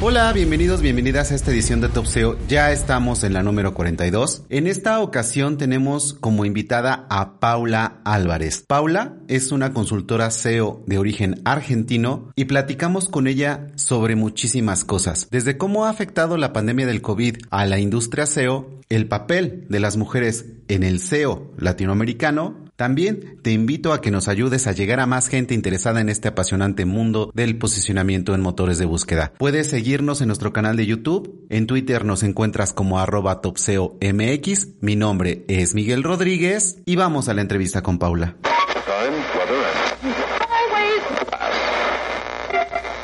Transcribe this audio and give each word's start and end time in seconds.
Hola, 0.00 0.32
bienvenidos, 0.32 0.80
bienvenidas 0.80 1.32
a 1.32 1.34
esta 1.34 1.50
edición 1.50 1.80
de 1.80 1.88
Top 1.88 2.06
SEO. 2.06 2.38
Ya 2.46 2.70
estamos 2.70 3.24
en 3.24 3.32
la 3.32 3.42
número 3.42 3.74
42. 3.74 4.44
En 4.48 4.68
esta 4.68 5.00
ocasión 5.00 5.58
tenemos 5.58 6.14
como 6.14 6.44
invitada 6.44 7.08
a 7.10 7.40
Paula 7.40 8.00
Álvarez. 8.04 8.62
Paula 8.64 9.16
es 9.26 9.50
una 9.50 9.72
consultora 9.72 10.30
SEO 10.30 10.84
de 10.86 10.98
origen 10.98 11.42
argentino 11.44 12.30
y 12.36 12.44
platicamos 12.44 13.08
con 13.08 13.26
ella 13.26 13.72
sobre 13.74 14.14
muchísimas 14.14 14.84
cosas. 14.84 15.26
Desde 15.32 15.58
cómo 15.58 15.84
ha 15.84 15.90
afectado 15.90 16.36
la 16.36 16.52
pandemia 16.52 16.86
del 16.86 17.02
COVID 17.02 17.38
a 17.50 17.66
la 17.66 17.80
industria 17.80 18.26
SEO, 18.26 18.70
el 18.88 19.08
papel 19.08 19.66
de 19.68 19.80
las 19.80 19.96
mujeres 19.96 20.46
en 20.68 20.84
el 20.84 21.00
SEO 21.00 21.50
latinoamericano, 21.58 22.67
también 22.78 23.40
te 23.42 23.50
invito 23.50 23.92
a 23.92 24.00
que 24.00 24.12
nos 24.12 24.28
ayudes 24.28 24.68
a 24.68 24.72
llegar 24.72 25.00
a 25.00 25.06
más 25.06 25.26
gente 25.26 25.52
interesada 25.52 26.00
en 26.00 26.08
este 26.08 26.28
apasionante 26.28 26.84
mundo 26.84 27.32
del 27.34 27.58
posicionamiento 27.58 28.36
en 28.36 28.40
motores 28.40 28.78
de 28.78 28.84
búsqueda. 28.84 29.32
Puedes 29.36 29.68
seguirnos 29.68 30.20
en 30.20 30.28
nuestro 30.28 30.52
canal 30.52 30.76
de 30.76 30.86
YouTube, 30.86 31.44
en 31.50 31.66
Twitter 31.66 32.04
nos 32.04 32.22
encuentras 32.22 32.72
como 32.72 33.00
arroba 33.00 33.40
topseomx, 33.40 34.68
mi 34.80 34.94
nombre 34.94 35.44
es 35.48 35.74
Miguel 35.74 36.04
Rodríguez 36.04 36.80
y 36.86 36.94
vamos 36.94 37.28
a 37.28 37.34
la 37.34 37.40
entrevista 37.40 37.82
con 37.82 37.98
Paula. 37.98 38.36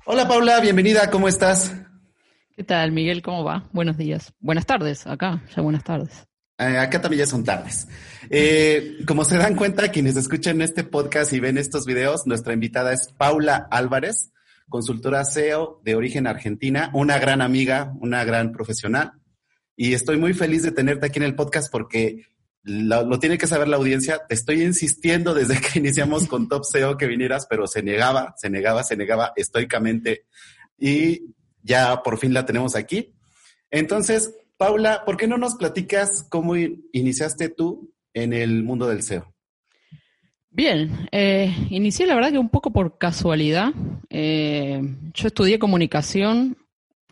Hola 0.05 0.29
Paula, 0.29 0.61
bienvenida, 0.61 1.11
¿cómo 1.11 1.27
estás? 1.27 1.75
¿Qué 2.55 2.63
tal, 2.63 2.93
Miguel? 2.93 3.23
¿Cómo 3.23 3.43
va? 3.43 3.69
Buenos 3.73 3.97
días. 3.97 4.33
Buenas 4.39 4.67
tardes, 4.67 5.05
acá, 5.09 5.43
ya 5.57 5.63
buenas 5.63 5.83
tardes. 5.83 6.29
Eh, 6.59 6.79
acá 6.79 7.01
también 7.01 7.21
ya 7.21 7.27
son 7.27 7.45
tardes. 7.45 7.89
Eh, 8.31 8.99
como 9.07 9.25
se 9.25 9.37
dan 9.37 9.57
cuenta, 9.57 9.91
quienes 9.91 10.17
escuchan 10.17 10.63
este 10.63 10.85
podcast 10.85 11.33
y 11.33 11.41
ven 11.41 11.59
estos 11.59 11.85
videos, 11.85 12.27
nuestra 12.27 12.55
invitada 12.55 12.93
es 12.93 13.09
Paula 13.09 13.67
Álvarez, 13.71 14.33
consultora 14.69 15.25
SEO 15.25 15.81
de 15.85 15.97
origen 15.97 16.27
argentina, 16.27 16.91
una 16.95 17.19
gran 17.19 17.43
amiga, 17.43 17.93
una 18.01 18.25
gran 18.25 18.53
profesional. 18.53 19.13
Y 19.77 19.95
estoy 19.95 20.17
muy 20.17 20.33
feliz 20.33 20.63
de 20.63 20.71
tenerte 20.71 21.07
aquí 21.07 21.19
en 21.19 21.25
el 21.25 21.35
podcast 21.35 21.71
porque 21.73 22.27
lo, 22.63 23.05
lo, 23.05 23.19
tiene 23.19 23.37
que 23.37 23.49
saber 23.49 23.67
la 23.67 23.77
audiencia. 23.77 24.23
Te 24.29 24.35
estoy 24.35 24.63
insistiendo 24.63 25.35
desde 25.35 25.61
que 25.61 25.81
iniciamos 25.81 26.29
con 26.29 26.49
Top 26.49 26.65
SEO 26.65 26.97
que 26.97 27.09
vinieras, 27.09 27.47
pero 27.51 27.67
se 27.67 27.83
negaba, 27.83 28.35
se 28.39 28.49
negaba, 28.49 28.85
se 28.85 28.97
negaba 28.97 29.33
estoicamente. 29.35 30.27
Y 30.79 31.35
ya 31.63 32.03
por 32.03 32.19
fin 32.19 32.33
la 32.33 32.47
tenemos 32.47 32.77
aquí. 32.77 33.13
Entonces, 33.71 34.33
Paula, 34.57 35.03
¿por 35.05 35.17
qué 35.17 35.27
no 35.27 35.37
nos 35.37 35.57
platicas 35.57 36.27
cómo 36.31 36.55
iniciaste 36.57 37.49
tú 37.49 37.93
en 38.13 38.33
el 38.33 38.63
mundo 38.63 38.87
del 38.87 39.03
SEO? 39.03 39.35
Bien, 40.51 41.09
eh, 41.11 41.53
inicié 41.71 42.07
la 42.07 42.15
verdad 42.15 42.31
que 42.31 42.39
un 42.39 42.49
poco 42.49 42.73
por 42.73 42.97
casualidad. 42.97 43.73
Eh, 44.09 44.81
yo 45.13 45.27
estudié 45.27 45.59
comunicación, 45.59 46.57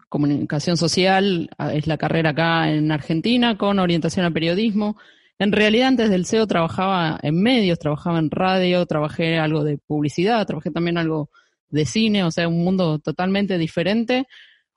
comunicación 0.09 0.77
social, 0.77 1.51
es 1.73 1.89
la 1.89 1.99
carrera 1.99 2.31
acá 2.31 2.71
en 2.71 2.93
Argentina, 2.93 3.59
con 3.59 3.81
orientación 3.81 4.25
a 4.25 4.31
periodismo. 4.31 4.97
En 5.41 5.51
realidad 5.51 5.89
antes 5.89 6.11
del 6.11 6.25
SEO 6.25 6.47
trabajaba 6.47 7.19
en 7.21 7.43
medios, 7.43 7.81
trabajaba 7.81 8.21
en 8.21 8.31
radio, 8.31 8.87
trabajé 8.87 9.39
algo 9.39 9.65
de 9.65 9.77
publicidad, 9.77 10.47
trabajé 10.47 10.71
también 10.71 10.97
algo 10.97 11.29
de 11.69 11.85
cine, 11.85 12.23
o 12.23 12.31
sea, 12.31 12.47
un 12.47 12.63
mundo 12.63 13.01
totalmente 13.01 13.59
diferente 13.59 14.29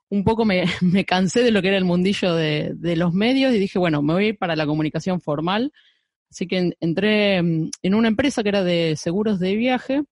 un 0.08 0.24
poco 0.24 0.44
me, 0.44 0.64
me, 0.82 1.04
cansé 1.04 1.42
de 1.42 1.50
lo 1.50 1.62
que 1.62 1.68
era 1.68 1.78
el 1.78 1.84
mundillo 1.84 2.34
de, 2.34 2.72
de, 2.74 2.96
los 2.96 3.12
medios 3.12 3.52
y 3.52 3.58
dije, 3.58 3.78
bueno, 3.78 4.02
me 4.02 4.14
voy 4.14 4.24
a 4.24 4.28
ir 4.28 4.38
para 4.38 4.56
la 4.56 4.66
comunicación 4.66 5.20
formal. 5.20 5.72
Así 6.30 6.46
que 6.46 6.72
entré 6.80 7.42
mm, 7.42 7.70
en 7.82 7.94
una 7.94 8.08
empresa 8.08 8.42
que 8.42 8.48
era 8.50 8.64
de 8.64 8.96
seguros 8.96 9.38
de 9.40 9.56
viaje, 9.56 10.02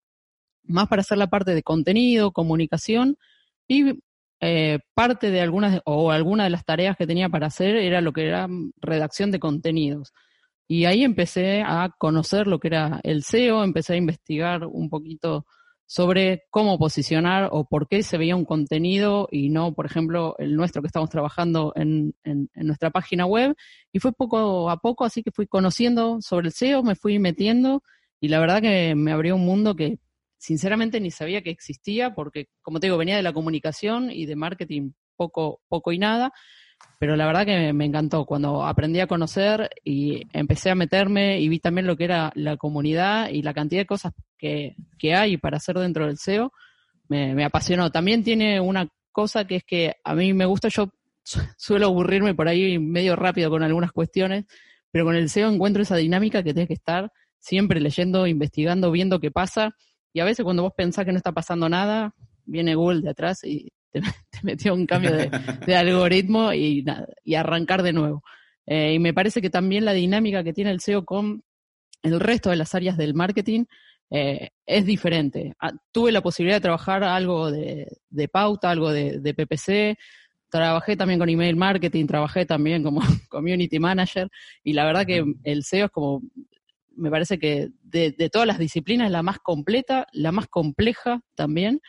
más 0.64 0.88
para 0.88 1.00
hacer 1.00 1.18
la 1.18 1.28
parte 1.28 1.54
de 1.54 1.62
contenido, 1.62 2.32
comunicación 2.32 3.16
y 3.68 4.00
eh, 4.40 4.78
parte 4.94 5.30
de 5.30 5.40
algunas 5.40 5.80
o 5.84 6.10
alguna 6.10 6.44
de 6.44 6.50
las 6.50 6.64
tareas 6.64 6.96
que 6.96 7.06
tenía 7.06 7.28
para 7.28 7.46
hacer 7.46 7.76
era 7.76 8.00
lo 8.00 8.12
que 8.12 8.26
era 8.26 8.48
mm, 8.48 8.72
redacción 8.80 9.30
de 9.30 9.40
contenidos. 9.40 10.12
Y 10.66 10.86
ahí 10.86 11.04
empecé 11.04 11.62
a 11.62 11.90
conocer 11.98 12.46
lo 12.46 12.58
que 12.58 12.68
era 12.68 13.00
el 13.02 13.22
SEO, 13.22 13.64
empecé 13.64 13.94
a 13.94 13.96
investigar 13.96 14.64
un 14.66 14.88
poquito 14.88 15.46
sobre 15.86 16.44
cómo 16.50 16.78
posicionar 16.78 17.48
o 17.52 17.64
por 17.66 17.88
qué 17.88 18.02
se 18.02 18.16
veía 18.16 18.36
un 18.36 18.44
contenido 18.44 19.28
y 19.30 19.50
no, 19.50 19.74
por 19.74 19.86
ejemplo, 19.86 20.34
el 20.38 20.56
nuestro 20.56 20.82
que 20.82 20.86
estamos 20.86 21.10
trabajando 21.10 21.72
en, 21.76 22.14
en, 22.24 22.48
nuestra 22.54 22.90
página 22.90 23.26
web. 23.26 23.54
Y 23.92 23.98
fue 23.98 24.12
poco 24.12 24.70
a 24.70 24.78
poco, 24.78 25.04
así 25.04 25.22
que 25.22 25.30
fui 25.30 25.46
conociendo 25.46 26.20
sobre 26.20 26.48
el 26.48 26.52
SEO, 26.52 26.82
me 26.82 26.94
fui 26.94 27.18
metiendo 27.18 27.82
y 28.20 28.28
la 28.28 28.40
verdad 28.40 28.62
que 28.62 28.94
me 28.94 29.12
abrió 29.12 29.36
un 29.36 29.44
mundo 29.44 29.76
que 29.76 29.98
sinceramente 30.38 31.00
ni 31.00 31.10
sabía 31.10 31.42
que 31.42 31.50
existía 31.50 32.14
porque, 32.14 32.48
como 32.62 32.80
te 32.80 32.86
digo, 32.86 32.96
venía 32.96 33.16
de 33.16 33.22
la 33.22 33.32
comunicación 33.32 34.10
y 34.10 34.26
de 34.26 34.36
marketing 34.36 34.92
poco, 35.16 35.60
poco 35.68 35.92
y 35.92 35.98
nada 35.98 36.32
pero 36.98 37.16
la 37.16 37.26
verdad 37.26 37.44
que 37.44 37.72
me, 37.72 37.84
encantó 37.84 38.24
cuando 38.24 38.64
aprendí 38.64 39.00
a 39.00 39.06
conocer 39.06 39.68
y 39.84 40.22
empecé 40.32 40.70
a 40.70 40.74
meterme 40.74 41.40
y 41.40 41.48
vi 41.48 41.58
también 41.58 41.86
lo 41.86 41.96
que 41.96 42.04
era 42.04 42.32
la 42.34 42.56
comunidad 42.56 43.28
y 43.28 43.42
la 43.42 43.52
cantidad 43.52 43.82
de 43.82 43.86
cosas 43.86 44.12
que, 44.38 44.74
que 44.98 45.14
hay 45.14 45.36
para 45.36 45.58
hacer 45.58 45.78
dentro 45.78 46.06
del 46.06 46.16
SEO, 46.16 46.52
me, 47.08 47.34
me, 47.34 47.44
apasionó. 47.44 47.90
También 47.90 48.24
tiene 48.24 48.60
una 48.60 48.88
cosa 49.12 49.46
que 49.46 49.56
es 49.56 49.64
que 49.64 49.96
a 50.02 50.14
mí 50.14 50.32
me 50.32 50.46
gusta, 50.46 50.68
yo 50.68 50.88
suelo 51.56 51.86
aburrirme 51.86 52.34
por 52.34 52.48
ahí 52.48 52.78
medio 52.78 53.16
rápido 53.16 53.50
con 53.50 53.62
algunas 53.62 53.92
cuestiones, 53.92 54.44
pero 54.90 55.04
con 55.04 55.14
el 55.14 55.28
SEO 55.28 55.50
encuentro 55.50 55.82
esa 55.82 55.96
dinámica 55.96 56.42
que 56.42 56.54
tienes 56.54 56.68
que 56.68 56.74
estar 56.74 57.10
siempre 57.38 57.80
leyendo, 57.80 58.26
investigando, 58.26 58.90
viendo 58.90 59.20
qué 59.20 59.30
pasa. 59.30 59.74
Y 60.12 60.20
a 60.20 60.24
veces 60.24 60.44
cuando 60.44 60.62
vos 60.62 60.72
pensás 60.74 61.04
que 61.04 61.12
no 61.12 61.18
está 61.18 61.32
pasando 61.32 61.68
nada, 61.68 62.14
viene 62.46 62.74
Google 62.74 63.02
de 63.02 63.10
atrás 63.10 63.44
y 63.44 63.72
te, 64.30 64.38
metió 64.42 64.74
un 64.74 64.86
cambio 64.86 65.12
de, 65.12 65.76
algoritmo 65.76 66.52
y, 66.52 66.84
y, 67.24 67.34
arrancar 67.34 67.82
de 67.82 67.92
nuevo. 67.92 68.22
Eh, 68.66 68.94
y 68.94 68.98
me 68.98 69.12
parece 69.12 69.42
que 69.42 69.50
también 69.50 69.84
la 69.84 69.92
dinámica 69.92 70.42
que 70.42 70.52
tiene 70.52 70.70
el 70.70 70.80
SEO 70.80 71.04
con 71.04 71.42
el 72.02 72.20
resto 72.20 72.50
de 72.50 72.56
las 72.56 72.74
áreas 72.74 72.96
del 72.96 73.14
marketing 73.14 73.64
eh, 74.10 74.50
es 74.66 74.86
diferente. 74.86 75.54
Ah, 75.60 75.72
tuve 75.92 76.12
la 76.12 76.22
posibilidad 76.22 76.56
de 76.56 76.62
trabajar 76.62 77.04
algo 77.04 77.50
de, 77.50 77.88
pauta, 78.30 78.70
algo 78.70 78.90
de, 78.92 79.20
de, 79.20 79.34
PPC, 79.34 79.98
trabajé 80.50 80.96
también 80.96 81.18
con 81.18 81.28
email 81.28 81.56
marketing, 81.56 82.06
trabajé 82.06 82.46
también 82.46 82.82
como 82.82 83.00
community 83.28 83.78
manager 83.78 84.28
y 84.62 84.72
la 84.72 84.84
verdad 84.84 85.06
que 85.06 85.24
el 85.44 85.64
SEO 85.64 85.86
es 85.86 85.90
como, 85.90 86.22
me 86.96 87.10
parece 87.10 87.38
que 87.38 87.70
de, 87.82 88.12
de 88.12 88.30
todas 88.30 88.46
las 88.46 88.58
disciplinas 88.58 89.10
la 89.10 89.22
más 89.22 89.38
completa, 89.38 90.06
la 90.12 90.32
más 90.32 90.46
compleja 90.48 91.20
también 91.34 91.80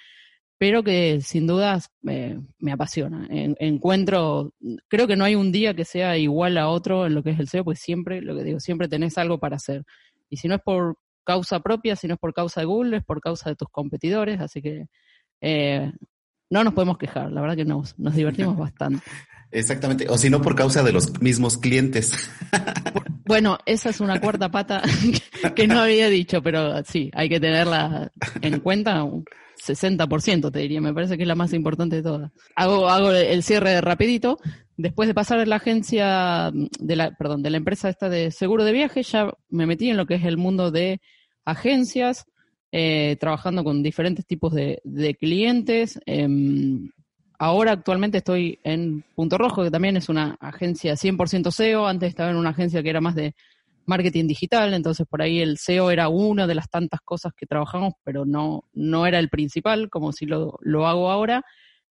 pero 0.57 0.83
que 0.83 1.19
sin 1.21 1.47
dudas 1.47 1.91
me 2.01 2.71
apasiona. 2.71 3.27
encuentro, 3.29 4.53
creo 4.87 5.07
que 5.07 5.15
no 5.15 5.25
hay 5.25 5.35
un 5.35 5.51
día 5.51 5.73
que 5.73 5.85
sea 5.85 6.17
igual 6.17 6.57
a 6.57 6.69
otro 6.69 7.05
en 7.05 7.13
lo 7.13 7.23
que 7.23 7.31
es 7.31 7.39
el 7.39 7.47
SEO, 7.47 7.63
pues 7.65 7.79
siempre, 7.79 8.21
lo 8.21 8.35
que 8.35 8.43
digo, 8.43 8.59
siempre 8.59 8.87
tenés 8.87 9.17
algo 9.17 9.39
para 9.39 9.57
hacer. 9.57 9.83
Y 10.29 10.37
si 10.37 10.47
no 10.47 10.55
es 10.55 10.61
por 10.61 10.97
causa 11.25 11.59
propia, 11.59 11.95
si 11.95 12.07
no 12.07 12.13
es 12.13 12.19
por 12.19 12.33
causa 12.33 12.61
de 12.61 12.67
Google, 12.67 12.97
es 12.97 13.03
por 13.03 13.19
causa 13.19 13.49
de 13.49 13.55
tus 13.55 13.67
competidores, 13.69 14.39
así 14.39 14.61
que 14.61 14.87
eh, 15.41 15.91
no 16.49 16.63
nos 16.63 16.73
podemos 16.73 16.97
quejar, 16.97 17.31
la 17.31 17.41
verdad 17.41 17.57
que 17.57 17.65
nos, 17.65 17.97
nos 17.99 18.15
divertimos 18.15 18.57
bastante. 18.57 19.03
Exactamente, 19.51 20.07
o 20.09 20.17
si 20.17 20.29
no 20.29 20.41
por 20.41 20.55
causa 20.55 20.83
de 20.83 20.91
los 20.91 21.21
mismos 21.21 21.57
clientes. 21.57 22.29
Bueno, 23.25 23.57
esa 23.65 23.89
es 23.89 24.01
una 24.01 24.19
cuarta 24.21 24.49
pata 24.49 24.81
que 25.55 25.67
no 25.67 25.79
había 25.79 26.09
dicho, 26.09 26.41
pero 26.41 26.83
sí, 26.83 27.09
hay 27.13 27.27
que 27.29 27.39
tenerla 27.39 28.11
en 28.41 28.59
cuenta. 28.59 29.03
60% 29.65 30.51
te 30.51 30.59
diría, 30.59 30.81
me 30.81 30.93
parece 30.93 31.17
que 31.17 31.23
es 31.23 31.27
la 31.27 31.35
más 31.35 31.53
importante 31.53 31.97
de 31.97 32.03
todas. 32.03 32.31
Hago, 32.55 32.89
hago 32.89 33.11
el 33.11 33.43
cierre 33.43 33.81
rapidito. 33.81 34.39
Después 34.77 35.07
de 35.07 35.13
pasar 35.13 35.39
de 35.39 35.45
la 35.45 35.55
agencia, 35.55 36.51
de 36.53 36.95
la, 36.95 37.11
perdón, 37.11 37.41
de 37.41 37.49
la 37.49 37.57
empresa 37.57 37.89
esta 37.89 38.09
de 38.09 38.31
seguro 38.31 38.65
de 38.65 38.73
viaje, 38.73 39.03
ya 39.03 39.33
me 39.49 39.65
metí 39.65 39.89
en 39.89 39.97
lo 39.97 40.05
que 40.05 40.15
es 40.15 40.25
el 40.25 40.37
mundo 40.37 40.69
de 40.69 40.99
agencias, 41.45 42.25
eh, 42.71 43.15
trabajando 43.19 43.63
con 43.63 43.81
diferentes 43.81 44.25
tipos 44.25 44.53
de, 44.53 44.81
clientes. 45.17 45.99
Em, 46.05 46.89
ahora 47.39 47.71
actualmente 47.71 48.17
estoy 48.17 48.59
en 48.63 49.05
Punto 49.15 49.37
Rojo, 49.37 49.63
que 49.63 49.71
también 49.71 49.95
es 49.95 50.09
una 50.09 50.35
agencia 50.41 50.95
100% 50.97 51.51
SEO. 51.51 51.87
Antes 51.87 52.09
estaba 52.09 52.31
en 52.31 52.37
una 52.37 52.49
agencia 52.49 52.83
que 52.83 52.89
era 52.89 52.99
más 52.99 53.15
de 53.15 53.33
marketing 53.85 54.27
digital, 54.27 54.73
entonces 54.73 55.05
por 55.07 55.21
ahí 55.21 55.39
el 55.39 55.57
SEO 55.57 55.91
era 55.91 56.09
una 56.09 56.47
de 56.47 56.55
las 56.55 56.69
tantas 56.69 57.01
cosas 57.01 57.33
que 57.35 57.45
trabajamos, 57.45 57.93
pero 58.03 58.25
no, 58.25 58.65
no 58.73 59.05
era 59.05 59.19
el 59.19 59.29
principal, 59.29 59.89
como 59.89 60.11
si 60.11 60.25
lo, 60.25 60.57
lo 60.61 60.87
hago 60.87 61.11
ahora. 61.11 61.43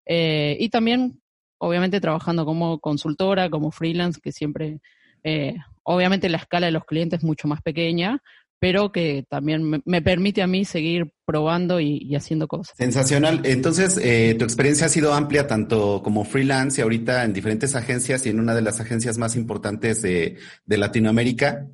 Eh, 0.05 0.57
y 0.59 0.69
también, 0.69 1.21
obviamente, 1.57 2.01
trabajando 2.01 2.45
como 2.45 2.79
consultora, 2.79 3.49
como 3.49 3.71
freelance, 3.71 4.19
que 4.21 4.31
siempre, 4.31 4.79
eh, 5.23 5.55
obviamente 5.83 6.29
la 6.29 6.37
escala 6.37 6.67
de 6.67 6.71
los 6.71 6.85
clientes 6.85 7.19
es 7.19 7.23
mucho 7.23 7.47
más 7.47 7.61
pequeña, 7.61 8.21
pero 8.59 8.91
que 8.91 9.25
también 9.29 9.83
me, 9.85 10.01
permite 10.01 10.41
a 10.41 10.47
mí 10.47 10.65
seguir 10.65 11.11
probando 11.25 11.79
y, 11.79 12.15
haciendo 12.15 12.47
cosas. 12.47 12.75
Sensacional. 12.77 13.41
Entonces, 13.43 13.99
eh, 14.01 14.35
tu 14.39 14.45
experiencia 14.45 14.87
ha 14.87 14.89
sido 14.89 15.13
amplia 15.13 15.45
tanto 15.45 16.01
como 16.03 16.23
freelance 16.23 16.79
y 16.79 16.83
ahorita 16.83 17.25
en 17.25 17.33
diferentes 17.33 17.75
agencias 17.75 18.25
y 18.25 18.29
en 18.29 18.39
una 18.39 18.55
de 18.55 18.61
las 18.61 18.79
agencias 18.79 19.17
más 19.17 19.35
importantes 19.35 20.01
de, 20.01 20.37
Latinoamérica. 20.65 21.67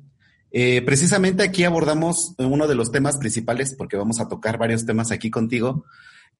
Eh, 0.52 0.82
precisamente 0.82 1.42
aquí 1.42 1.64
abordamos 1.64 2.34
uno 2.38 2.68
de 2.68 2.74
los 2.74 2.92
temas 2.92 3.16
principales, 3.16 3.74
porque 3.74 3.96
vamos 3.96 4.20
a 4.20 4.28
tocar 4.28 4.58
varios 4.58 4.84
temas 4.84 5.10
aquí 5.10 5.30
contigo, 5.30 5.84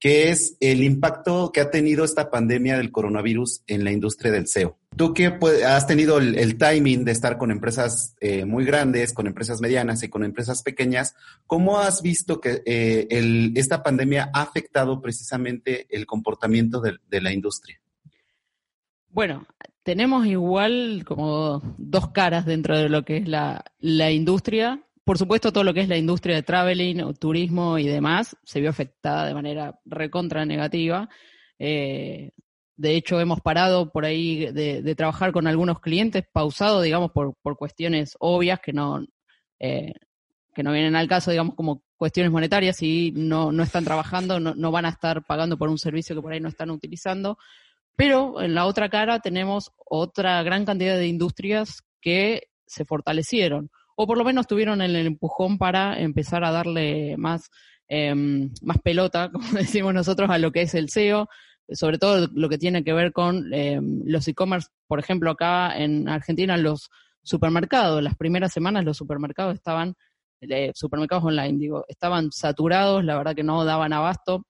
que 0.03 0.31
es 0.31 0.57
el 0.59 0.83
impacto 0.83 1.53
que 1.53 1.61
ha 1.61 1.71
tenido 1.71 2.05
esta 2.05 2.29
pandemia 2.29 2.77
del 2.77 2.91
coronavirus 2.91 3.63
en 3.69 3.85
la 3.85 3.93
industria 3.93 4.33
del 4.33 4.49
SEO. 4.49 4.77
Tú 4.97 5.15
que 5.15 5.39
has 5.65 5.87
tenido 5.87 6.19
el, 6.19 6.59
timing 6.59 7.05
de 7.05 7.13
estar 7.13 7.39
con 7.39 7.53
empresas 7.53 8.17
eh, 8.21 8.45
muy 8.45 8.65
grandes, 8.65 9.13
con 9.13 9.29
empresas 9.29 9.61
medianas 9.61 10.03
y 10.03 10.09
con 10.09 10.25
empresas 10.25 10.65
pequeñas, 10.65 11.15
¿cómo 11.47 11.79
has 11.79 12.03
visto 12.03 12.41
que 12.41 12.63
eh, 12.67 13.53
esta 13.55 13.85
pandemia 13.85 14.29
ha 14.35 14.43
afectado 14.43 15.01
precisamente 15.01 15.87
el 15.89 16.05
comportamiento 16.05 16.81
de, 16.81 17.21
la 17.21 17.33
industria? 17.33 17.81
Bueno, 19.09 19.47
tenemos 19.83 20.27
igual 20.27 21.05
como 21.07 21.61
dos 21.79 22.11
caras 22.11 22.47
dentro 22.47 22.77
de 22.77 22.89
lo 22.89 23.05
que 23.05 23.19
es 23.19 23.29
la, 23.29 23.65
la 23.81 24.11
industria 24.11 24.83
por 25.05 25.19
supuesto, 25.19 25.53
todo 25.53 25.65
lo 25.65 25.75
que 25.75 25.81
es 25.81 25.89
la 25.89 25.97
industria 25.97 26.37
de 26.37 26.43
traveling, 26.43 27.15
turismo 27.15 27.79
y 27.79 27.87
demás 27.87 28.37
se 28.45 28.61
vio 28.61 28.71
afectada 28.71 29.27
de 29.27 29.35
manera 29.35 29.81
recontra 29.85 30.45
negativa. 30.45 31.09
Eh, 31.59 32.31
de 32.77 32.97
hecho, 32.97 33.21
hemos 33.21 33.41
parado 33.41 33.91
por 33.91 34.05
ahí 34.05 34.47
de, 34.53 34.95
trabajar 34.95 35.33
con 35.33 35.47
algunos 35.47 35.81
clientes, 35.81 36.25
pausado, 36.33 36.81
digamos, 36.83 37.11
por, 37.11 37.35
cuestiones 37.57 38.17
obvias 38.21 38.61
que 38.61 38.73
no, 38.73 39.05
eh, 39.59 39.93
que 40.55 40.63
no 40.63 40.73
vienen 40.73 40.97
al 40.97 41.09
caso, 41.09 41.31
digamos, 41.33 41.57
como 41.57 41.83
cuestiones 41.97 42.33
monetarias 42.33 42.83
y 42.83 43.13
no, 43.13 43.51
no 43.53 43.63
están 43.63 43.85
trabajando, 43.85 44.39
no, 44.39 44.55
no 44.55 44.71
van 44.71 44.85
a 44.85 44.91
estar 44.91 45.25
pagando 45.25 45.59
por 45.59 45.69
un 45.69 45.79
servicio 45.79 46.15
que 46.15 46.23
por 46.23 46.33
ahí 46.33 46.41
no 46.41 46.49
están 46.49 46.71
utilizando. 46.71 47.39
Pero 47.97 48.43
en 48.43 48.55
la 48.55 48.67
otra 48.67 48.89
cara 48.89 49.21
tenemos 49.21 49.73
otra 49.85 50.43
gran 50.43 50.65
cantidad 50.65 50.97
de 50.97 51.07
industrias 51.07 51.83
que 52.01 52.49
se 52.67 52.85
fortalecieron 52.85 53.71
o 53.97 54.07
por 54.07 54.19
lo 54.19 54.25
menos 54.25 54.47
tuvieron 54.47 54.81
el 54.83 54.97
empujón 54.97 55.59
para 55.59 56.01
empezar 56.01 56.45
a 56.45 56.51
darle 56.51 57.17
más, 57.17 57.51
em, 57.89 58.51
más 58.63 58.79
pelota, 58.79 59.31
como 59.33 59.53
decimos 59.53 59.95
nosotros, 59.95 60.31
a 60.31 60.39
lo 60.39 60.53
que 60.53 60.63
es 60.63 60.75
el 60.75 60.89
SEO, 60.89 61.29
sobre 61.71 61.99
todo 61.99 62.29
lo 62.35 62.49
que 62.49 62.59
tiene 62.59 62.85
que 62.85 62.93
ver 62.93 63.13
con 63.13 63.53
em, 63.53 64.03
los 64.05 64.27
e-commerce, 64.29 64.69
por 64.87 64.99
ejemplo, 64.99 65.31
acá 65.31 65.79
en 65.79 66.09
Argentina 66.09 66.57
los 66.57 66.91
supermercados, 67.23 68.03
las 68.03 68.17
primeras 68.17 68.53
semanas 68.53 68.85
los 68.85 68.97
supermercados 68.97 69.55
estaban, 69.55 69.95
eh, 70.41 70.73
supermercados 70.75 71.25
online, 71.25 71.59
digo, 71.59 71.85
estaban 71.89 72.33
saturados, 72.33 73.05
la 73.05 73.17
verdad 73.17 73.37
que 73.37 73.45
no 73.45 73.65
daban 73.65 73.93
abasto 73.93 74.45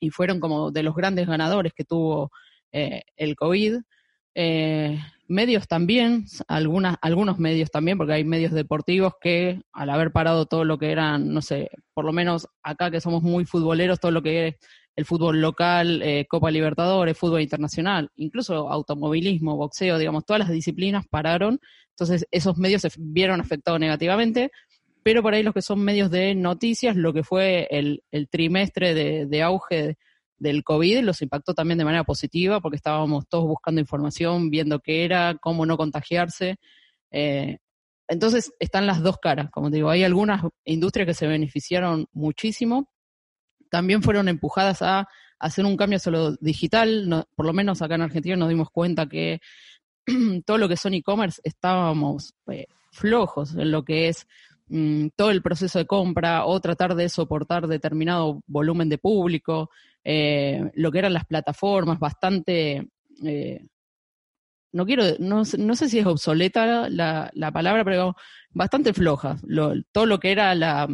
y 0.00 0.10
fueron 0.10 0.40
como 0.40 0.70
de 0.72 0.82
los 0.82 0.94
grandes 0.96 1.28
ganadores 1.28 1.72
que 1.74 1.84
tuvo 1.84 2.32
eh, 2.72 3.02
el 3.16 3.36
COVID. 3.36 3.76
Eh, 4.34 4.98
medios 5.30 5.68
también, 5.68 6.24
algunos 6.48 7.38
medios 7.38 7.70
también, 7.70 7.96
porque 7.96 8.14
hay 8.14 8.24
medios 8.24 8.52
deportivos 8.52 9.12
que 9.20 9.62
al 9.72 9.90
haber 9.90 10.10
parado 10.10 10.46
todo 10.46 10.64
lo 10.64 10.76
que 10.78 10.90
eran, 10.90 11.32
no 11.32 11.40
sé, 11.40 11.70
por 11.94 12.04
lo 12.04 12.12
menos 12.12 12.48
acá 12.62 12.90
que 12.90 13.00
somos 13.00 13.22
muy 13.22 13.44
futboleros, 13.44 14.00
todo 14.00 14.10
lo 14.10 14.22
que 14.22 14.48
es 14.48 14.54
el 14.96 15.04
fútbol 15.04 15.40
local, 15.40 16.02
eh, 16.02 16.26
Copa 16.28 16.50
Libertadores, 16.50 17.16
fútbol 17.16 17.42
internacional, 17.42 18.10
incluso 18.16 18.68
automovilismo, 18.70 19.56
boxeo, 19.56 19.98
digamos, 19.98 20.24
todas 20.24 20.40
las 20.40 20.50
disciplinas 20.50 21.06
pararon, 21.08 21.60
entonces 21.90 22.26
esos 22.32 22.58
medios 22.58 22.82
se 22.82 22.90
vieron 22.98 23.40
afectados 23.40 23.78
negativamente, 23.78 24.50
pero 25.02 25.22
por 25.22 25.34
ahí 25.34 25.42
los 25.42 25.54
que 25.54 25.62
son 25.62 25.80
medios 25.80 26.10
de 26.10 26.34
noticias, 26.34 26.96
lo 26.96 27.12
que 27.12 27.22
fue 27.22 27.68
el, 27.70 28.02
el 28.10 28.28
trimestre 28.28 28.94
de, 28.94 29.26
de 29.26 29.42
auge 29.42 29.96
del 30.40 30.64
COVID 30.64 31.02
los 31.02 31.22
impactó 31.22 31.54
también 31.54 31.78
de 31.78 31.84
manera 31.84 32.02
positiva 32.02 32.60
porque 32.60 32.76
estábamos 32.76 33.28
todos 33.28 33.46
buscando 33.46 33.80
información, 33.80 34.50
viendo 34.50 34.80
qué 34.80 35.04
era, 35.04 35.36
cómo 35.40 35.66
no 35.66 35.76
contagiarse. 35.76 36.56
Eh, 37.12 37.58
entonces 38.08 38.52
están 38.58 38.86
las 38.86 39.02
dos 39.02 39.18
caras, 39.18 39.50
como 39.50 39.70
digo, 39.70 39.90
hay 39.90 40.02
algunas 40.02 40.42
industrias 40.64 41.06
que 41.06 41.14
se 41.14 41.28
beneficiaron 41.28 42.06
muchísimo, 42.12 42.90
también 43.70 44.02
fueron 44.02 44.28
empujadas 44.28 44.82
a 44.82 45.06
hacer 45.38 45.64
un 45.64 45.76
cambio 45.76 45.98
hacia 45.98 46.10
lo 46.10 46.32
digital, 46.36 47.26
por 47.36 47.46
lo 47.46 47.52
menos 47.52 47.82
acá 47.82 47.94
en 47.94 48.02
Argentina 48.02 48.36
nos 48.36 48.48
dimos 48.48 48.70
cuenta 48.70 49.08
que 49.08 49.40
todo 50.44 50.58
lo 50.58 50.68
que 50.68 50.76
son 50.76 50.94
e-commerce 50.94 51.40
estábamos 51.44 52.34
eh, 52.50 52.66
flojos 52.90 53.54
en 53.54 53.70
lo 53.70 53.84
que 53.84 54.08
es 54.08 54.26
mm, 54.68 55.08
todo 55.14 55.30
el 55.30 55.42
proceso 55.42 55.78
de 55.78 55.86
compra 55.86 56.46
o 56.46 56.60
tratar 56.60 56.96
de 56.96 57.08
soportar 57.08 57.68
determinado 57.68 58.42
volumen 58.46 58.88
de 58.88 58.98
público, 58.98 59.70
eh, 60.04 60.70
lo 60.74 60.90
que 60.90 60.98
eran 60.98 61.14
las 61.14 61.26
plataformas, 61.26 61.98
bastante, 61.98 62.88
eh, 63.24 63.66
no 64.72 64.86
quiero, 64.86 65.04
no, 65.18 65.42
no, 65.58 65.76
sé 65.76 65.88
si 65.88 65.98
es 65.98 66.06
obsoleta 66.06 66.88
la, 66.88 67.30
la 67.32 67.52
palabra, 67.52 67.84
pero 67.84 68.14
bastante 68.50 68.92
floja. 68.92 69.36
todo 69.92 70.06
lo 70.06 70.18
que 70.18 70.32
era 70.32 70.54
la, 70.54 70.88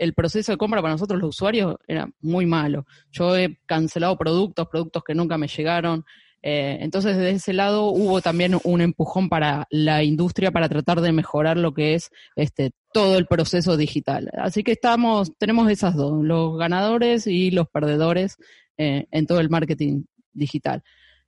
el 0.00 0.14
proceso 0.14 0.52
de 0.52 0.58
compra 0.58 0.80
para 0.80 0.94
nosotros 0.94 1.20
los 1.20 1.36
usuarios 1.36 1.76
era 1.86 2.08
muy 2.20 2.46
malo. 2.46 2.86
Yo 3.10 3.36
he 3.36 3.58
cancelado 3.66 4.16
productos, 4.16 4.66
productos 4.68 5.02
que 5.04 5.14
nunca 5.14 5.36
me 5.36 5.46
llegaron. 5.46 6.04
Eh, 6.42 6.78
entonces, 6.80 7.16
desde 7.16 7.32
ese 7.32 7.52
lado 7.52 7.90
hubo 7.90 8.22
también 8.22 8.56
un 8.64 8.80
empujón 8.80 9.28
para 9.28 9.66
la 9.70 10.02
industria 10.02 10.50
para 10.50 10.68
tratar 10.68 11.00
de 11.00 11.12
mejorar 11.12 11.58
lo 11.58 11.74
que 11.74 11.94
es 11.94 12.10
este 12.34 12.72
todo 12.92 13.18
el 13.18 13.26
proceso 13.26 13.76
digital. 13.76 14.30
Así 14.38 14.64
que 14.64 14.72
estamos, 14.72 15.32
tenemos 15.38 15.70
esas 15.70 15.94
dos, 15.94 16.24
los 16.24 16.56
ganadores 16.58 17.26
y 17.26 17.50
los 17.50 17.68
perdedores 17.68 18.36
eh, 18.78 19.06
en 19.10 19.26
todo 19.26 19.40
el 19.40 19.50
marketing 19.50 20.04
digital. 20.32 20.82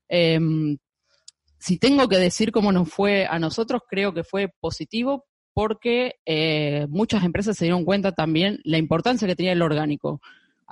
Em, 0.09 0.79
si 1.59 1.79
tengo 1.79 2.09
que 2.09 2.17
decir 2.17 2.50
cómo 2.50 2.73
nos 2.73 2.88
fue 2.88 3.26
a 3.26 3.38
nosotros, 3.38 3.82
creo 3.88 4.12
que 4.14 4.25
fue 4.25 4.53
positivo 4.61 5.26
porque 5.55 6.17
eh, 6.25 6.87
muchas 6.88 7.25
empresas 7.25 7.56
se 7.56 7.67
dieron 7.67 7.85
cuenta 7.85 8.12
también 8.12 8.61
la 8.64 8.79
importancia 8.79 9.29
que 9.29 9.37
tenía 9.37 9.53
el 9.53 9.62
orgánico 9.62 10.20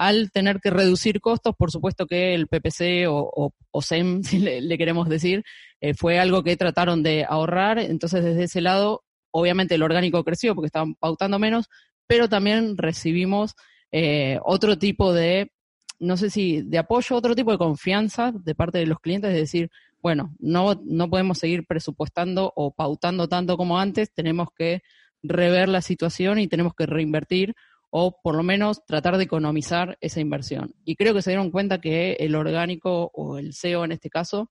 al 0.00 0.30
tener 0.30 0.60
que 0.60 0.70
reducir 0.70 1.20
costos, 1.20 1.54
por 1.54 1.70
supuesto 1.70 2.06
que 2.06 2.34
el 2.34 2.46
PPC 2.46 3.06
o, 3.06 3.52
SEM, 3.82 4.22
si 4.24 4.38
le, 4.38 4.78
queremos 4.78 5.10
decir, 5.10 5.44
eh, 5.82 5.92
fue 5.92 6.18
algo 6.18 6.42
que 6.42 6.56
trataron 6.56 7.02
de 7.02 7.26
ahorrar. 7.28 7.78
Entonces, 7.78 8.24
desde 8.24 8.44
ese 8.44 8.62
lado, 8.62 9.04
obviamente 9.30 9.74
el 9.74 9.82
orgánico 9.82 10.24
creció 10.24 10.54
porque 10.54 10.68
estaban 10.68 10.94
pautando 10.94 11.38
menos, 11.38 11.68
pero 12.06 12.30
también 12.30 12.78
recibimos 12.78 13.56
eh, 13.92 14.38
otro 14.42 14.78
tipo 14.78 15.12
de, 15.12 15.52
no 15.98 16.16
sé 16.16 16.30
si 16.30 16.62
de 16.62 16.78
apoyo, 16.78 17.14
otro 17.14 17.34
tipo 17.34 17.52
de 17.52 17.58
confianza 17.58 18.32
de 18.32 18.54
parte 18.54 18.78
de 18.78 18.86
los 18.86 19.00
clientes, 19.00 19.30
de 19.30 19.38
decir, 19.38 19.70
bueno, 20.00 20.34
no, 20.38 20.80
no 20.82 21.10
podemos 21.10 21.36
seguir 21.36 21.66
presupuestando 21.66 22.50
o 22.56 22.72
pautando 22.72 23.28
tanto 23.28 23.58
como 23.58 23.78
antes, 23.78 24.10
tenemos 24.14 24.48
que 24.56 24.80
rever 25.22 25.68
la 25.68 25.82
situación 25.82 26.38
y 26.38 26.48
tenemos 26.48 26.72
que 26.74 26.86
reinvertir 26.86 27.54
o 27.90 28.20
por 28.22 28.36
lo 28.36 28.42
menos 28.42 28.84
tratar 28.86 29.16
de 29.16 29.24
economizar 29.24 29.98
esa 30.00 30.20
inversión. 30.20 30.74
Y 30.84 30.94
creo 30.96 31.12
que 31.12 31.22
se 31.22 31.30
dieron 31.30 31.50
cuenta 31.50 31.80
que 31.80 32.12
el 32.20 32.34
orgánico 32.34 33.10
o 33.12 33.38
el 33.38 33.52
SEO 33.52 33.84
en 33.84 33.92
este 33.92 34.10
caso 34.10 34.50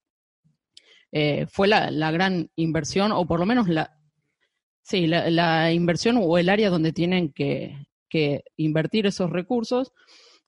eh, 1.12 1.48
fue 1.50 1.68
la, 1.68 2.12
gran 2.12 2.50
inversión 2.56 3.12
o 3.12 3.26
por 3.26 3.40
lo 3.40 3.46
menos 3.46 3.68
la, 3.68 3.98
sí, 4.84 5.08
la, 5.08 5.72
inversión 5.72 6.20
o 6.22 6.38
el 6.38 6.50
área 6.50 6.70
donde 6.70 6.94
tienen 6.94 7.32
que, 7.32 7.76
invertir 8.58 9.08
esos 9.08 9.30
recursos. 9.30 9.94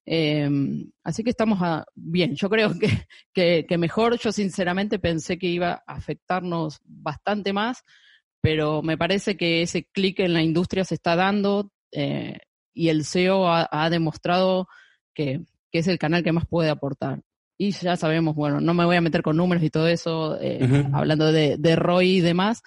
Em, 0.06 0.92
así 1.04 1.24
que 1.24 1.30
estamos 1.30 1.60
bien. 1.96 2.36
Yo 2.36 2.50
creo 2.50 2.72
que, 3.34 3.66
que, 3.66 3.78
mejor, 3.78 4.20
yo 4.20 4.32
sinceramente 4.32 5.00
pensé 5.00 5.38
que 5.38 5.48
iba 5.48 5.84
a 5.88 5.94
afectarnos 5.94 6.80
bastante 6.84 7.54
más, 7.54 7.84
pero 8.42 8.82
me 8.82 8.98
parece 8.98 9.38
que 9.38 9.62
ese 9.62 9.86
clic 9.86 10.20
en 10.20 10.34
la 10.34 10.42
industria 10.42 10.84
se 10.84 10.96
está 10.96 11.16
dando. 11.16 11.72
Eh, 11.92 12.38
y 12.74 12.90
el 12.90 13.04
SEO 13.06 13.48
ha, 13.50 13.90
demostrado 13.90 14.68
que, 15.14 15.42
es 15.72 15.88
el 15.88 16.00
canal 16.00 16.24
que 16.24 16.32
más 16.32 16.46
puede 16.46 16.70
aportar. 16.70 17.22
Y 17.58 17.72
ya 17.72 17.96
sabemos, 17.96 18.36
bueno, 18.36 18.60
no 18.60 18.74
me 18.74 18.86
voy 18.86 18.96
a 18.96 19.02
meter 19.02 19.22
con 19.22 19.38
números 19.38 19.64
y 19.64 19.70
todo 19.70 19.88
eso, 19.88 20.38
eh, 20.42 20.88
hablando 20.94 21.32
de, 21.32 21.58
de 21.58 21.76
ROI 21.76 22.18
y 22.18 22.22
demás, 22.22 22.64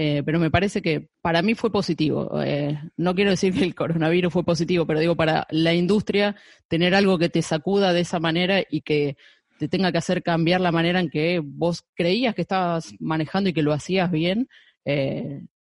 eh, 0.00 0.22
pero 0.24 0.38
me 0.38 0.48
parece 0.48 0.80
que 0.80 1.08
para 1.20 1.42
mí 1.42 1.56
fue 1.56 1.72
positivo. 1.72 2.40
Eh, 2.40 2.80
no 2.96 3.16
quiero 3.16 3.30
decir 3.32 3.52
que 3.52 3.64
el 3.64 3.74
coronavirus 3.74 4.32
fue 4.32 4.44
positivo, 4.44 4.86
pero 4.86 5.00
digo, 5.00 5.16
para 5.16 5.44
la 5.50 5.74
industria, 5.74 6.36
tener 6.68 6.94
algo 6.94 7.18
que 7.18 7.28
te 7.28 7.42
sacuda 7.42 7.92
de 7.92 8.02
esa 8.02 8.20
manera 8.20 8.62
y 8.70 8.82
que 8.82 9.16
te 9.58 9.66
tenga 9.66 9.90
que 9.90 9.98
hacer 9.98 10.22
cambiar 10.22 10.60
la 10.60 10.70
manera 10.70 11.00
en 11.00 11.10
que 11.10 11.42
vos 11.44 11.84
creías 11.94 12.36
que 12.36 12.42
estabas 12.42 12.94
manejando 13.00 13.50
y 13.50 13.52
que 13.52 13.62
lo 13.62 13.72
hacías 13.72 14.08
bien, 14.08 14.48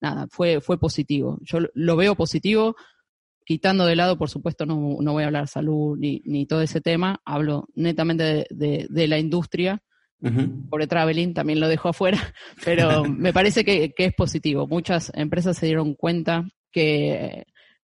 nada, 0.02 0.28
fue, 0.30 0.60
fue 0.60 0.78
positivo. 0.78 1.38
Yo 1.40 1.58
lo 1.72 1.96
veo 1.96 2.14
positivo, 2.14 2.76
quitando 3.46 3.86
de 3.86 3.94
lado, 3.94 4.18
por 4.18 4.28
supuesto, 4.28 4.66
no, 4.66 4.98
no 5.00 5.12
voy 5.12 5.22
a 5.22 5.26
hablar 5.26 5.46
salud 5.46 5.96
ni, 5.96 6.20
ni, 6.24 6.46
todo 6.46 6.62
ese 6.62 6.80
tema, 6.80 7.22
hablo 7.24 7.68
netamente 7.74 8.46
de, 8.50 8.86
de, 8.90 9.06
la 9.06 9.18
industria. 9.18 9.82
Por 10.68 10.82
el 10.82 10.88
traveling 10.88 11.34
también 11.34 11.60
lo 11.60 11.68
dejo 11.68 11.90
afuera, 11.90 12.18
pero 12.64 13.04
me 13.04 13.32
parece 13.32 13.64
que, 13.64 13.92
que, 13.94 14.06
es 14.06 14.14
positivo. 14.14 14.66
Muchas 14.66 15.12
empresas 15.14 15.56
se 15.56 15.66
dieron 15.66 15.94
cuenta 15.94 16.48
que 16.72 17.44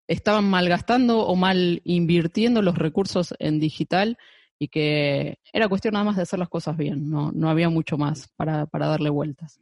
estaban 0.07 0.45
malgastando 0.45 1.27
o 1.27 1.36
mal 1.36 1.81
invirtiendo 1.83 2.63
los 2.63 2.75
recursos 2.75 3.36
en 3.38 3.60
digital 3.60 4.17
y 4.57 4.69
que 4.69 5.38
era 5.51 5.69
cuestión 5.69 5.93
nada 5.93 6.05
más 6.05 6.15
de 6.15 6.24
hacer 6.24 6.39
las 6.39 6.50
cosas 6.50 6.75
bien, 6.75 7.07
no, 7.07 7.31
no 7.31 7.50
había 7.50 7.69
mucho 7.69 7.98
más 7.98 8.29
para, 8.36 8.65
para 8.65 8.88
darle 8.88 9.12
vueltas. 9.12 9.60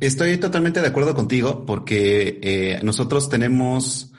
Estoy 0.00 0.36
totalmente 0.38 0.80
de 0.80 0.88
acuerdo 0.88 1.14
contigo 1.14 1.64
porque 1.66 2.38
eh, 2.42 2.80
nosotros 2.82 3.28
tenemos 3.28 4.09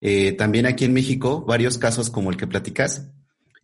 eh, 0.00 0.32
también 0.32 0.66
aquí 0.66 0.84
en 0.84 0.94
México 0.94 1.44
varios 1.46 1.78
casos 1.78 2.10
como 2.10 2.30
el 2.30 2.36
que 2.36 2.46
platicas, 2.46 3.10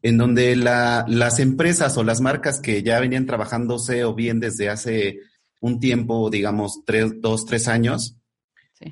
en 0.02 0.18
donde 0.18 0.54
la, 0.56 1.04
las 1.08 1.40
empresas 1.40 1.96
o 1.96 2.04
las 2.04 2.20
marcas 2.20 2.60
que 2.60 2.82
ya 2.82 3.00
venían 3.00 3.26
trabajándose 3.26 4.04
o 4.04 4.14
bien 4.14 4.40
desde 4.40 4.68
hace 4.68 5.20
un 5.60 5.80
tiempo, 5.80 6.30
digamos, 6.30 6.82
tres, 6.84 7.20
dos, 7.20 7.46
tres 7.46 7.66
años, 7.68 8.16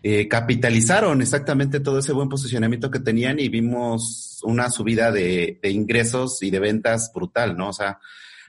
eh, 0.03 0.29
capitalizaron 0.29 1.21
exactamente 1.21 1.79
todo 1.79 1.99
ese 1.99 2.15
buen 2.15 2.31
posicionamiento 2.31 2.91
que 2.91 3.01
tenían 3.01 3.39
y 3.39 3.51
vimos 3.51 4.41
una 4.43 4.71
subida 4.71 5.13
de, 5.13 5.59
de, 5.63 5.71
ingresos 5.71 6.43
y 6.43 6.51
de 6.51 6.59
ventas 6.59 7.13
brutal, 7.15 7.57
¿no? 7.57 7.69
O 7.69 7.73
sea, 7.75 7.99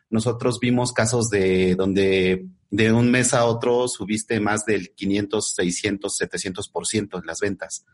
nosotros 0.10 0.60
vimos 0.62 0.94
casos 0.94 1.30
de 1.30 1.76
donde 1.76 2.48
de 2.70 2.92
un 2.92 3.12
mes 3.12 3.34
a 3.34 3.46
otro 3.46 3.88
subiste 3.88 4.40
más 4.40 4.66
del 4.66 4.94
500, 4.94 5.56
600, 5.56 6.20
700% 6.20 7.20
en 7.20 7.26
las 7.26 7.40
ventas. 7.40 7.86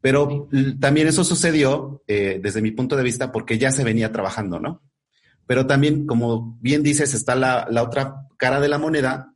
Pero 0.00 0.48
también 0.80 1.08
eso 1.08 1.24
sucedió, 1.24 2.02
eh, 2.06 2.38
desde 2.42 2.62
mi 2.62 2.70
punto 2.70 2.96
de 2.96 3.02
vista, 3.02 3.32
porque 3.32 3.58
ya 3.58 3.70
se 3.70 3.84
venía 3.84 4.12
trabajando, 4.12 4.60
¿no? 4.60 4.82
Pero 5.46 5.66
también, 5.66 6.06
como 6.06 6.58
bien 6.60 6.82
dices, 6.82 7.14
está 7.14 7.34
la, 7.34 7.66
la 7.70 7.82
otra 7.82 8.26
cara 8.36 8.60
de 8.60 8.68
la 8.68 8.78
moneda 8.78 9.34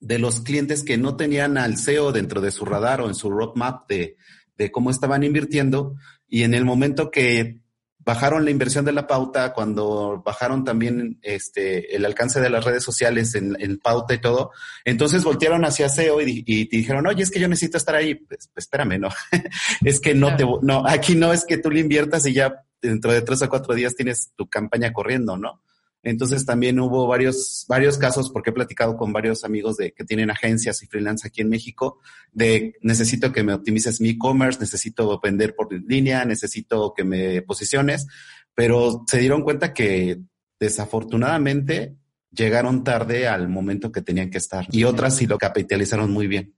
de 0.00 0.18
los 0.18 0.40
clientes 0.40 0.82
que 0.82 0.98
no 0.98 1.16
tenían 1.16 1.58
al 1.58 1.76
SEO 1.76 2.12
dentro 2.12 2.40
de 2.40 2.50
su 2.50 2.64
radar 2.64 3.00
o 3.00 3.08
en 3.08 3.14
su 3.14 3.30
roadmap 3.30 3.88
de, 3.88 4.16
de 4.56 4.70
cómo 4.70 4.90
estaban 4.90 5.22
invirtiendo 5.22 5.94
y 6.28 6.42
en 6.42 6.54
el 6.54 6.64
momento 6.64 7.10
que 7.10 7.60
bajaron 8.06 8.44
la 8.44 8.52
inversión 8.52 8.84
de 8.84 8.92
la 8.92 9.08
pauta, 9.08 9.52
cuando 9.52 10.22
bajaron 10.24 10.62
también 10.64 11.18
este, 11.22 11.96
el 11.96 12.04
alcance 12.04 12.40
de 12.40 12.48
las 12.48 12.64
redes 12.64 12.84
sociales 12.84 13.34
en, 13.34 13.56
en 13.60 13.78
pauta 13.78 14.14
y 14.14 14.20
todo, 14.20 14.52
entonces 14.84 15.24
voltearon 15.24 15.64
hacia 15.64 15.88
SEO 15.88 16.20
y, 16.20 16.44
y, 16.46 16.66
te 16.66 16.76
dijeron, 16.76 17.04
oye, 17.08 17.24
es 17.24 17.32
que 17.32 17.40
yo 17.40 17.48
necesito 17.48 17.76
estar 17.76 17.96
ahí. 17.96 18.14
Pues, 18.14 18.48
pues 18.54 18.64
espérame, 18.64 19.00
no, 19.00 19.08
es 19.84 19.98
que 19.98 20.14
no 20.14 20.36
te, 20.36 20.44
no, 20.62 20.86
aquí 20.86 21.16
no 21.16 21.32
es 21.32 21.44
que 21.44 21.58
tú 21.58 21.68
le 21.68 21.80
inviertas 21.80 22.24
y 22.26 22.32
ya 22.32 22.64
dentro 22.80 23.12
de 23.12 23.22
tres 23.22 23.42
o 23.42 23.48
cuatro 23.48 23.74
días 23.74 23.96
tienes 23.96 24.30
tu 24.36 24.48
campaña 24.48 24.92
corriendo, 24.92 25.36
¿no? 25.36 25.60
Entonces 26.06 26.46
también 26.46 26.78
hubo 26.78 27.08
varios, 27.08 27.66
varios 27.68 27.98
casos, 27.98 28.30
porque 28.30 28.50
he 28.50 28.52
platicado 28.52 28.96
con 28.96 29.12
varios 29.12 29.42
amigos 29.42 29.76
de 29.76 29.90
que 29.90 30.04
tienen 30.04 30.30
agencias 30.30 30.80
y 30.84 30.86
freelance 30.86 31.26
aquí 31.26 31.40
en 31.40 31.48
México, 31.48 31.98
de 32.30 32.76
necesito 32.80 33.32
que 33.32 33.42
me 33.42 33.52
optimices 33.52 34.00
mi 34.00 34.10
e-commerce, 34.10 34.60
necesito 34.60 35.18
vender 35.20 35.56
por 35.56 35.72
línea, 35.72 36.24
necesito 36.24 36.94
que 36.96 37.02
me 37.02 37.42
posiciones, 37.42 38.06
pero 38.54 39.02
se 39.08 39.18
dieron 39.18 39.42
cuenta 39.42 39.74
que 39.74 40.20
desafortunadamente 40.60 41.96
llegaron 42.30 42.84
tarde 42.84 43.26
al 43.26 43.48
momento 43.48 43.90
que 43.90 44.00
tenían 44.00 44.30
que 44.30 44.38
estar 44.38 44.64
y 44.70 44.84
otras 44.84 45.16
sí 45.16 45.26
lo 45.26 45.38
capitalizaron 45.38 46.12
muy 46.12 46.28
bien. 46.28 46.54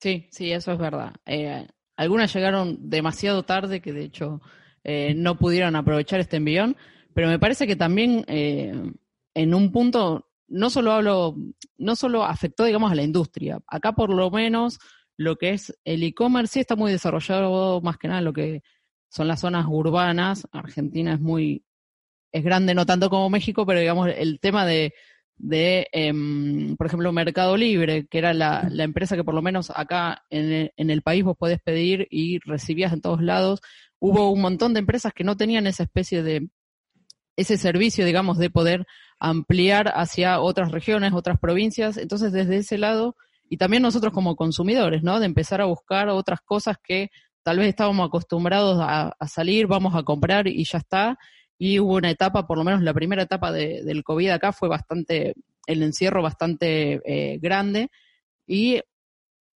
Sí, 0.00 0.28
sí, 0.30 0.50
eso 0.50 0.72
es 0.72 0.78
verdad. 0.78 1.12
Eh, 1.26 1.68
algunas 1.96 2.32
llegaron 2.34 2.88
demasiado 2.88 3.42
tarde 3.42 3.82
que 3.82 3.92
de 3.92 4.04
hecho 4.04 4.40
eh, 4.82 5.12
no 5.14 5.36
pudieron 5.36 5.76
aprovechar 5.76 6.20
este 6.20 6.38
envión 6.38 6.74
pero 7.14 7.28
me 7.28 7.38
parece 7.38 7.66
que 7.66 7.76
también 7.76 8.24
eh, 8.28 8.72
en 9.34 9.54
un 9.54 9.72
punto 9.72 10.28
no 10.48 10.70
solo 10.70 10.92
hablo, 10.92 11.36
no 11.78 11.96
solo 11.96 12.24
afectó, 12.24 12.64
digamos, 12.64 12.92
a 12.92 12.94
la 12.94 13.02
industria. 13.02 13.58
Acá 13.66 13.92
por 13.92 14.10
lo 14.10 14.30
menos 14.30 14.78
lo 15.16 15.36
que 15.36 15.50
es 15.50 15.78
el 15.84 16.02
e-commerce 16.02 16.54
sí 16.54 16.60
está 16.60 16.76
muy 16.76 16.92
desarrollado 16.92 17.80
más 17.80 17.96
que 17.96 18.08
nada 18.08 18.20
lo 18.20 18.32
que 18.32 18.62
son 19.08 19.28
las 19.28 19.40
zonas 19.40 19.66
urbanas. 19.68 20.46
Argentina 20.52 21.14
es 21.14 21.20
muy, 21.20 21.64
es 22.32 22.44
grande, 22.44 22.74
no 22.74 22.86
tanto 22.86 23.10
como 23.10 23.30
México, 23.30 23.64
pero 23.66 23.80
digamos, 23.80 24.08
el 24.14 24.40
tema 24.40 24.66
de, 24.66 24.94
de 25.36 25.88
eh, 25.92 26.12
por 26.76 26.86
ejemplo, 26.86 27.12
Mercado 27.12 27.56
Libre, 27.56 28.06
que 28.06 28.18
era 28.18 28.34
la, 28.34 28.68
la 28.70 28.84
empresa 28.84 29.16
que 29.16 29.24
por 29.24 29.34
lo 29.34 29.42
menos 29.42 29.70
acá 29.74 30.24
en 30.30 30.52
el, 30.52 30.72
en 30.76 30.90
el 30.90 31.02
país 31.02 31.24
vos 31.24 31.36
podés 31.36 31.60
pedir 31.62 32.06
y 32.10 32.38
recibías 32.40 32.92
en 32.92 33.00
todos 33.00 33.22
lados. 33.22 33.60
Hubo 33.98 34.30
un 34.30 34.40
montón 34.40 34.74
de 34.74 34.80
empresas 34.80 35.12
que 35.14 35.24
no 35.24 35.36
tenían 35.36 35.66
esa 35.66 35.84
especie 35.84 36.22
de 36.22 36.48
ese 37.36 37.56
servicio, 37.56 38.04
digamos, 38.04 38.38
de 38.38 38.50
poder 38.50 38.86
ampliar 39.18 39.92
hacia 39.94 40.40
otras 40.40 40.72
regiones, 40.72 41.12
otras 41.12 41.38
provincias. 41.38 41.96
Entonces, 41.96 42.32
desde 42.32 42.56
ese 42.56 42.78
lado, 42.78 43.16
y 43.48 43.56
también 43.56 43.82
nosotros 43.82 44.12
como 44.12 44.36
consumidores, 44.36 45.02
¿no? 45.02 45.20
De 45.20 45.26
empezar 45.26 45.60
a 45.60 45.66
buscar 45.66 46.08
otras 46.08 46.40
cosas 46.40 46.76
que 46.82 47.10
tal 47.42 47.58
vez 47.58 47.68
estábamos 47.68 48.06
acostumbrados 48.06 48.78
a, 48.80 49.14
salir, 49.28 49.66
vamos 49.66 49.94
a 49.94 50.02
comprar 50.02 50.48
y 50.48 50.64
ya 50.64 50.78
está. 50.78 51.18
Y 51.58 51.78
hubo 51.78 51.96
una 51.96 52.10
etapa, 52.10 52.46
por 52.46 52.58
lo 52.58 52.64
menos 52.64 52.82
la 52.82 52.94
primera 52.94 53.22
etapa 53.22 53.52
de, 53.52 53.82
del 53.84 54.04
COVID 54.04 54.30
acá 54.30 54.52
fue 54.52 54.68
bastante, 54.68 55.34
el 55.66 55.82
encierro 55.82 56.22
bastante 56.22 57.00
eh, 57.04 57.38
grande. 57.40 57.90
Y 58.46 58.80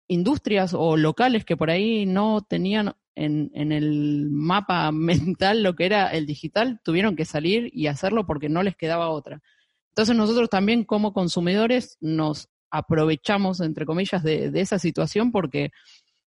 industrias 0.08 0.74
o 0.74 0.98
locales 0.98 1.46
que 1.46 1.58
por 1.58 1.70
ahí 1.70 2.06
no 2.06 2.42
tenían 2.42 2.94
en, 3.16 3.72
el 3.72 4.30
mapa 4.30 4.92
mental 4.94 5.64
lo 5.64 5.76
que 5.76 5.86
era 5.86 6.10
el 6.10 6.26
digital, 6.26 6.80
tuvieron 6.84 7.16
que 7.16 7.26
salir 7.26 7.70
y 7.74 7.88
hacerlo 7.88 8.26
porque 8.26 8.50
no 8.50 8.64
les 8.64 8.76
quedaba 8.76 9.10
otra. 9.10 9.42
Entonces 9.90 10.16
nosotros 10.16 10.50
también 10.50 10.84
como 10.84 11.14
consumidores 11.14 11.98
nos 12.02 12.50
aprovechamos, 12.70 13.62
entre 13.62 13.86
comillas, 13.86 14.24
de, 14.24 14.52
de 14.52 14.62
esa 14.62 14.80
situación 14.80 15.32
porque 15.32 15.72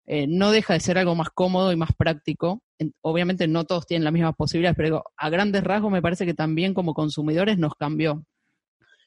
eh, 0.06 0.28
no 0.28 0.52
deja 0.52 0.74
de 0.74 0.82
ser 0.82 0.98
algo 0.98 1.16
más 1.16 1.30
cómodo 1.30 1.72
y 1.72 1.78
más 1.78 1.92
práctico. 1.96 2.62
Obviamente 3.02 3.48
no 3.48 3.63
todos 3.63 3.86
tienen 3.86 4.04
las 4.04 4.13
mismas 4.13 4.36
posibilidades, 4.36 4.75
pero 4.75 5.04
a 5.16 5.30
grandes 5.30 5.63
rasgos 5.63 5.92
me 5.92 6.02
parece 6.02 6.25
que 6.25 6.34
también 6.34 6.74
como 6.74 6.94
consumidores 6.94 7.58
nos 7.58 7.75
cambió. 7.75 8.25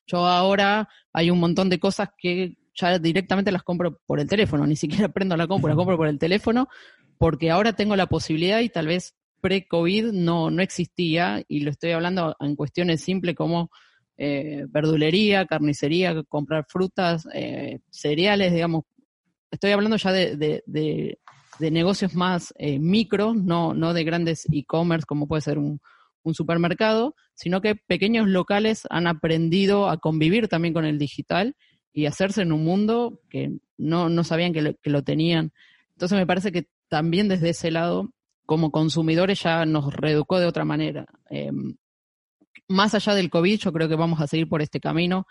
Yo 0.07 0.27
ahora 0.27 0.89
hay 1.13 1.31
un 1.31 1.41
montón 1.41 1.69
de 1.69 1.79
cosas 1.79 2.09
que 2.17 2.57
ya 2.77 2.99
directamente 2.99 3.51
las 3.51 3.63
compro 3.63 3.99
por 4.07 4.21
el 4.21 4.29
teléfono, 4.29 4.67
ni 4.67 4.77
siquiera 4.77 5.09
prendo 5.13 5.37
la 5.37 5.47
compra, 5.47 5.71
la 5.71 5.77
compro 5.77 5.97
por 5.97 6.09
el 6.09 6.19
teléfono, 6.19 6.69
porque 7.19 7.51
ahora 7.51 7.73
tengo 7.73 7.97
la 7.97 8.07
posibilidad 8.07 8.61
y 8.61 8.69
tal 8.69 8.87
vez 8.87 9.15
pre-COVID 9.41 10.13
no, 10.13 10.51
no 10.51 10.63
existía, 10.63 11.43
y 11.49 11.61
lo 11.61 11.71
estoy 11.71 11.93
hablando 11.93 12.37
en 12.41 12.57
cuestiones 12.57 13.01
simples 13.01 13.35
como 13.35 13.71
eh, 14.17 14.65
verdulería, 14.69 15.47
carnicería, 15.47 16.23
comprar 16.25 16.67
frutas, 16.69 17.29
eh, 17.33 17.81
cereales, 17.91 18.53
digamos. 18.53 18.85
Estoy 19.51 19.73
hablando 19.73 19.97
ya 19.97 20.13
de, 20.13 20.37
de, 20.37 20.63
de, 20.67 21.19
de 21.59 21.71
negocios 21.71 22.15
más 22.15 22.53
eh, 22.59 22.79
micro, 22.79 23.35
no, 23.35 23.75
no 23.75 23.95
de 23.95 24.05
grandes 24.05 24.47
e-commerce 24.51 25.07
como 25.07 25.29
puede 25.29 25.43
ser 25.43 25.59
un, 25.59 25.81
un 26.23 26.35
supermercado, 26.35 27.15
sino 27.35 27.61
que 27.61 27.77
pequeños 27.77 28.27
locales 28.27 28.83
han 28.91 29.07
aprendido 29.07 29.89
a 29.89 29.99
convivir 29.99 30.49
también 30.49 30.75
con 30.75 30.85
el 30.85 30.99
digital 30.99 31.55
y 31.97 32.05
hacerse 32.05 32.43
en 32.43 32.53
un 32.53 32.63
mundo 32.63 33.23
que 33.31 33.57
no, 33.79 34.11
no 34.11 34.23
sabían 34.23 34.53
que 34.53 34.61
lo, 34.61 34.75
que 34.75 34.91
lo 34.91 35.03
tenían. 35.03 35.55
Entonces 35.93 36.19
me 36.19 36.27
parece 36.27 36.53
que 36.53 36.69
también 36.89 37.27
desde 37.27 37.49
ese 37.49 37.71
lado, 37.71 38.11
como 38.45 38.71
consumidores, 38.71 39.43
ya 39.43 39.65
nos 39.65 39.95
reeducó 39.95 40.39
de 40.39 40.45
otra 40.45 40.67
manera. 40.67 41.07
Eh, 41.31 41.51
más 42.69 42.95
allá 42.95 43.15
del 43.15 43.31
COVID, 43.31 43.59
yo 43.59 43.73
creo 43.73 43.89
que 43.89 43.95
vamos 43.95 44.21
a 44.21 44.27
seguir 44.27 44.47
por 44.47 44.61
este 44.61 44.79
camino. 44.79 45.27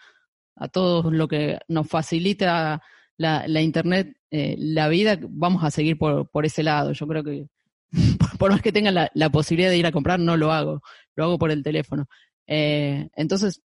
A 0.55 0.67
todos 0.67 1.13
lo 1.13 1.27
que 1.27 1.59
nos 1.67 1.87
facilita 1.87 2.81
la, 3.15 3.47
la 3.47 3.61
Internet, 3.61 4.17
eh, 4.31 4.55
la 4.57 4.87
vida, 4.87 5.19
vamos 5.21 5.63
a 5.63 5.69
seguir 5.69 5.99
por, 5.99 6.31
por 6.31 6.47
ese 6.47 6.63
lado. 6.63 6.93
Yo 6.93 7.05
creo 7.05 7.23
que, 7.23 7.45
por 8.39 8.49
más 8.49 8.63
que 8.63 8.71
tenga 8.71 8.89
la, 8.89 9.11
la, 9.13 9.29
posibilidad 9.29 9.69
de 9.69 9.77
ir 9.77 9.85
a 9.85 9.91
comprar, 9.91 10.19
no 10.19 10.35
lo 10.35 10.51
hago. 10.51 10.81
Lo 11.15 11.25
hago 11.25 11.37
por 11.37 11.51
el 11.51 11.61
teléfono. 11.61 12.07
Eh, 12.47 13.07
entonces, 13.15 13.61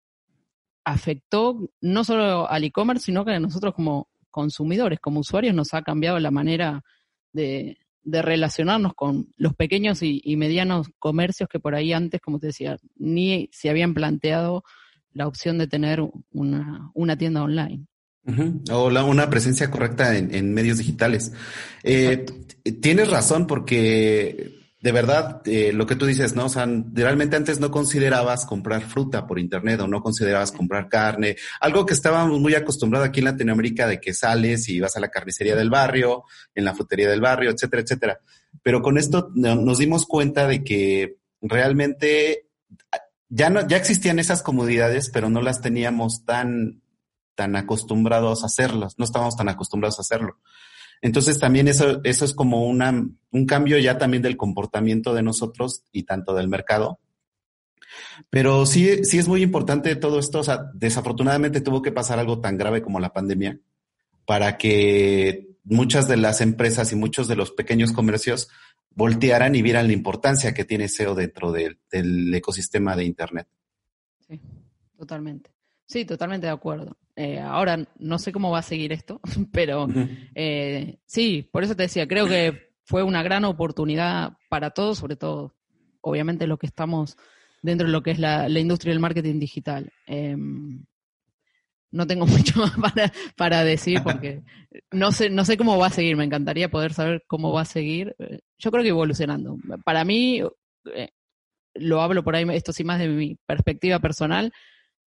afectó 0.84 1.70
no 1.80 2.04
solo 2.04 2.48
al 2.48 2.64
e-commerce, 2.64 3.06
sino 3.06 3.24
que 3.24 3.32
a 3.32 3.40
nosotros 3.40 3.74
como 3.74 4.08
consumidores, 4.30 5.00
como 5.00 5.20
usuarios, 5.20 5.54
nos 5.54 5.74
ha 5.74 5.82
cambiado 5.82 6.18
la 6.18 6.30
manera 6.30 6.82
de, 7.32 7.78
de 8.02 8.22
relacionarnos 8.22 8.94
con 8.94 9.28
los 9.36 9.54
pequeños 9.54 10.02
y, 10.02 10.20
y, 10.24 10.36
medianos 10.36 10.88
comercios 10.98 11.48
que 11.48 11.60
por 11.60 11.74
ahí 11.74 11.92
antes, 11.92 12.20
como 12.20 12.38
te 12.38 12.48
decía, 12.48 12.76
ni 12.96 13.48
se 13.52 13.70
habían 13.70 13.94
planteado 13.94 14.64
la 15.12 15.26
opción 15.26 15.58
de 15.58 15.66
tener 15.66 16.00
una, 16.30 16.90
una 16.94 17.16
tienda 17.16 17.42
online. 17.42 17.86
Uh 18.24 18.32
-huh. 18.32 18.72
O 18.72 18.90
la, 18.90 19.04
una 19.04 19.28
presencia 19.28 19.70
correcta 19.70 20.16
en, 20.16 20.32
en 20.34 20.52
medios 20.54 20.78
digitales. 20.78 21.32
Eh, 21.82 22.26
tienes 22.80 23.10
razón 23.10 23.46
porque 23.46 24.59
de 24.82 24.92
verdad, 24.92 25.42
eh, 25.44 25.72
lo 25.74 25.86
que 25.86 25.94
tú 25.94 26.06
dices, 26.06 26.34
¿no? 26.34 26.46
O 26.46 26.48
sea, 26.48 26.66
realmente 26.92 27.36
antes 27.36 27.60
no 27.60 27.70
considerabas 27.70 28.46
comprar 28.46 28.80
fruta 28.82 29.26
por 29.26 29.38
internet 29.38 29.78
o 29.80 29.86
no 29.86 30.02
considerabas 30.02 30.52
comprar 30.52 30.88
carne, 30.88 31.36
algo 31.60 31.84
que 31.84 31.92
estábamos 31.92 32.40
muy 32.40 32.54
acostumbrados 32.54 33.08
aquí 33.08 33.20
en 33.20 33.26
Latinoamérica 33.26 33.86
de 33.86 34.00
que 34.00 34.14
sales 34.14 34.68
y 34.70 34.80
vas 34.80 34.96
a 34.96 35.00
la 35.00 35.10
carnicería 35.10 35.54
del 35.54 35.68
barrio, 35.68 36.24
en 36.54 36.64
la 36.64 36.74
frutería 36.74 37.10
del 37.10 37.20
barrio, 37.20 37.50
etcétera, 37.50 37.82
etcétera. 37.82 38.20
Pero 38.62 38.80
con 38.80 38.96
esto 38.96 39.30
nos 39.34 39.78
dimos 39.78 40.06
cuenta 40.06 40.46
de 40.46 40.64
que 40.64 41.18
realmente 41.42 42.46
ya 43.28 43.50
no, 43.50 43.66
ya 43.66 43.76
existían 43.76 44.18
esas 44.18 44.42
comodidades, 44.42 45.10
pero 45.10 45.28
no 45.28 45.42
las 45.42 45.60
teníamos 45.60 46.24
tan, 46.24 46.80
tan 47.34 47.54
acostumbrados 47.54 48.42
a 48.42 48.46
hacerlas, 48.46 48.98
no 48.98 49.04
estábamos 49.04 49.36
tan 49.36 49.50
acostumbrados 49.50 49.98
a 49.98 50.02
hacerlo. 50.02 50.38
Entonces 51.02 51.38
también 51.38 51.68
eso, 51.68 52.00
eso 52.04 52.24
es 52.24 52.34
como 52.34 52.66
una, 52.66 53.08
un 53.30 53.46
cambio 53.46 53.78
ya 53.78 53.98
también 53.98 54.22
del 54.22 54.36
comportamiento 54.36 55.14
de 55.14 55.22
nosotros 55.22 55.84
y 55.92 56.02
tanto 56.02 56.34
del 56.34 56.48
mercado. 56.48 57.00
Pero 58.28 58.66
sí, 58.66 59.04
sí 59.04 59.18
es 59.18 59.28
muy 59.28 59.42
importante 59.42 59.96
todo 59.96 60.18
esto. 60.18 60.40
O 60.40 60.44
sea, 60.44 60.70
desafortunadamente 60.74 61.60
tuvo 61.60 61.82
que 61.82 61.92
pasar 61.92 62.18
algo 62.18 62.40
tan 62.40 62.58
grave 62.58 62.82
como 62.82 63.00
la 63.00 63.12
pandemia 63.12 63.58
para 64.26 64.58
que 64.58 65.48
muchas 65.64 66.06
de 66.06 66.16
las 66.16 66.40
empresas 66.40 66.92
y 66.92 66.96
muchos 66.96 67.28
de 67.28 67.36
los 67.36 67.50
pequeños 67.52 67.92
comercios 67.92 68.48
voltearan 68.90 69.54
y 69.54 69.62
vieran 69.62 69.86
la 69.86 69.92
importancia 69.92 70.52
que 70.52 70.64
tiene 70.64 70.88
SEO 70.88 71.14
dentro 71.14 71.52
del 71.52 72.34
ecosistema 72.34 72.96
de 72.96 73.04
Internet. 73.04 73.48
Sí, 74.28 74.40
totalmente. 74.96 75.50
Sí, 75.86 76.04
totalmente 76.04 76.46
de 76.46 76.52
acuerdo. 76.52 76.96
Eh, 77.22 77.38
ahora 77.38 77.86
no 77.98 78.18
sé 78.18 78.32
cómo 78.32 78.50
va 78.50 78.60
a 78.60 78.62
seguir 78.62 78.94
esto, 78.94 79.20
pero 79.52 79.86
eh, 80.34 81.00
sí, 81.04 81.46
por 81.52 81.62
eso 81.62 81.76
te 81.76 81.82
decía, 81.82 82.08
creo 82.08 82.26
que 82.26 82.70
fue 82.82 83.02
una 83.02 83.22
gran 83.22 83.44
oportunidad 83.44 84.38
para 84.48 84.70
todos, 84.70 84.96
sobre 84.96 85.16
todo, 85.16 85.54
obviamente, 86.00 86.46
lo 86.46 86.56
que 86.56 86.64
estamos 86.64 87.18
dentro 87.60 87.88
de 87.88 87.92
lo 87.92 88.02
que 88.02 88.12
es 88.12 88.18
la, 88.18 88.48
industria 88.48 88.94
del 88.94 89.00
marketing 89.00 89.38
digital. 89.38 89.92
Em, 90.06 90.82
no 91.90 92.06
tengo 92.06 92.24
mucho 92.26 92.58
más 92.58 92.78
para, 92.78 93.12
para, 93.36 93.64
decir 93.64 94.02
porque 94.02 94.42
no 94.90 95.12
sé, 95.12 95.28
no 95.28 95.44
sé 95.44 95.58
cómo 95.58 95.76
va 95.76 95.88
a 95.88 95.90
seguir. 95.90 96.16
Me 96.16 96.24
encantaría 96.24 96.70
poder 96.70 96.94
saber 96.94 97.22
cómo 97.26 97.52
va 97.52 97.60
a 97.60 97.66
seguir. 97.66 98.16
Yo 98.58 98.70
creo 98.70 98.82
que 98.82 98.88
evolucionando. 98.88 99.58
Para 99.84 100.06
mí, 100.06 100.40
eh, 100.94 101.10
lo 101.74 102.00
hablo 102.00 102.24
por 102.24 102.34
ahí, 102.34 102.46
esto 102.50 102.72
sí 102.72 102.82
más 102.82 102.98
de 102.98 103.08
mi 103.08 103.36
perspectiva 103.46 103.98
personal, 103.98 104.54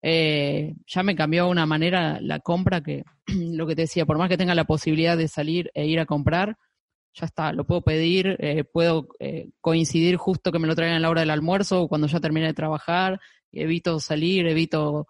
eh, 0.08 0.76
ya 0.86 1.02
me 1.02 1.16
cambió 1.16 1.46
de 1.46 1.50
una 1.50 1.66
manera 1.66 2.20
la 2.20 2.38
compra 2.38 2.80
que 2.80 3.02
lo 3.26 3.66
que 3.66 3.74
te 3.74 3.82
decía, 3.82 4.06
por 4.06 4.18
más 4.18 4.28
que 4.28 4.36
tenga 4.36 4.54
la 4.54 4.62
posibilidad 4.62 5.16
de 5.16 5.26
salir 5.26 5.72
e 5.74 5.86
ir 5.86 5.98
a 5.98 6.06
comprar, 6.06 6.58
ya 7.12 7.26
está, 7.26 7.52
lo 7.52 7.66
puedo 7.66 7.82
pedir, 7.82 8.36
eh, 8.38 8.62
puedo 8.62 9.08
eh, 9.18 9.48
coincidir 9.60 10.16
justo 10.16 10.52
que 10.52 10.60
me 10.60 10.68
lo 10.68 10.76
traigan 10.76 10.98
a 10.98 11.00
la 11.00 11.10
hora 11.10 11.22
del 11.22 11.30
almuerzo 11.30 11.82
o 11.82 11.88
cuando 11.88 12.06
ya 12.06 12.20
termine 12.20 12.46
de 12.46 12.54
trabajar, 12.54 13.18
evito 13.50 13.98
salir, 13.98 14.46
evito 14.46 15.08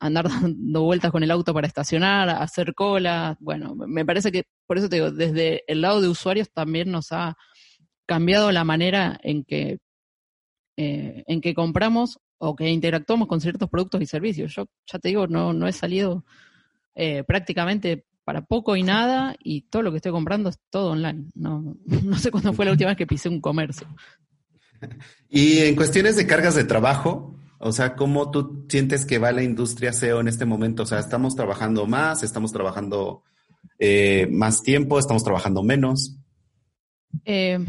andar 0.00 0.24
dando 0.28 0.82
vueltas 0.82 1.12
con 1.12 1.22
el 1.22 1.30
auto 1.30 1.54
para 1.54 1.68
estacionar, 1.68 2.28
hacer 2.28 2.74
cola, 2.74 3.36
bueno, 3.38 3.76
me 3.76 4.04
parece 4.04 4.32
que, 4.32 4.46
por 4.66 4.78
eso 4.78 4.88
te 4.88 4.96
digo, 4.96 5.12
desde 5.12 5.62
el 5.68 5.80
lado 5.80 6.00
de 6.00 6.08
usuarios 6.08 6.50
también 6.52 6.90
nos 6.90 7.12
ha 7.12 7.36
cambiado 8.04 8.50
la 8.50 8.64
manera 8.64 9.16
en 9.22 9.44
que, 9.44 9.78
en 10.76 11.40
que 11.40 11.54
compramos 11.54 12.18
o 12.44 12.54
que 12.54 12.68
interactuamos 12.68 13.28
con 13.28 13.40
ciertos 13.40 13.68
productos 13.68 14.02
y 14.02 14.06
servicios. 14.06 14.54
Yo 14.54 14.66
ya 14.86 14.98
te 14.98 15.08
digo, 15.08 15.26
no, 15.26 15.52
no 15.52 15.66
he 15.66 15.72
salido 15.72 16.24
eh, 16.94 17.24
prácticamente 17.24 18.04
para 18.24 18.42
poco 18.42 18.76
y 18.76 18.82
nada 18.82 19.34
y 19.42 19.62
todo 19.62 19.82
lo 19.82 19.90
que 19.90 19.98
estoy 19.98 20.12
comprando 20.12 20.48
es 20.50 20.58
todo 20.70 20.92
online. 20.92 21.26
No, 21.34 21.76
no 22.04 22.18
sé 22.18 22.30
cuándo 22.30 22.52
fue 22.52 22.64
la 22.64 22.72
última 22.72 22.90
vez 22.90 22.98
que 22.98 23.06
pisé 23.06 23.28
un 23.28 23.40
comercio. 23.40 23.86
Y 25.30 25.60
en 25.60 25.76
cuestiones 25.76 26.14
de 26.14 26.26
cargas 26.26 26.54
de 26.54 26.64
trabajo, 26.64 27.38
o 27.58 27.72
sea, 27.72 27.96
¿cómo 27.96 28.30
tú 28.30 28.66
sientes 28.68 29.06
que 29.06 29.16
va 29.16 29.32
la 29.32 29.42
industria 29.42 29.94
SEO 29.94 30.20
en 30.20 30.28
este 30.28 30.44
momento? 30.44 30.82
O 30.82 30.86
sea, 30.86 30.98
¿estamos 30.98 31.34
trabajando 31.34 31.86
más? 31.86 32.22
¿Estamos 32.22 32.52
trabajando 32.52 33.22
eh, 33.78 34.28
más 34.30 34.62
tiempo? 34.62 34.98
¿Estamos 34.98 35.24
trabajando 35.24 35.62
menos? 35.62 36.18
Eh, 37.24 37.64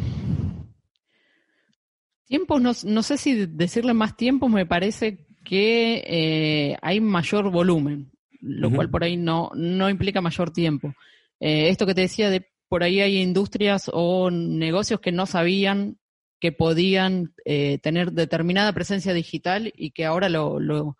Tiempos, 2.27 2.61
no, 2.61 2.71
no, 2.85 3.03
sé 3.03 3.17
si 3.17 3.45
decirle 3.45 3.93
más 3.93 4.17
tiempos, 4.17 4.49
me 4.49 4.65
parece 4.65 5.27
que 5.43 6.03
eh, 6.07 6.77
hay 6.81 6.99
mayor 6.99 7.51
volumen, 7.51 8.11
lo 8.41 8.71
cual 8.71 8.89
por 8.89 9.03
ahí 9.03 9.15
no, 9.15 9.51
no 9.53 9.89
implica 9.89 10.21
mayor 10.21 10.51
tiempo. 10.51 10.93
Eh, 11.39 11.69
esto 11.69 11.85
que 11.85 11.93
te 11.93 12.01
decía 12.01 12.31
de 12.31 12.49
por 12.67 12.83
ahí 12.83 12.99
hay 12.99 13.21
industrias 13.21 13.91
o 13.93 14.31
negocios 14.31 14.99
que 14.99 15.11
no 15.11 15.27
sabían 15.27 15.99
que 16.39 16.51
podían 16.51 17.33
eh, 17.45 17.77
tener 17.77 18.11
determinada 18.11 18.73
presencia 18.73 19.13
digital 19.13 19.71
y 19.75 19.91
que 19.91 20.05
ahora 20.05 20.27
lo, 20.27 20.59
lo 20.59 20.97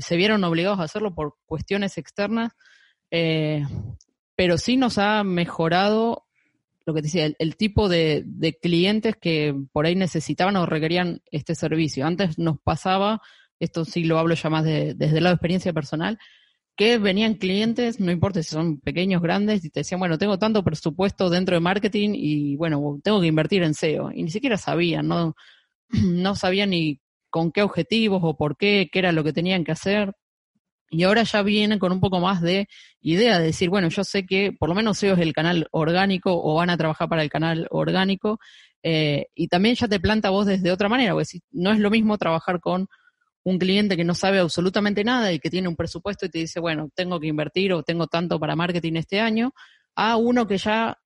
se 0.00 0.16
vieron 0.16 0.42
obligados 0.44 0.80
a 0.80 0.84
hacerlo 0.84 1.14
por 1.14 1.36
cuestiones 1.46 1.96
externas, 1.96 2.52
pero 3.08 4.58
sí 4.58 4.76
nos 4.76 4.98
ha 4.98 5.24
mejorado 5.24 6.26
lo 6.86 6.94
que 6.94 7.02
te 7.02 7.06
decía, 7.06 7.30
el, 7.38 7.56
tipo 7.56 7.88
de, 7.88 8.24
clientes 8.62 9.16
que 9.20 9.54
por 9.72 9.86
ahí 9.86 9.94
necesitaban 9.96 10.56
o 10.56 10.66
requerían 10.66 11.22
este 11.30 11.54
servicio. 11.54 12.06
Antes 12.06 12.38
nos 12.38 12.58
pasaba, 12.60 13.20
esto 13.58 13.84
sí 13.84 14.04
lo 14.04 14.18
hablo 14.18 14.34
ya 14.34 14.50
más 14.50 14.64
desde 14.64 15.06
el 15.06 15.24
lado 15.24 15.34
de 15.34 15.36
experiencia 15.36 15.72
personal, 15.72 16.18
que 16.76 16.96
venían 16.98 17.34
clientes, 17.34 18.00
no 18.00 18.10
importa 18.10 18.42
si 18.42 18.48
son 18.48 18.80
pequeños, 18.80 19.20
grandes, 19.20 19.64
y 19.64 19.70
te 19.70 19.80
decían, 19.80 20.00
bueno, 20.00 20.16
tengo 20.16 20.38
tanto 20.38 20.64
presupuesto 20.64 21.28
dentro 21.28 21.54
de 21.54 21.60
marketing 21.60 22.12
y 22.14 22.56
bueno, 22.56 22.98
tengo 23.04 23.20
que 23.20 23.26
invertir 23.26 23.62
en 23.62 23.74
SEO. 23.74 24.10
Y 24.12 24.22
ni 24.22 24.30
siquiera 24.30 24.56
sabían, 24.56 25.06
no, 25.06 25.34
no 25.90 26.34
sabían 26.36 26.70
ni 26.70 27.00
con 27.28 27.52
qué 27.52 27.62
objetivos 27.62 28.20
o 28.24 28.36
por 28.36 28.56
qué, 28.56 28.88
qué 28.90 28.98
era 28.98 29.12
lo 29.12 29.22
que 29.24 29.32
tenían 29.32 29.64
que 29.64 29.72
hacer. 29.72 30.14
Y 30.90 31.04
ahora 31.04 31.22
ya 31.22 31.42
vienen 31.42 31.78
con 31.78 31.92
un 31.92 32.00
poco 32.00 32.18
más 32.18 32.42
de 32.42 32.68
idea 33.00 33.38
de 33.38 33.46
decir, 33.46 33.70
bueno, 33.70 33.88
yo 33.88 34.02
sé 34.02 34.26
que 34.26 34.52
por 34.58 34.68
lo 34.68 34.74
menos 34.74 34.98
SEO 34.98 35.14
es 35.14 35.20
el 35.20 35.32
canal 35.32 35.68
orgánico 35.70 36.32
o 36.42 36.56
van 36.56 36.68
a 36.68 36.76
trabajar 36.76 37.08
para 37.08 37.22
el 37.22 37.30
canal 37.30 37.68
orgánico. 37.70 38.40
Eh, 38.82 39.26
y 39.34 39.46
también 39.48 39.76
ya 39.76 39.86
te 39.86 40.00
planta 40.00 40.30
vos 40.30 40.46
desde 40.46 40.72
otra 40.72 40.88
manera, 40.88 41.12
porque 41.12 41.26
si, 41.26 41.42
no 41.52 41.70
es 41.70 41.78
lo 41.78 41.90
mismo 41.90 42.18
trabajar 42.18 42.60
con 42.60 42.88
un 43.44 43.58
cliente 43.58 43.96
que 43.96 44.04
no 44.04 44.14
sabe 44.14 44.40
absolutamente 44.40 45.04
nada 45.04 45.32
y 45.32 45.38
que 45.38 45.48
tiene 45.48 45.68
un 45.68 45.76
presupuesto 45.76 46.26
y 46.26 46.28
te 46.28 46.38
dice, 46.38 46.60
bueno, 46.60 46.90
tengo 46.94 47.20
que 47.20 47.28
invertir 47.28 47.72
o 47.72 47.82
tengo 47.82 48.06
tanto 48.06 48.38
para 48.40 48.56
marketing 48.56 48.94
este 48.96 49.20
año, 49.20 49.52
a 49.94 50.16
uno 50.16 50.46
que 50.46 50.58
ya 50.58 50.98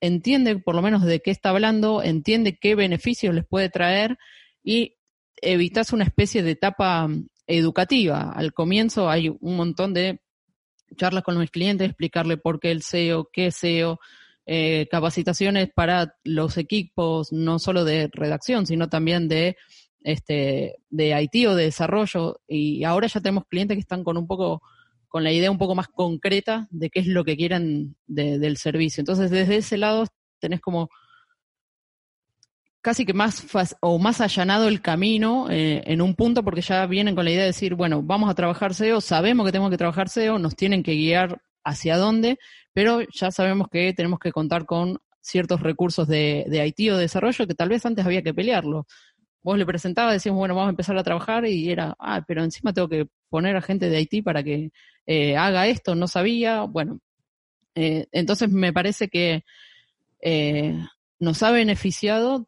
entiende 0.00 0.58
por 0.58 0.74
lo 0.74 0.82
menos 0.82 1.04
de 1.04 1.20
qué 1.20 1.30
está 1.30 1.50
hablando, 1.50 2.02
entiende 2.02 2.58
qué 2.58 2.74
beneficios 2.74 3.34
les 3.34 3.46
puede 3.46 3.68
traer 3.68 4.18
y 4.62 4.96
evitas 5.40 5.92
una 5.92 6.04
especie 6.04 6.42
de 6.42 6.52
etapa 6.52 7.08
educativa. 7.48 8.30
Al 8.30 8.52
comienzo 8.52 9.10
hay 9.10 9.30
un 9.40 9.56
montón 9.56 9.94
de 9.94 10.20
charlas 10.96 11.24
con 11.24 11.38
mis 11.38 11.50
clientes, 11.50 11.88
explicarle 11.88 12.36
por 12.36 12.60
qué 12.60 12.70
el 12.70 12.82
SEO, 12.82 13.28
qué 13.32 13.50
SEO, 13.50 13.98
eh, 14.46 14.86
capacitaciones 14.90 15.70
para 15.74 16.14
los 16.24 16.56
equipos, 16.56 17.32
no 17.32 17.58
solo 17.58 17.84
de 17.84 18.08
redacción, 18.12 18.66
sino 18.66 18.88
también 18.88 19.28
de 19.28 19.56
este 20.04 20.76
de 20.90 21.20
IT 21.20 21.48
o 21.48 21.54
de 21.54 21.64
desarrollo. 21.64 22.40
Y 22.46 22.84
ahora 22.84 23.08
ya 23.08 23.20
tenemos 23.20 23.44
clientes 23.46 23.76
que 23.76 23.80
están 23.80 24.04
con 24.04 24.16
un 24.16 24.26
poco, 24.26 24.62
con 25.08 25.24
la 25.24 25.32
idea 25.32 25.50
un 25.50 25.58
poco 25.58 25.74
más 25.74 25.88
concreta 25.88 26.68
de 26.70 26.90
qué 26.90 27.00
es 27.00 27.06
lo 27.06 27.24
que 27.24 27.36
quieren 27.36 27.96
del 28.06 28.56
servicio. 28.58 29.00
Entonces, 29.00 29.30
desde 29.30 29.56
ese 29.56 29.78
lado 29.78 30.06
tenés 30.38 30.60
como 30.60 30.90
casi 32.80 33.04
que 33.04 33.12
más 33.12 33.46
o 33.80 33.98
más 33.98 34.20
allanado 34.20 34.68
el 34.68 34.80
camino 34.80 35.48
eh, 35.50 35.82
en 35.86 36.00
un 36.00 36.14
punto 36.14 36.44
porque 36.44 36.60
ya 36.60 36.86
vienen 36.86 37.14
con 37.14 37.24
la 37.24 37.30
idea 37.30 37.42
de 37.42 37.48
decir, 37.48 37.74
bueno, 37.74 38.02
vamos 38.02 38.30
a 38.30 38.34
trabajar 38.34 38.74
SEO, 38.74 39.00
sabemos 39.00 39.46
que 39.46 39.52
tenemos 39.52 39.70
que 39.70 39.78
trabajar 39.78 40.08
SEO, 40.08 40.38
nos 40.38 40.54
tienen 40.54 40.82
que 40.82 40.94
guiar 40.94 41.40
hacia 41.64 41.96
dónde, 41.96 42.38
pero 42.72 43.00
ya 43.12 43.30
sabemos 43.30 43.68
que 43.68 43.92
tenemos 43.92 44.18
que 44.20 44.32
contar 44.32 44.64
con 44.64 44.98
ciertos 45.20 45.60
recursos 45.60 46.06
de, 46.06 46.46
de 46.48 46.66
IT 46.66 46.92
o 46.92 46.96
de 46.96 47.02
desarrollo 47.02 47.46
que 47.46 47.54
tal 47.54 47.68
vez 47.68 47.84
antes 47.84 48.06
había 48.06 48.22
que 48.22 48.32
pelearlo. 48.32 48.86
Vos 49.42 49.58
le 49.58 49.66
presentabas, 49.66 50.14
decíamos, 50.14 50.38
bueno, 50.38 50.54
vamos 50.54 50.68
a 50.68 50.70
empezar 50.70 50.96
a 50.96 51.04
trabajar 51.04 51.46
y 51.46 51.70
era, 51.70 51.94
ah, 51.98 52.22
pero 52.26 52.42
encima 52.42 52.72
tengo 52.72 52.88
que 52.88 53.08
poner 53.28 53.56
a 53.56 53.62
gente 53.62 53.90
de 53.90 54.00
IT 54.00 54.24
para 54.24 54.42
que 54.42 54.70
eh, 55.06 55.36
haga 55.36 55.66
esto, 55.66 55.94
no 55.94 56.06
sabía. 56.06 56.62
Bueno, 56.62 57.00
eh, 57.74 58.06
entonces 58.12 58.50
me 58.50 58.72
parece 58.72 59.08
que 59.08 59.44
nos 61.20 61.42
ha 61.42 61.50
beneficiado 61.52 62.46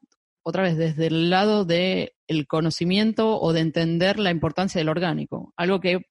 otra 0.51 0.63
vez 0.65 0.77
desde 0.77 1.07
el 1.07 1.31
lado 1.31 1.65
del 1.65 2.13
el 2.27 2.47
conocimiento 2.47 3.41
o 3.41 3.53
de 3.53 3.61
entender 3.61 4.19
la 4.19 4.31
importancia 4.31 4.79
del 4.79 4.89
orgánico. 4.89 5.53
Algo 5.57 5.81
que 5.81 6.03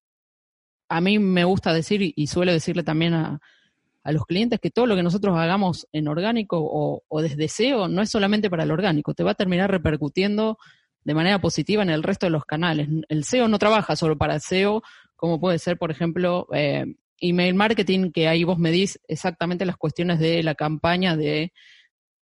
a 0.90 1.02
mí 1.02 1.20
me 1.20 1.44
gusta 1.44 1.74
decir 1.74 2.14
y 2.16 2.28
suelo 2.28 2.52
decirle 2.52 2.84
también 2.84 3.14
a, 3.14 3.40
a 4.04 4.12
los 4.12 4.26
clientes 4.26 4.60
que 4.60 4.72
todo 4.72 4.88
lo 4.88 4.96
que 4.96 5.04
nosotros 5.04 5.38
hagamos 5.38 5.88
en 5.92 6.08
orgánico 6.08 6.58
o, 6.60 7.04
o, 7.08 7.22
desde 7.22 7.48
SEO 7.48 7.88
no 7.88 8.02
es 8.02 8.10
solamente 8.10 8.50
para 8.50 8.64
el 8.64 8.72
orgánico, 8.72 9.14
te 9.14 9.24
va 9.24 9.32
a 9.32 9.36
terminar 9.36 9.70
repercutiendo 9.70 10.58
de 11.04 11.14
manera 11.14 11.40
positiva 11.40 11.84
en 11.84 11.90
el 11.90 12.04
resto 12.04 12.26
de 12.26 12.32
los 12.32 12.46
canales. 12.46 12.90
El 13.08 13.24
SEO 13.24 13.48
no 13.48 13.60
trabaja 13.60 13.96
solo 13.96 14.18
para 14.18 14.40
SEO, 14.40 14.82
como 15.16 15.40
puede 15.40 15.60
ser, 15.60 15.78
por 15.78 15.92
ejemplo, 15.92 16.48
eh, 16.54 16.86
email 17.20 17.56
marketing, 17.56 18.12
que 18.12 18.28
ahí 18.28 18.44
vos 18.44 18.58
medís 18.58 19.00
exactamente 19.08 19.66
las 19.66 19.78
cuestiones 19.78 20.20
de 20.20 20.44
la 20.44 20.56
campaña 20.56 21.16
de 21.16 21.54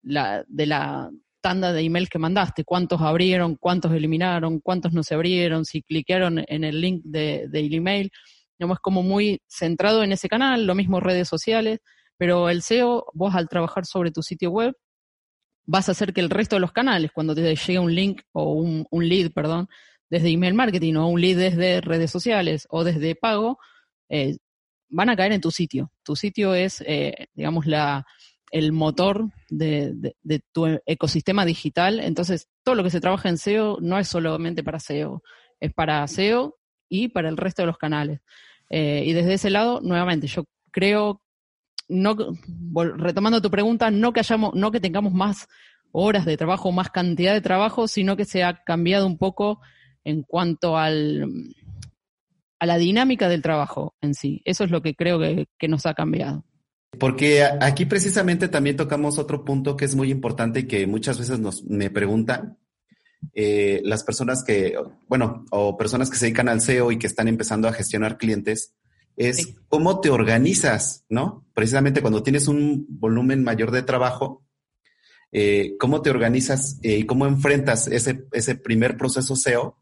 la, 0.03 0.43
de 0.47 0.65
la 0.65 1.09
tanda 1.41 1.73
de 1.73 1.81
emails 1.81 2.09
que 2.09 2.19
mandaste, 2.19 2.63
cuántos 2.63 3.01
abrieron, 3.01 3.55
cuántos 3.55 3.91
eliminaron, 3.93 4.59
cuántos 4.59 4.93
no 4.93 5.03
se 5.03 5.15
abrieron, 5.15 5.65
si 5.65 5.81
cliquearon 5.81 6.43
en 6.47 6.63
el 6.63 6.79
link 6.79 7.01
de, 7.03 7.47
del 7.49 7.73
email. 7.73 8.11
Digamos, 8.57 8.79
como 8.79 9.03
muy 9.03 9.41
centrado 9.47 10.03
en 10.03 10.11
ese 10.11 10.29
canal, 10.29 10.65
lo 10.65 10.75
mismo 10.75 10.99
redes 10.99 11.27
sociales, 11.27 11.79
pero 12.17 12.49
el 12.49 12.61
SEO, 12.61 13.05
vos 13.13 13.35
al 13.35 13.49
trabajar 13.49 13.85
sobre 13.85 14.11
tu 14.11 14.21
sitio 14.21 14.51
web, 14.51 14.75
vas 15.65 15.89
a 15.89 15.93
hacer 15.93 16.13
que 16.13 16.21
el 16.21 16.29
resto 16.29 16.55
de 16.55 16.59
los 16.59 16.71
canales, 16.71 17.11
cuando 17.13 17.33
te 17.33 17.41
llegue 17.55 17.79
un 17.79 17.93
link 17.93 18.21
o 18.31 18.53
un, 18.53 18.85
un 18.89 19.09
lead, 19.09 19.31
perdón, 19.31 19.67
desde 20.09 20.29
email 20.29 20.53
marketing 20.53 20.95
o 20.95 21.07
un 21.07 21.21
lead 21.21 21.37
desde 21.37 21.81
redes 21.81 22.11
sociales 22.11 22.67
o 22.69 22.83
desde 22.83 23.15
pago, 23.15 23.57
eh, 24.09 24.37
van 24.89 25.09
a 25.09 25.15
caer 25.15 25.31
en 25.31 25.41
tu 25.41 25.51
sitio. 25.51 25.91
Tu 26.03 26.15
sitio 26.15 26.53
es, 26.53 26.83
eh, 26.85 27.27
digamos, 27.33 27.65
la, 27.65 28.05
el 28.51 28.73
motor 28.73 29.29
de, 29.49 30.13
tu 30.51 30.67
ecosistema 30.85 31.45
digital. 31.45 31.99
Entonces, 31.99 32.49
todo 32.63 32.75
lo 32.75 32.83
que 32.83 32.89
se 32.89 33.01
trabaja 33.01 33.29
en 33.29 33.37
SEO 33.37 33.77
no 33.81 33.97
es 33.97 34.09
solamente 34.09 34.63
para 34.63 34.79
SEO, 34.79 35.23
es 35.59 35.73
para 35.73 36.05
SEO 36.07 36.57
y 36.89 37.07
para 37.07 37.29
el 37.29 37.37
resto 37.37 37.61
de 37.61 37.67
los 37.67 37.77
canales. 37.77 38.19
Eh, 38.69 39.03
y 39.05 39.13
desde 39.13 39.33
ese 39.33 39.49
lado, 39.49 39.79
nuevamente, 39.81 40.27
yo 40.27 40.45
creo, 40.71 41.21
no, 41.87 42.15
retomando 42.97 43.41
tu 43.41 43.49
pregunta, 43.49 43.89
no 43.89 44.13
que 44.13 44.19
hayamos, 44.19 44.53
no 44.53 44.71
que 44.71 44.81
tengamos 44.81 45.13
más 45.13 45.47
horas 45.93 46.25
de 46.25 46.37
trabajo, 46.37 46.71
más 46.71 46.89
cantidad 46.89 47.33
de 47.33 47.41
trabajo, 47.41 47.87
sino 47.87 48.17
que 48.17 48.25
se 48.25 48.43
ha 48.43 48.63
cambiado 48.63 49.07
un 49.07 49.17
poco 49.17 49.61
en 50.03 50.23
cuanto 50.23 50.77
al, 50.77 51.25
a 52.59 52.65
la 52.65 52.77
dinámica 52.77 53.29
del 53.29 53.41
trabajo 53.41 53.95
en 54.01 54.13
sí. 54.13 54.41
Eso 54.45 54.65
es 54.65 54.71
lo 54.71 54.81
que 54.81 54.95
creo 54.95 55.19
que 55.19 55.67
nos 55.67 55.85
ha 55.85 55.93
cambiado. 55.93 56.45
Porque 56.99 57.43
aquí 57.43 57.85
precisamente 57.85 58.47
también 58.47 58.75
tocamos 58.75 59.17
otro 59.17 59.45
punto 59.45 59.77
que 59.77 59.85
es 59.85 59.95
muy 59.95 60.11
importante 60.11 60.61
y 60.61 60.67
que 60.67 60.87
muchas 60.87 61.17
veces 61.17 61.39
nos 61.39 61.63
me 61.63 61.89
preguntan 61.89 62.57
eh, 63.33 63.81
las 63.85 64.03
personas 64.03 64.43
que, 64.43 64.75
bueno, 65.07 65.45
o 65.51 65.77
personas 65.77 66.09
que 66.09 66.17
se 66.17 66.25
dedican 66.25 66.49
al 66.49 66.61
SEO 66.61 66.91
y 66.91 66.99
que 66.99 67.07
están 67.07 67.27
empezando 67.27 67.67
a 67.67 67.73
gestionar 67.73 68.17
clientes, 68.17 68.73
es 69.15 69.55
cómo 69.67 70.01
te 70.01 70.09
organizas, 70.09 71.05
¿no? 71.09 71.45
Precisamente 71.53 72.01
cuando 72.01 72.23
tienes 72.23 72.47
un 72.47 72.85
volumen 72.89 73.43
mayor 73.43 73.71
de 73.71 73.83
trabajo, 73.83 74.43
eh, 75.31 75.75
cómo 75.79 76.01
te 76.01 76.09
organizas 76.09 76.79
eh, 76.81 76.97
y 76.97 77.05
cómo 77.05 77.25
enfrentas 77.25 77.87
ese, 77.87 78.25
ese 78.31 78.55
primer 78.55 78.97
proceso 78.97 79.35
SEO. 79.35 79.77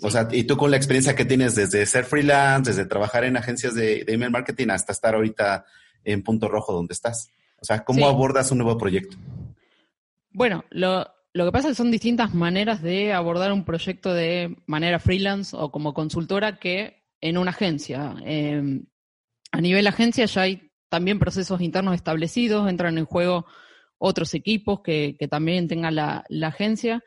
O 0.00 0.10
sea, 0.10 0.28
y 0.32 0.44
tú 0.44 0.56
con 0.56 0.70
la 0.70 0.76
experiencia 0.76 1.14
que 1.14 1.24
tienes 1.24 1.54
desde 1.54 1.84
ser 1.86 2.04
freelance, 2.04 2.70
desde 2.70 2.86
trabajar 2.86 3.24
en 3.24 3.36
agencias 3.36 3.74
de, 3.74 4.04
de 4.04 4.12
email 4.14 4.30
marketing 4.30 4.68
hasta 4.70 4.92
estar 4.92 5.14
ahorita 5.14 5.64
en 6.04 6.22
punto 6.22 6.48
rojo 6.48 6.72
donde 6.72 6.94
estás? 6.94 7.30
O 7.60 7.64
sea, 7.64 7.84
¿cómo 7.84 8.08
abordas 8.08 8.50
un 8.50 8.58
nuevo 8.58 8.76
proyecto? 8.76 9.16
Bueno, 10.30 10.64
lo, 10.70 11.06
que 11.32 11.52
pasa 11.52 11.68
es 11.68 11.72
que 11.72 11.82
son 11.82 11.90
distintas 11.90 12.34
maneras 12.34 12.82
de 12.82 13.12
abordar 13.12 13.52
un 13.52 13.64
proyecto 13.64 14.12
de 14.12 14.56
manera 14.66 14.98
freelance 14.98 15.56
o 15.56 15.70
como 15.70 15.94
consultora 15.94 16.58
que 16.58 17.04
en 17.20 17.38
una 17.38 17.50
agencia. 17.50 18.16
Em, 18.24 18.84
a 19.52 19.60
nivel 19.60 19.86
agencia 19.86 20.24
ya 20.24 20.42
hay 20.42 20.72
también 20.88 21.18
procesos 21.18 21.60
internos 21.60 21.94
establecidos, 21.94 22.68
entran 22.68 22.98
en 22.98 23.04
juego 23.04 23.46
otros 23.98 24.34
equipos 24.34 24.80
que, 24.82 25.16
también 25.30 25.68
tengan 25.68 25.94
la, 25.94 26.24
agencia, 26.42 27.02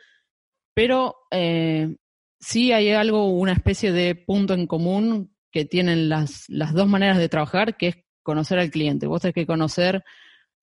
pero 0.74 1.16
eh, 1.32 1.98
sí 2.40 2.72
hay 2.72 2.92
algo, 2.92 3.28
una 3.28 3.52
especie 3.52 3.92
de 3.92 4.16
punto 4.16 4.54
en 4.54 4.68
común 4.68 5.36
que 5.52 5.66
tienen 5.66 6.08
las, 6.08 6.46
las 6.48 6.74
dos 6.74 6.88
maneras 6.88 7.18
de 7.18 7.30
trabajar, 7.30 7.76
que 7.76 7.88
es 7.88 7.96
conocer 8.26 8.60
al 8.60 8.72
cliente. 8.72 9.08
Vos 9.08 9.22
tenés 9.22 9.36
que 9.36 9.46
conocer 9.46 10.04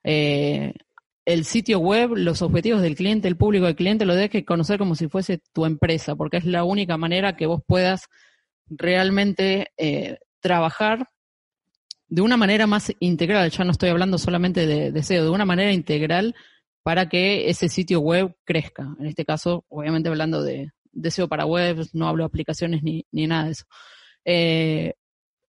eh, 0.05 0.75
el 1.25 1.45
sitio 1.45 1.79
web, 1.79 2.11
los 2.17 2.43
objetivos 2.43 2.83
del 2.83 2.97
cliente, 2.97 3.29
el 3.29 3.37
público 3.37 3.67
del 3.67 3.77
cliente, 3.77 4.05
lo 4.05 4.15
debes 4.15 4.31
que 4.31 4.45
conocer 4.45 4.79
como 4.79 4.97
si 4.97 5.09
fuese 5.09 5.41
tu 5.53 5.65
empresa, 5.65 6.17
porque 6.17 6.39
es 6.39 6.45
la 6.45 6.65
única 6.65 6.97
manera 6.99 7.37
que 7.37 7.47
vos 7.47 7.63
puedas 7.67 8.09
realmente 8.69 9.73
eh, 9.77 10.19
trabajar 10.41 11.09
de 12.09 12.23
una 12.23 12.37
manera 12.37 12.67
más 12.67 12.93
integral. 12.99 13.51
Ya 13.51 13.65
no 13.65 13.71
estoy 13.71 13.91
hablando 13.91 14.19
solamente 14.19 14.67
de, 14.67 14.91
de 14.91 15.03
SEO, 15.03 15.25
de 15.25 15.31
una 15.31 15.45
manera 15.47 15.73
integral 15.73 16.35
para 16.83 17.09
que 17.09 17.49
ese 17.49 17.69
sitio 17.69 18.01
web 18.01 18.35
crezca. 18.45 18.95
En 18.99 19.07
este 19.07 19.25
caso, 19.25 19.65
obviamente 19.69 20.09
hablando 20.09 20.43
de, 20.43 20.73
de 20.91 21.11
SEO 21.11 21.29
para 21.29 21.47
webs, 21.47 21.95
no 21.95 22.09
hablo 22.09 22.25
de 22.25 22.27
aplicaciones 22.27 22.83
ni, 22.83 23.07
ni 23.13 23.29
nada 23.29 23.45
de 23.45 23.53
eso. 23.53 23.65
Eh, 24.25 24.95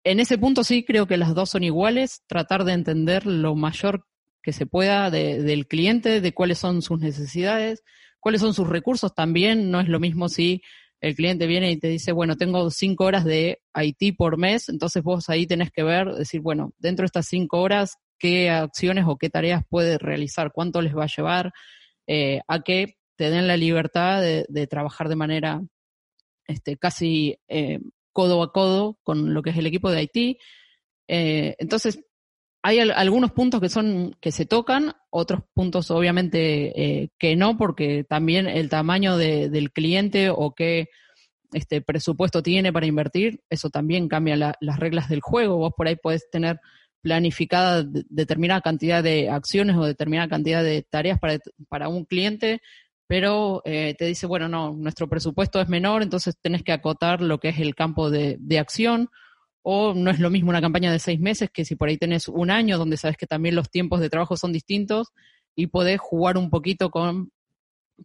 en 0.06 0.20
ese 0.20 0.38
punto 0.38 0.62
sí 0.62 0.84
creo 0.84 1.08
que 1.08 1.16
las 1.16 1.34
dos 1.34 1.50
son 1.50 1.64
iguales, 1.64 2.22
tratar 2.28 2.62
de 2.62 2.74
entender 2.74 3.26
lo 3.26 3.56
mayor 3.56 4.06
que 4.40 4.52
se 4.52 4.64
pueda 4.64 5.10
del 5.10 5.66
cliente, 5.66 6.20
de 6.20 6.32
cuáles 6.32 6.58
son 6.58 6.80
sus 6.80 7.00
necesidades, 7.00 7.82
cuáles 8.20 8.40
son 8.40 8.54
sus 8.54 8.68
recursos 8.68 9.16
también. 9.16 9.72
No 9.72 9.80
es 9.80 9.88
lo 9.88 9.98
mismo 9.98 10.28
si 10.28 10.62
el 11.00 11.16
cliente 11.16 11.48
viene 11.48 11.72
y 11.72 11.78
te 11.78 11.88
dice, 11.88 12.12
bueno, 12.12 12.36
tengo 12.36 12.70
cinco 12.70 13.04
horas 13.04 13.24
de 13.24 13.60
IT 13.74 14.16
por 14.16 14.38
mes, 14.38 14.68
entonces 14.68 15.02
vos 15.02 15.28
ahí 15.28 15.44
tenés 15.44 15.72
que 15.72 15.82
ver, 15.82 16.14
decir, 16.14 16.40
bueno, 16.40 16.72
dentro 16.78 17.02
de 17.02 17.06
estas 17.06 17.26
cinco 17.26 17.60
horas, 17.60 17.96
qué 18.16 18.48
acciones 18.48 19.06
o 19.08 19.16
qué 19.16 19.28
tareas 19.28 19.64
puede 19.68 19.98
realizar, 19.98 20.52
cuánto 20.52 20.82
les 20.82 20.96
va 20.96 21.02
a 21.02 21.14
llevar, 21.14 21.52
eh, 22.06 22.42
a 22.46 22.60
que 22.60 22.94
te 23.16 23.30
den 23.30 23.48
la 23.48 23.56
libertad 23.56 24.22
de, 24.22 24.66
trabajar 24.68 25.08
de 25.08 25.16
manera 25.16 25.62
este, 26.46 26.76
casi 26.76 27.36
eh, 27.48 27.80
codo 28.16 28.42
a 28.42 28.50
codo 28.50 28.98
con 29.02 29.34
lo 29.34 29.42
que 29.42 29.50
es 29.50 29.58
el 29.58 29.66
equipo 29.66 29.90
de 29.90 29.98
Haití. 29.98 30.38
Eh, 31.06 31.54
entonces, 31.58 32.00
hay 32.62 32.78
algunos 32.80 33.32
puntos 33.32 33.60
que 33.60 33.68
son 33.68 34.16
que 34.22 34.32
se 34.32 34.46
tocan, 34.46 34.94
otros 35.10 35.42
puntos 35.52 35.90
obviamente 35.90 36.40
eh, 36.82 37.10
que 37.18 37.36
no, 37.36 37.58
porque 37.58 38.04
también 38.04 38.46
el 38.46 38.70
tamaño 38.70 39.18
del 39.18 39.70
cliente 39.70 40.30
o 40.30 40.54
qué 40.54 40.88
este 41.52 41.82
presupuesto 41.82 42.42
tiene 42.42 42.72
para 42.72 42.86
invertir, 42.86 43.42
eso 43.50 43.68
también 43.68 44.08
cambia 44.08 44.36
las 44.36 44.80
reglas 44.80 45.10
del 45.10 45.20
juego. 45.20 45.58
Vos 45.58 45.74
por 45.76 45.86
ahí 45.86 45.96
podés 45.96 46.28
tener 46.30 46.58
planificada 47.02 47.84
determinada 48.08 48.62
cantidad 48.62 49.02
de 49.02 49.28
acciones 49.28 49.76
o 49.76 49.84
determinada 49.84 50.26
cantidad 50.28 50.64
de 50.64 50.82
tareas 50.82 51.20
para, 51.20 51.38
para 51.68 51.88
un 51.88 52.06
cliente 52.06 52.62
pero 53.06 53.62
eh, 53.64 53.94
te 53.96 54.04
dice, 54.06 54.26
bueno, 54.26 54.48
no, 54.48 54.72
nuestro 54.72 55.08
presupuesto 55.08 55.60
es 55.60 55.68
menor, 55.68 56.02
entonces 56.02 56.36
tenés 56.40 56.62
que 56.62 56.72
acotar 56.72 57.20
lo 57.20 57.38
que 57.38 57.50
es 57.50 57.60
el 57.60 57.74
campo 57.74 58.10
de, 58.10 58.38
acción, 58.58 59.08
o 59.62 59.94
no 59.94 60.10
es 60.10 60.18
lo 60.18 60.30
mismo 60.30 60.50
una 60.50 60.60
campaña 60.60 60.92
de 60.92 60.98
seis 60.98 61.20
meses 61.20 61.50
que 61.52 61.64
si 61.64 61.76
por 61.76 61.88
ahí 61.88 61.98
tenés 61.98 62.28
un 62.28 62.50
año 62.50 62.78
donde 62.78 62.96
sabes 62.96 63.16
que 63.16 63.26
también 63.26 63.54
los 63.54 63.70
tiempos 63.70 64.00
de 64.00 64.10
trabajo 64.10 64.36
son 64.36 64.52
distintos 64.52 65.08
y 65.56 65.68
podés 65.68 66.00
jugar 66.00 66.36
un 66.36 66.50
poquito 66.50 66.90
con 66.90 67.30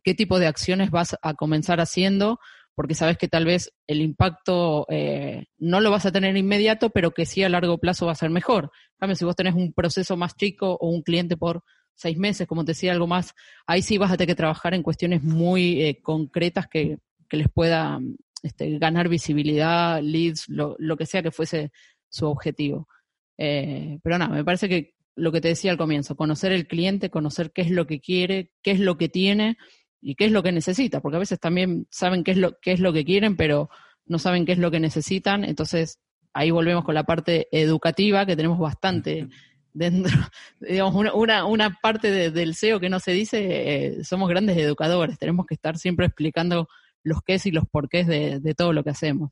qué 0.04 0.14
tipo 0.14 0.40
de 0.40 0.48
acciones 0.48 0.90
vas 0.92 1.16
a 1.22 1.34
comenzar 1.34 1.82
haciendo, 1.82 2.40
porque 2.76 2.96
sabes 2.96 3.18
que 3.18 3.28
tal 3.28 3.46
vez 3.46 3.74
el 3.88 4.02
impacto 4.02 4.86
eh, 4.90 5.46
no 5.58 5.82
lo 5.82 5.92
vas 5.92 6.06
a 6.06 6.12
tener 6.12 6.38
inmediato, 6.38 6.90
pero 6.90 7.12
que 7.12 7.26
sí 7.26 7.44
a 7.44 7.50
largo 7.50 7.78
plazo 7.80 8.06
va 8.06 8.14
a 8.14 8.16
ser 8.16 8.30
mejor. 8.30 8.66
En 8.66 8.98
cambio, 9.00 9.16
si 9.16 9.26
vos 9.26 9.36
tenés 9.36 9.56
un 9.56 9.74
proceso 9.74 10.16
más 10.16 10.36
chico 10.36 10.78
o 10.80 10.90
un 10.90 11.02
cliente 11.02 11.38
por 11.38 11.64
seis 12.02 12.18
meses, 12.18 12.48
como 12.48 12.66
te 12.66 12.72
decía, 12.72 12.92
algo 12.92 13.08
más, 13.08 13.36
ahí 13.68 13.82
sí 13.82 13.98
vas 13.98 14.12
a 14.12 14.18
tener 14.18 14.30
que 14.30 14.36
trabajar 14.36 14.74
en 14.74 14.82
cuestiones 14.82 15.22
muy 15.24 15.82
eh, 15.84 16.02
concretas 16.02 16.68
que, 16.68 16.98
les 17.34 17.48
pueda 17.48 17.98
este, 18.44 18.78
ganar 18.78 19.08
visibilidad, 19.08 20.02
leads, 20.02 20.50
lo, 20.50 20.76
que 20.98 21.06
sea 21.06 21.24
que 21.24 21.32
fuese 21.32 21.72
su 22.10 22.26
objetivo. 22.26 22.90
Eh, 23.38 24.00
pero 24.04 24.18
nada, 24.18 24.36
me 24.36 24.44
parece 24.44 24.68
que 24.68 24.96
lo 25.16 25.32
que 25.32 25.40
te 25.40 25.48
decía 25.48 25.72
al 25.72 25.78
comienzo, 25.78 26.18
conocer 26.18 26.52
el 26.52 26.68
cliente, 26.68 27.10
conocer 27.10 27.52
qué 27.54 27.62
es 27.62 27.72
lo 27.72 27.88
que 27.88 28.02
quiere, 28.02 28.52
qué 28.62 28.72
es 28.72 28.82
lo 28.82 28.98
que 28.98 29.08
tiene 29.08 29.58
y 30.02 30.16
qué 30.16 30.26
es 30.26 30.34
lo 30.34 30.44
que 30.44 30.52
necesita, 30.52 31.00
porque 31.00 31.16
a 31.16 31.20
veces 31.20 31.40
también 31.40 31.88
saben 31.90 32.26
qué 32.26 32.32
es 32.32 32.38
lo, 32.38 32.58
qué 32.62 32.74
es 32.74 32.82
lo 32.82 32.92
que 32.92 33.06
quieren, 33.06 33.38
pero 33.38 33.70
no 34.06 34.20
saben 34.20 34.46
qué 34.46 34.52
es 34.52 34.58
lo 34.58 34.72
que 34.72 34.82
necesitan, 34.82 35.46
entonces 35.46 36.00
ahí 36.34 36.52
volvemos 36.52 36.84
con 36.84 36.96
la 36.96 37.06
parte 37.06 37.48
educativa, 37.52 38.26
que 38.26 38.36
tenemos 38.36 38.60
bastante 38.60 39.30
dentro, 39.74 40.12
digamos, 40.60 40.96
una, 40.96 41.14
una, 41.14 41.46
una 41.46 41.78
parte 41.82 42.32
del 42.32 42.56
SEO 42.56 42.80
que 42.80 42.90
no 42.90 43.00
se 43.00 43.12
dice, 43.12 43.40
eh, 43.42 44.04
somos 44.04 44.30
grandes 44.30 44.58
educadores, 44.58 45.18
tenemos 45.18 45.46
que 45.46 45.54
estar 45.54 45.78
siempre 45.78 46.06
explicando 46.06 46.68
los 47.04 47.22
qué 47.24 47.40
y 47.44 47.52
los 47.52 47.68
porqués 47.68 48.08
de, 48.08 48.40
de 48.40 48.54
todo 48.54 48.74
lo 48.74 48.84
que 48.84 48.92
hacemos. 48.92 49.32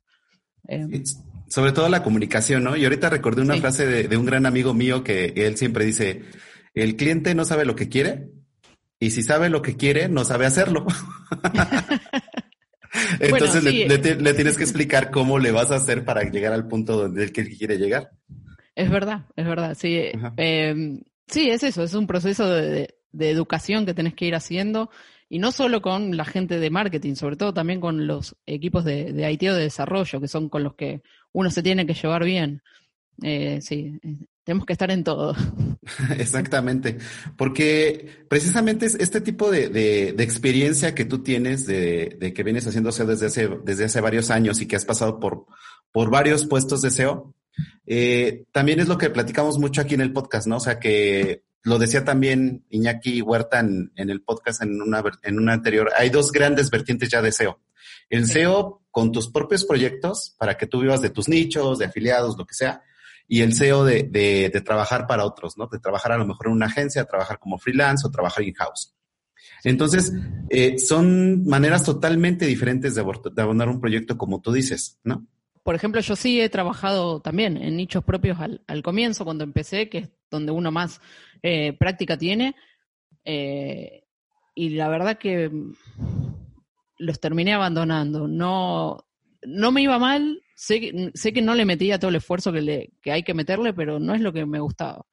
Eh, 0.68 1.04
sobre 1.48 1.72
todo 1.72 1.90
la 1.90 2.04
comunicación, 2.04 2.64
¿no? 2.64 2.76
Y 2.76 2.84
ahorita 2.84 3.10
recordé 3.10 3.42
una 3.42 3.58
frase 3.58 3.86
de, 3.86 4.08
de, 4.08 4.18
un 4.18 4.26
gran 4.26 4.46
amigo 4.46 4.74
mío 4.74 5.04
que 5.04 5.34
él 5.36 5.58
siempre 5.58 5.86
dice, 5.86 6.24
el 6.74 6.96
cliente 6.96 7.34
no 7.36 7.46
sabe 7.46 7.66
lo 7.66 7.76
que 7.76 7.90
quiere 7.90 8.30
y 9.00 9.12
si 9.12 9.24
sabe 9.24 9.50
lo 9.50 9.62
que 9.62 9.78
quiere, 9.78 10.10
no 10.10 10.26
sabe 10.26 10.46
hacerlo. 10.46 10.86
Entonces 13.20 13.64
le, 13.64 13.88
le, 13.88 14.34
tienes 14.34 14.58
que 14.58 14.64
explicar 14.64 15.12
cómo 15.12 15.40
le 15.40 15.52
vas 15.52 15.72
a 15.72 15.76
hacer 15.76 16.06
para 16.06 16.24
llegar 16.24 16.54
al 16.54 16.68
punto 16.68 16.98
donde 16.98 17.24
él 17.24 17.32
quiere 17.32 17.78
llegar. 17.78 18.12
Es 18.80 18.90
verdad, 18.90 19.26
es 19.36 19.46
verdad, 19.46 19.76
sí. 19.78 20.04
Eh, 20.38 21.02
sí, 21.28 21.50
es 21.50 21.64
eso, 21.64 21.84
es 21.84 21.94
un 21.94 22.08
proceso 22.08 22.50
de, 22.50 22.96
educación 23.20 23.86
que 23.86 23.94
tenés 23.94 24.14
que 24.14 24.26
ir 24.26 24.36
haciendo 24.36 24.90
y 25.28 25.40
no 25.40 25.52
solo 25.52 25.82
con 25.82 26.16
la 26.16 26.24
gente 26.24 26.60
de 26.60 26.70
marketing, 26.70 27.16
sobre 27.16 27.36
todo 27.36 27.54
también 27.54 27.82
con 27.82 28.08
los 28.08 28.38
equipos 28.46 28.86
de, 28.86 29.12
de 29.12 29.30
IT 29.34 29.44
o 29.50 29.56
de 29.56 29.64
desarrollo, 29.64 30.22
que 30.22 30.30
son 30.30 30.48
con 30.48 30.64
los 30.64 30.76
que 30.76 31.02
uno 31.34 31.52
se 31.52 31.62
tiene 31.62 31.86
que 31.86 31.94
llevar 31.94 32.24
bien. 32.24 32.62
Eh, 33.22 33.60
sí, 33.62 34.00
eh, 34.02 34.16
tenemos 34.46 34.66
que 34.66 34.72
estar 34.72 34.90
en 34.92 35.04
todo. 35.04 35.36
Exactamente, 36.18 37.00
porque 37.36 38.26
precisamente 38.30 38.86
es 38.86 38.96
este 38.96 39.20
tipo 39.20 39.52
de, 39.52 40.16
experiencia 40.20 40.96
que 40.96 41.04
tú 41.04 41.22
tienes 41.22 41.66
de, 41.66 42.16
de, 42.18 42.34
que 42.34 42.44
vienes 42.44 42.66
haciendo 42.66 42.94
SEO 42.94 43.08
desde 43.08 43.26
hace, 43.26 43.50
desde 43.66 43.84
hace 43.84 44.00
varios 44.00 44.32
años 44.32 44.62
y 44.62 44.68
que 44.68 44.78
has 44.78 44.86
pasado 44.86 45.20
por, 45.20 45.48
por 45.92 46.10
varios 46.10 46.46
puestos 46.46 46.82
de 46.82 46.92
SEO, 46.92 47.36
eh, 47.86 48.46
también 48.52 48.80
es 48.80 48.88
lo 48.88 48.98
que 48.98 49.10
platicamos 49.10 49.58
mucho 49.58 49.82
aquí 49.82 49.96
en 49.96 50.02
el 50.02 50.14
podcast, 50.14 50.48
¿no? 50.48 50.58
O 50.58 50.60
sea 50.60 50.80
que 50.80 51.44
lo 51.64 51.78
decía 51.78 52.06
también 52.06 52.66
Iñaki 52.70 53.22
Huerta 53.22 53.60
en, 53.60 53.92
el 53.96 54.22
podcast 54.22 54.62
en 54.62 54.82
una, 54.82 55.04
en 55.24 55.40
una 55.40 55.54
anterior, 55.54 55.92
hay 55.98 56.10
dos 56.10 56.32
grandes 56.32 56.70
vertientes 56.70 57.10
ya 57.10 57.22
de 57.22 57.32
SEO. 57.32 57.60
El 58.10 58.26
SEO 58.28 58.82
con 58.92 59.12
tus 59.12 59.30
propios 59.30 59.66
proyectos 59.66 60.36
para 60.38 60.58
que 60.58 60.68
tú 60.68 60.82
vivas 60.82 61.02
de 61.02 61.10
tus 61.10 61.28
nichos, 61.30 61.80
de 61.80 61.86
afiliados, 61.86 62.38
lo 62.38 62.46
que 62.46 62.56
sea. 62.56 62.82
y 63.28 63.42
el 63.42 63.54
SEO 63.54 63.86
de, 63.86 64.04
de, 64.04 64.50
de, 64.52 64.62
trabajar 64.62 65.06
para 65.06 65.26
otros, 65.26 65.58
¿no? 65.58 65.68
De 65.68 65.78
trabajar 65.80 66.12
a 66.14 66.18
lo 66.18 66.26
mejor 66.26 66.48
en 66.48 66.54
una 66.54 66.66
agencia, 66.66 67.06
trabajar 67.06 67.38
como 67.38 67.60
freelance 67.60 68.08
o 68.08 68.12
trabajar 68.12 68.44
in-house. 68.44 68.96
Entonces, 69.64 70.14
eh, 70.50 70.78
son 70.80 71.46
maneras 71.46 71.84
totalmente 71.84 72.46
diferentes 72.46 72.96
de, 72.96 73.02
abordar 73.02 73.70
un 73.70 73.82
proyecto 73.82 74.18
como 74.18 74.42
tú 74.42 74.52
dices, 74.52 75.00
¿no? 75.04 75.26
Por 75.70 75.76
ejemplo, 75.76 76.02
yo 76.02 76.16
sí 76.16 76.42
he 76.42 76.50
trabajado 76.50 77.22
también 77.22 77.56
en 77.56 77.78
nichos 77.78 78.04
propios 78.04 78.40
al, 78.40 78.82
comienzo, 78.82 79.24
cuando 79.24 79.44
empecé, 79.44 79.88
que 79.88 79.98
es 80.00 80.10
donde 80.32 80.52
uno 80.52 80.72
más 80.72 81.00
eh, 81.44 81.74
práctica 81.74 82.18
tiene. 82.18 82.56
Eh, 83.24 84.02
y 84.56 84.70
la 84.70 84.90
verdad 84.90 85.20
que 85.20 85.52
los 86.98 87.20
terminé 87.20 87.54
abandonando. 87.54 88.28
No, 88.28 89.06
no 89.44 89.72
me 89.72 89.84
iba 89.84 90.00
mal, 90.00 90.42
sé, 90.56 91.12
sé 91.14 91.34
que 91.34 91.44
no 91.44 91.54
le 91.54 91.66
metía 91.66 92.00
todo 92.00 92.10
el 92.10 92.16
esfuerzo 92.16 92.52
que, 92.52 92.62
le, 92.62 92.94
que 93.00 93.12
hay 93.12 93.22
que 93.22 93.36
meterle, 93.36 93.72
pero 93.72 94.00
no 94.00 94.16
es 94.16 94.22
lo 94.22 94.34
que 94.34 94.48
me 94.48 94.60
gustaba. 94.60 95.06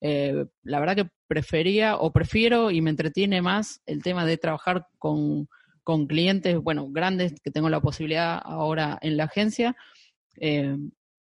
Eh, 0.00 0.46
la 0.62 0.78
verdad 0.78 0.94
que 0.94 1.10
prefería 1.26 1.96
o 1.96 2.12
prefiero 2.12 2.70
y 2.70 2.80
me 2.80 2.90
entretiene 2.90 3.42
más 3.42 3.82
el 3.86 4.04
tema 4.04 4.24
de 4.24 4.38
trabajar 4.38 4.86
con, 5.00 5.48
con 5.82 6.06
clientes, 6.06 6.58
bueno, 6.58 6.86
grandes, 6.90 7.34
que 7.42 7.50
tengo 7.50 7.68
la 7.68 7.80
posibilidad 7.80 8.40
ahora 8.40 9.00
en 9.02 9.16
la 9.16 9.24
agencia. 9.24 9.76
Eh, 10.40 10.76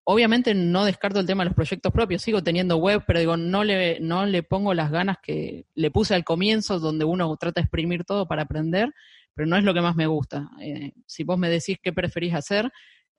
obviamente 0.06 0.54
no 0.54 0.86
descarto 0.86 1.19
el 1.19 1.25
tema 1.25 1.43
de 1.43 1.49
los 1.49 1.56
proyectos 1.56 1.91
propios, 1.91 2.21
sigo 2.21 2.43
teniendo 2.43 2.78
web, 2.78 3.04
pero 3.06 3.19
digo, 3.19 3.38
no 3.38 3.63
le, 3.63 3.99
no 3.99 4.25
le 4.25 4.43
pongo 4.43 4.73
las 4.73 4.91
ganas 4.91 5.17
que 5.21 5.65
le 5.73 5.91
puse 5.91 6.15
al 6.15 6.23
comienzo, 6.23 6.80
donde 6.80 7.06
uno 7.06 7.36
trata 7.38 7.60
de 7.60 7.65
exprimir 7.65 8.06
todo 8.06 8.28
para 8.28 8.43
aprender, 8.43 8.93
pero 9.34 9.47
no 9.47 9.58
es 9.58 9.63
lo 9.63 9.73
que 9.73 9.82
más 9.82 9.95
me 9.95 10.08
gusta. 10.08 10.49
Eh, 10.62 10.93
si 11.06 11.23
vos 11.23 11.38
me 11.38 11.49
decís 11.49 11.78
qué 11.82 11.91
preferís 11.91 12.34
hacer, 12.34 12.71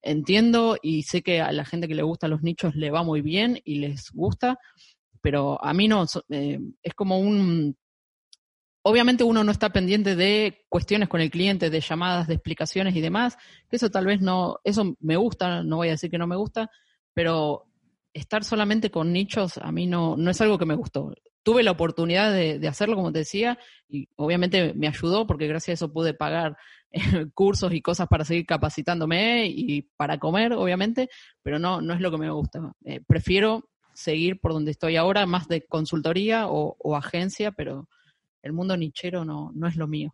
entiendo 0.02 0.76
y 0.80 1.02
sé 1.02 1.22
que 1.22 1.40
a 1.40 1.52
la 1.52 1.64
gente 1.64 1.88
que 1.88 1.94
le 1.94 2.02
gusta 2.02 2.28
los 2.28 2.42
nichos 2.42 2.76
le 2.76 2.90
va 2.90 3.02
muy 3.02 3.20
bien 3.20 3.61
y 3.64 3.80
les 3.80 4.11
gusta, 4.12 4.59
pero 5.20 5.62
a 5.62 5.74
mí 5.74 5.88
no, 5.88 6.04
eh, 6.30 6.61
es 6.82 6.94
como 6.94 7.18
un... 7.18 7.76
Obviamente 8.88 9.25
uno 9.25 9.42
no 9.42 9.51
está 9.51 9.70
pendiente 9.70 10.14
de 10.14 10.64
cuestiones 10.68 11.09
con 11.09 11.20
el 11.20 11.29
cliente, 11.29 11.70
de 11.70 11.81
llamadas, 11.81 12.29
de 12.29 12.35
explicaciones 12.35 12.94
y 12.94 13.01
demás, 13.01 13.37
eso 13.68 13.90
tal 13.90 14.07
vez 14.07 14.20
no, 14.20 14.61
eso 14.62 14.94
me 15.01 15.16
gusta, 15.16 15.64
no 15.64 15.79
voy 15.79 15.88
a 15.88 15.92
decir 15.92 16.09
que 16.09 16.18
no 16.18 16.29
me 16.29 16.37
gusta, 16.37 16.70
pero 17.12 17.64
estar 18.12 18.44
solamente 18.44 18.92
con 18.92 19.12
nichos 19.12 19.59
a 19.59 19.72
mí 19.72 19.88
no, 19.88 20.16
no 20.16 20.31
es 20.31 20.40
algo 20.40 20.57
que 20.57 20.66
me 20.66 20.77
gustó. 20.77 21.12
Tuve 21.42 21.64
la 21.64 21.72
oportunidad 21.72 22.33
de, 22.33 22.68
hacerlo, 22.68 22.94
como 22.94 23.11
te 23.11 23.18
decía, 23.18 23.59
y 23.88 24.09
obviamente 24.14 24.72
me 24.75 24.87
ayudó 24.87 25.27
porque 25.27 25.49
gracias 25.49 25.70
a 25.70 25.85
eso 25.85 25.92
pude 25.92 26.14
pagar 26.14 26.57
eh, 26.92 27.27
cursos 27.35 27.72
y 27.72 27.83
cosas 27.83 28.07
para 28.07 28.25
seguir 28.25 28.46
capacitándome 28.46 29.49
y 29.49 29.83
para 29.96 30.18
comer, 30.18 30.53
obviamente, 30.53 31.11
pero 31.42 31.59
no, 31.59 31.81
no 31.81 31.92
es 31.92 32.01
lo 32.01 32.12
que 32.12 32.18
me 32.18 32.31
gusta. 32.31 32.72
Eh, 32.85 33.01
prefiero 33.05 33.68
seguir 33.94 34.38
por 34.40 34.53
donde 34.53 34.70
estoy 34.70 34.94
ahora, 34.94 35.27
más 35.27 35.49
de 35.49 35.66
consultoría 35.66 36.46
o, 36.49 36.94
agencia, 36.94 37.51
pero 37.51 37.88
el 38.46 38.52
mundo 38.52 38.76
nichero 38.76 39.24
no, 39.24 39.52
no 39.54 39.66
es 39.66 39.76
lo 39.76 39.87
mío. 39.87 40.12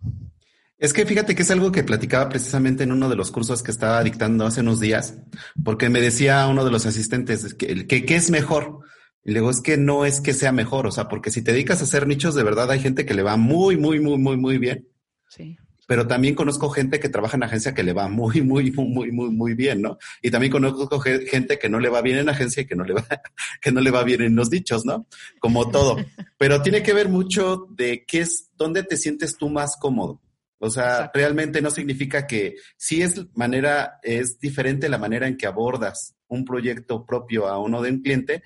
Es 0.78 0.92
que 0.92 1.06
fíjate 1.06 1.36
que 1.36 1.42
es 1.42 1.50
algo 1.52 1.70
que 1.70 1.84
platicaba 1.84 2.28
precisamente 2.28 2.82
en 2.82 2.90
uno 2.90 3.08
de 3.08 3.14
los 3.14 3.30
cursos 3.30 3.62
que 3.62 3.70
estaba 3.70 4.02
dictando 4.02 4.44
hace 4.44 4.62
unos 4.62 4.80
días, 4.80 5.18
porque 5.62 5.88
me 5.88 6.00
decía 6.00 6.48
uno 6.48 6.64
de 6.64 6.72
los 6.72 6.86
asistentes 6.86 7.54
que, 7.54 7.86
que, 7.86 8.04
que 8.04 8.16
es 8.16 8.30
mejor. 8.30 8.80
Y 9.24 9.30
luego 9.30 9.50
es 9.50 9.60
que 9.60 9.76
no 9.76 10.04
es 10.04 10.20
que 10.20 10.34
sea 10.34 10.50
mejor, 10.50 10.88
o 10.88 10.90
sea, 10.90 11.06
porque 11.06 11.30
si 11.30 11.42
te 11.42 11.52
dedicas 11.52 11.80
a 11.80 11.84
hacer 11.84 12.08
nichos, 12.08 12.34
de 12.34 12.42
verdad 12.42 12.68
hay 12.72 12.80
gente 12.80 13.06
que 13.06 13.14
le 13.14 13.22
va 13.22 13.36
muy, 13.36 13.76
muy, 13.76 14.00
muy, 14.00 14.18
muy, 14.18 14.36
muy 14.36 14.58
bien. 14.58 14.88
Sí 15.28 15.56
pero 15.86 16.06
también 16.06 16.34
conozco 16.34 16.70
gente 16.70 17.00
que 17.00 17.08
trabaja 17.08 17.36
en 17.36 17.42
agencia 17.42 17.74
que 17.74 17.82
le 17.82 17.92
va 17.92 18.08
muy, 18.08 18.40
muy, 18.42 18.70
muy, 18.70 19.10
muy, 19.10 19.30
muy 19.30 19.54
bien, 19.54 19.82
¿no? 19.82 19.98
Y 20.20 20.30
también 20.30 20.52
conozco 20.52 21.00
gente 21.00 21.58
que 21.58 21.68
no 21.68 21.80
le 21.80 21.88
va 21.88 22.02
bien 22.02 22.18
en 22.18 22.28
agencia 22.28 22.62
y 22.62 22.66
que 22.66 22.76
no 22.76 22.84
le 22.84 22.94
va, 22.94 23.06
que 23.60 23.72
no 23.72 23.80
le 23.80 23.90
va 23.90 24.04
bien 24.04 24.22
en 24.22 24.36
los 24.36 24.50
dichos, 24.50 24.84
¿no? 24.84 25.06
Como 25.40 25.70
todo. 25.70 25.96
Pero 26.38 26.62
tiene 26.62 26.82
que 26.82 26.92
ver 26.92 27.08
mucho 27.08 27.66
de 27.70 28.04
qué 28.06 28.20
es, 28.20 28.50
dónde 28.56 28.82
te 28.84 28.96
sientes 28.96 29.36
tú 29.36 29.48
más 29.48 29.76
cómodo. 29.76 30.20
O 30.58 30.70
sea, 30.70 31.10
realmente 31.12 31.60
no 31.60 31.72
significa 31.72 32.26
que 32.26 32.54
si 32.76 33.02
es 33.02 33.26
manera, 33.34 33.98
es 34.02 34.38
diferente 34.38 34.88
la 34.88 34.98
manera 34.98 35.26
en 35.26 35.36
que 35.36 35.46
abordas 35.46 36.14
un 36.28 36.44
proyecto 36.44 37.04
propio 37.04 37.48
a 37.48 37.58
uno 37.58 37.82
de 37.82 37.90
un 37.90 38.00
cliente, 38.00 38.44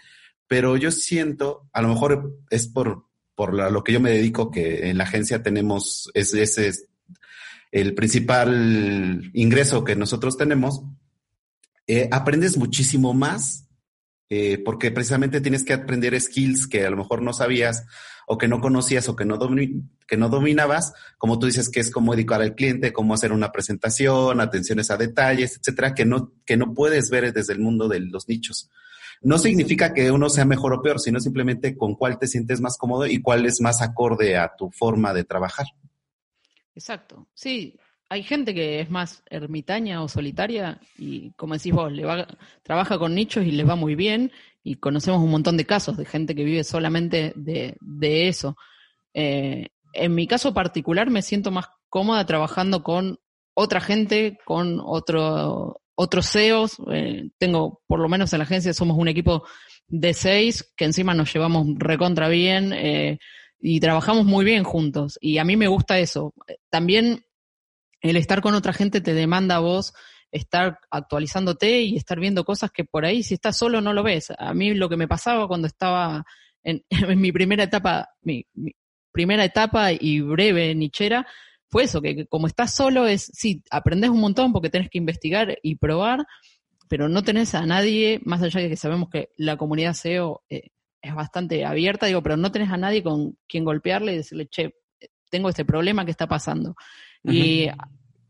pero 0.49 0.79
yo 0.79 0.91
siento, 0.91 1.69
a 1.75 1.83
lo 1.83 1.89
mejor 1.89 2.39
es 2.49 2.69
por, 2.69 3.05
por 3.35 3.53
lo 3.53 3.85
que 3.85 3.93
yo 3.93 4.01
me 4.01 4.13
dedico, 4.13 4.51
que 4.51 4.89
en 4.89 4.97
la 4.97 5.05
agencia 5.05 5.43
tenemos 5.43 6.11
ese, 6.15 6.43
ese 6.43 6.73
el 7.73 7.95
principal 7.95 9.31
ingreso 9.35 9.85
que 9.85 9.97
nosotros 9.97 10.37
tenemos, 10.37 10.83
eh, 11.87 12.09
aprendes 12.11 12.57
muchísimo 12.57 13.15
más 13.15 13.67
eh, 14.29 14.61
porque 14.65 14.91
precisamente 14.91 15.41
tienes 15.41 15.65
que 15.65 15.73
aprender 15.73 16.21
skills 16.21 16.67
que 16.67 16.85
a 16.85 16.91
lo 16.91 16.97
mejor 16.97 17.23
no 17.23 17.33
sabías 17.33 17.85
o 18.27 18.39
que 18.39 18.49
no 18.49 18.61
conocías 18.61 19.09
o 19.09 19.15
que 19.15 19.25
no, 19.25 19.39
que 20.09 20.17
no 20.17 20.29
dominabas, 20.29 20.95
como 21.17 21.39
tú 21.39 21.47
dices 21.47 21.69
que 21.69 21.79
es 21.79 21.93
cómo 21.93 22.13
educar 22.13 22.43
al 22.43 22.57
cliente, 22.57 22.93
cómo 22.93 23.15
hacer 23.15 23.31
una 23.31 23.53
presentación, 23.53 24.41
atenciones 24.41 24.91
a 24.91 24.97
detalles, 24.97 25.59
etcétera, 25.59 25.95
que 25.95 26.05
no, 26.05 26.33
que 26.45 26.57
no 26.57 26.75
puedes 26.75 27.09
ver 27.09 27.33
desde 27.33 27.53
el 27.53 27.61
mundo 27.61 27.87
de 27.87 28.01
los 28.01 28.29
nichos. 28.29 28.69
No 29.23 29.39
significa 29.39 29.95
que 29.95 30.11
uno 30.11 30.29
sea 30.29 30.45
mejor 30.45 30.75
o 30.75 30.83
peor, 30.83 30.99
sino 30.99 31.21
simplemente 31.21 31.77
con 31.77 31.95
cuál 31.95 32.19
te 32.19 32.27
sientes 32.27 32.61
más 32.61 32.77
cómodo 32.77 33.07
y 33.07 33.23
cuál 33.23 33.47
es 33.47 33.61
más 33.61 33.81
acorde 33.81 34.37
a 34.37 34.53
tu 34.59 34.73
forma 34.73 35.15
de 35.15 35.23
trabajar. 35.23 35.67
Exacto. 36.77 37.27
Sí, 37.35 37.75
hay 38.09 38.23
gente 38.23 38.55
que 38.55 38.81
es 38.81 38.91
más 38.91 39.23
ermitaña 39.31 40.03
o 40.03 40.09
solitaria 40.09 40.79
y, 40.99 41.33
como 41.33 41.55
decís 41.55 41.73
vos, 41.73 41.91
le 41.91 42.05
va, 42.05 42.29
trabaja 42.63 42.99
con 42.99 43.15
nichos 43.15 43.45
y 43.45 43.51
les 43.51 43.69
va 43.69 43.77
muy 43.77 43.95
bien 43.95 44.31
y 44.63 44.77
conocemos 44.77 45.23
un 45.23 45.31
montón 45.31 45.57
de 45.57 45.65
casos 45.65 45.97
de 45.97 46.05
gente 46.05 46.35
que 46.35 46.45
vive 46.45 46.63
solamente 46.65 47.33
de, 47.35 47.77
de 47.81 48.29
eso. 48.29 48.57
Eh, 49.15 49.69
en 49.95 50.15
mi 50.15 50.27
caso 50.27 50.53
particular 50.53 51.09
me 51.09 51.23
siento 51.23 51.51
más 51.51 51.67
cómoda 51.89 52.27
trabajando 52.27 52.83
con 52.83 53.19
otra 53.55 53.81
gente, 53.81 54.39
con 54.45 54.79
otro, 54.85 55.81
otros 55.95 56.31
CEOs. 56.31 56.77
Eh, 56.93 57.31
tengo, 57.39 57.81
por 57.87 58.01
lo 58.01 58.09
menos 58.11 58.35
en 58.35 58.41
la 58.41 58.45
agencia, 58.45 58.75
somos 58.75 58.99
un 58.99 59.09
equipo 59.09 59.45
de 59.89 60.13
seis 60.13 60.75
que 60.77 60.85
encima 60.85 61.15
nos 61.15 61.33
llevamos 61.33 61.67
recontra 61.79 62.29
bien. 62.29 62.75
Eh, 62.75 63.19
y 63.61 63.81
trabajamos 63.81 64.25
muy 64.25 64.45
bien 64.45 64.65
juntos. 64.65 65.19
Y 65.21 65.39
a 65.39 65.45
mí 65.45 65.57
me 65.57 65.69
gusta 65.69 65.99
eso. 65.99 66.35
También 66.71 67.25
el 68.01 68.17
estar 68.17 68.41
con 68.41 68.55
otra 68.55 68.73
gente 68.73 69.01
te 69.01 69.15
demanda 69.15 69.57
a 69.57 69.61
vos 69.61 69.95
estar 70.31 70.79
actualizándote 70.91 71.83
y 71.83 71.97
estar 71.97 72.21
viendo 72.21 72.45
cosas 72.45 72.71
que 72.71 72.85
por 72.85 73.05
ahí 73.05 73.23
si 73.23 73.35
estás 73.35 73.57
solo 73.57 73.81
no 73.81 73.93
lo 73.93 74.03
ves. 74.03 74.33
A 74.39 74.55
mí 74.55 74.75
lo 74.75 74.89
que 74.89 74.97
me 74.97 75.09
pasaba 75.09 75.49
cuando 75.49 75.67
estaba 75.67 76.25
en, 76.63 76.85
mi 77.17 77.33
primera 77.33 77.65
etapa, 77.65 78.11
mi, 78.23 78.47
primera 79.13 79.45
etapa 79.45 79.93
y 79.93 80.21
breve 80.21 80.75
nichera, 80.75 81.27
fue 81.69 81.85
eso, 81.85 82.01
que, 82.01 82.27
como 82.27 82.47
estás 82.47 82.75
solo 82.75 83.07
es, 83.07 83.31
sí, 83.33 83.63
aprendes 83.71 84.11
un 84.11 84.21
montón 84.21 84.53
porque 84.53 84.71
tenés 84.71 84.89
que 84.89 84.99
investigar 84.99 85.59
y 85.63 85.77
probar, 85.77 86.27
pero 86.89 87.09
no 87.09 87.25
tenés 87.25 87.55
a 87.55 87.67
nadie, 87.67 88.21
más 88.25 88.43
allá 88.43 88.61
de 88.61 88.69
que 88.69 88.77
sabemos 88.77 89.09
que 89.11 89.31
la 89.37 89.57
comunidad 89.57 89.95
SEO 89.95 90.45
eh, 90.49 90.69
es 91.07 91.15
bastante 91.15 91.65
abierta, 91.65 92.07
digo, 92.07 92.23
pero 92.23 92.37
no 92.37 92.53
tenés 92.53 92.71
a 92.71 92.77
nadie 92.77 93.03
con 93.03 93.37
quien 93.49 93.65
golpearle 93.65 94.13
y 94.13 94.17
decirle, 94.17 94.47
che, 94.49 94.75
tengo 95.31 95.49
este 95.49 95.65
problema 95.65 96.05
que 96.05 96.11
está 96.11 96.27
pasando. 96.27 96.77
Y 97.25 97.69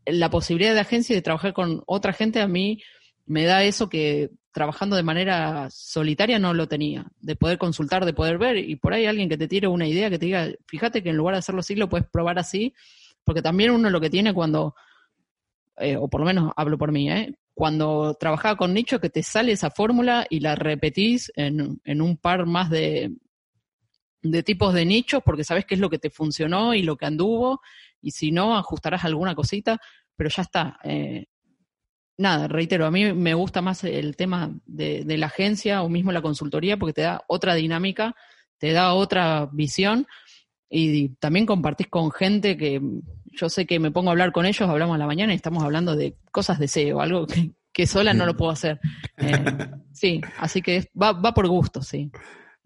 la 0.05 0.29
posibilidad 0.29 0.73
de 0.73 0.79
agencia 0.79 1.15
de 1.15 1.21
trabajar 1.21 1.53
con 1.53 1.83
otra 1.85 2.13
gente 2.13 2.41
a 2.41 2.47
mí 2.47 2.81
me 3.25 3.43
da 3.43 3.63
eso 3.63 3.89
que 3.89 4.31
trabajando 4.51 4.95
de 4.95 5.03
manera 5.03 5.69
solitaria 5.69 6.39
no 6.39 6.53
lo 6.53 6.67
tenía, 6.67 7.05
de 7.19 7.35
poder 7.35 7.59
consultar, 7.59 8.05
de 8.05 8.13
poder 8.13 8.39
ver, 8.39 8.57
y 8.57 8.75
por 8.75 8.93
ahí 8.93 9.05
alguien 9.05 9.29
que 9.29 9.37
te 9.37 9.47
tire 9.47 9.67
una 9.67 9.87
idea, 9.87 10.09
que 10.09 10.17
te 10.17 10.25
diga, 10.25 10.49
fíjate 10.65 11.03
que 11.03 11.09
en 11.09 11.17
lugar 11.17 11.35
de 11.35 11.39
hacerlo 11.39 11.59
así, 11.59 11.75
lo 11.75 11.89
puedes 11.89 12.07
probar 12.07 12.39
así, 12.39 12.73
porque 13.23 13.43
también 13.43 13.69
uno 13.69 13.91
lo 13.91 14.01
que 14.01 14.09
tiene 14.09 14.33
cuando, 14.33 14.73
eh, 15.77 15.95
o 15.97 16.07
por 16.07 16.21
lo 16.21 16.27
menos 16.27 16.51
hablo 16.55 16.77
por 16.77 16.91
mí, 16.91 17.11
¿eh? 17.11 17.35
cuando 17.53 18.13
trabajaba 18.19 18.55
con 18.55 18.73
nicho 18.73 18.99
que 18.99 19.09
te 19.09 19.23
sale 19.23 19.51
esa 19.51 19.71
fórmula 19.71 20.27
y 20.29 20.41
la 20.41 20.53
repetís 20.53 21.31
en, 21.35 21.81
en 21.83 22.01
un 22.01 22.17
par 22.17 22.45
más 22.45 22.69
de, 22.69 23.11
de 24.21 24.43
tipos 24.43 24.73
de 24.73 24.85
nichos 24.85 25.21
porque 25.25 25.43
sabes 25.43 25.65
qué 25.65 25.75
es 25.75 25.81
lo 25.81 25.89
que 25.89 25.99
te 25.99 26.09
funcionó 26.09 26.73
y 26.73 26.83
lo 26.83 26.97
que 26.97 27.05
anduvo 27.05 27.61
y 28.01 28.11
si 28.11 28.31
no 28.31 28.55
ajustarás 28.55 29.05
alguna 29.05 29.35
cosita, 29.35 29.79
pero 30.15 30.29
ya 30.29 30.43
está. 30.43 30.79
Eh, 30.83 31.25
nada, 32.17 32.47
reitero, 32.47 32.85
a 32.85 32.91
mí 32.91 33.11
me 33.13 33.33
gusta 33.33 33.61
más 33.61 33.83
el 33.83 34.15
tema 34.15 34.51
de, 34.65 35.03
de, 35.03 35.17
la 35.17 35.27
agencia 35.27 35.81
o 35.81 35.89
mismo 35.89 36.11
la 36.11 36.21
consultoría 36.21 36.77
porque 36.77 36.93
te 36.93 37.01
da 37.01 37.23
otra 37.27 37.55
dinámica, 37.55 38.15
te 38.59 38.71
da 38.71 38.93
otra 38.93 39.49
visión 39.51 40.07
y 40.69 41.09
también 41.15 41.45
compartís 41.45 41.87
con 41.87 42.11
gente 42.11 42.57
que 42.57 42.81
yo 43.25 43.49
sé 43.49 43.65
que 43.65 43.79
me 43.79 43.91
pongo 43.91 44.09
a 44.09 44.11
hablar 44.11 44.31
con 44.31 44.45
ellos, 44.45 44.67
hablamos 44.69 44.95
a 44.95 44.99
la 44.99 45.05
mañana 45.05 45.33
y 45.33 45.35
estamos 45.35 45.63
hablando 45.63 45.95
de 45.95 46.15
cosas 46.31 46.59
de 46.59 46.67
SEO, 46.67 47.01
algo 47.01 47.27
que, 47.73 47.87
sola 47.87 48.13
no 48.13 48.25
lo 48.25 48.35
puedo 48.35 48.51
hacer. 48.51 48.79
Eh, 49.17 49.31
sí, 49.93 50.21
así 50.39 50.61
que 50.61 50.89
va, 50.99 51.11
va 51.13 51.33
por 51.33 51.47
gusto, 51.47 51.81
sí. 51.81 52.11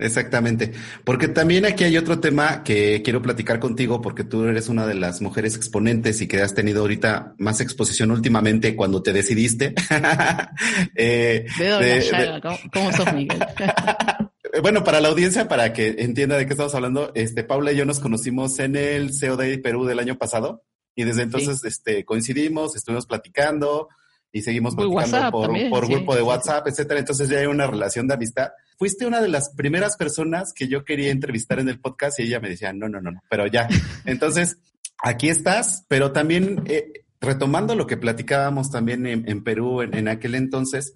Exactamente, 0.01 0.71
porque 1.03 1.27
también 1.27 1.63
aquí 1.63 1.83
hay 1.83 1.95
otro 1.95 2.19
tema 2.19 2.63
que 2.63 3.03
quiero 3.03 3.21
platicar 3.21 3.59
contigo 3.59 4.01
porque 4.01 4.23
tú 4.23 4.45
eres 4.45 4.67
una 4.67 4.87
de 4.87 4.95
las 4.95 5.21
mujeres 5.21 5.55
exponentes 5.55 6.21
y 6.21 6.27
que 6.27 6.41
has 6.41 6.55
tenido 6.55 6.81
ahorita 6.81 7.35
más 7.37 7.61
exposición 7.61 8.09
últimamente 8.09 8.75
cuando 8.75 9.03
te 9.03 9.13
decidiste. 9.13 9.75
eh, 10.95 11.45
de, 11.59 12.41
¿Cómo, 12.73 12.91
sos, 12.91 13.13
Miguel? 13.13 13.45
bueno, 14.61 14.83
para 14.83 14.99
la 14.99 15.07
audiencia, 15.07 15.47
para 15.47 15.71
que 15.71 15.95
entienda 15.99 16.37
de 16.37 16.45
qué 16.45 16.53
estamos 16.53 16.75
hablando, 16.75 17.11
este, 17.15 17.43
Paula 17.43 17.71
y 17.71 17.77
yo 17.77 17.85
nos 17.85 17.99
conocimos 17.99 18.59
en 18.59 18.75
el 18.75 19.11
COD 19.11 19.61
Perú 19.61 19.85
del 19.85 19.99
año 19.99 20.17
pasado 20.17 20.63
y 20.95 21.05
desde 21.05 21.21
entonces 21.21 21.63
este, 21.63 22.03
coincidimos, 22.03 22.75
estuvimos 22.75 23.05
platicando 23.05 23.87
y 24.31 24.41
seguimos 24.41 24.75
platicando 24.75 25.31
por, 25.31 25.87
grupo 25.87 26.15
de 26.15 26.21
WhatsApp, 26.21 26.67
etcétera. 26.67 26.99
Entonces 26.99 27.29
ya 27.29 27.39
hay 27.39 27.45
una 27.45 27.67
relación 27.67 28.07
de 28.07 28.13
amistad. 28.13 28.49
Fuiste 28.77 29.05
una 29.05 29.21
de 29.21 29.27
las 29.29 29.51
primeras 29.55 29.95
personas 29.95 30.53
que 30.53 30.67
yo 30.67 30.83
quería 30.83 31.11
entrevistar 31.11 31.59
en 31.59 31.69
el 31.69 31.79
podcast 31.79 32.19
y 32.19 32.23
ella 32.23 32.39
me 32.39 32.49
decía, 32.49 32.73
no, 32.73 32.89
no, 32.89 32.99
no, 33.01 33.11
no, 33.11 33.21
pero 33.29 33.47
ya. 33.47 33.67
Entonces, 34.05 34.57
aquí 35.01 35.29
estás, 35.29 35.85
pero 35.87 36.11
también 36.11 36.63
eh, 36.65 37.05
retomando 37.19 37.75
lo 37.75 37.87
que 37.87 37.97
platicábamos 37.97 38.69
también 38.71 39.05
en, 39.05 39.43
Perú 39.43 39.81
en, 39.81 40.07
aquel 40.07 40.35
entonces, 40.35 40.93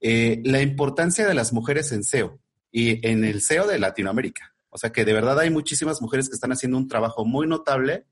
eh, 0.00 0.40
la 0.44 0.60
importancia 0.60 1.26
de 1.26 1.34
las 1.34 1.52
mujeres 1.52 1.92
en 1.92 2.04
SEO 2.04 2.38
y 2.70 3.06
en 3.06 3.24
el 3.24 3.40
SEO 3.40 3.66
de 3.66 3.78
Latinoamérica. 3.78 4.54
O 4.70 4.78
sea 4.78 4.90
que 4.90 5.04
de 5.04 5.12
verdad 5.12 5.38
hay 5.38 5.50
muchísimas 5.50 6.02
mujeres 6.02 6.28
que 6.28 6.34
están 6.34 6.52
haciendo 6.52 6.76
un 6.76 6.88
trabajo 6.88 7.24
muy 7.24 7.46
notable, 7.46 8.04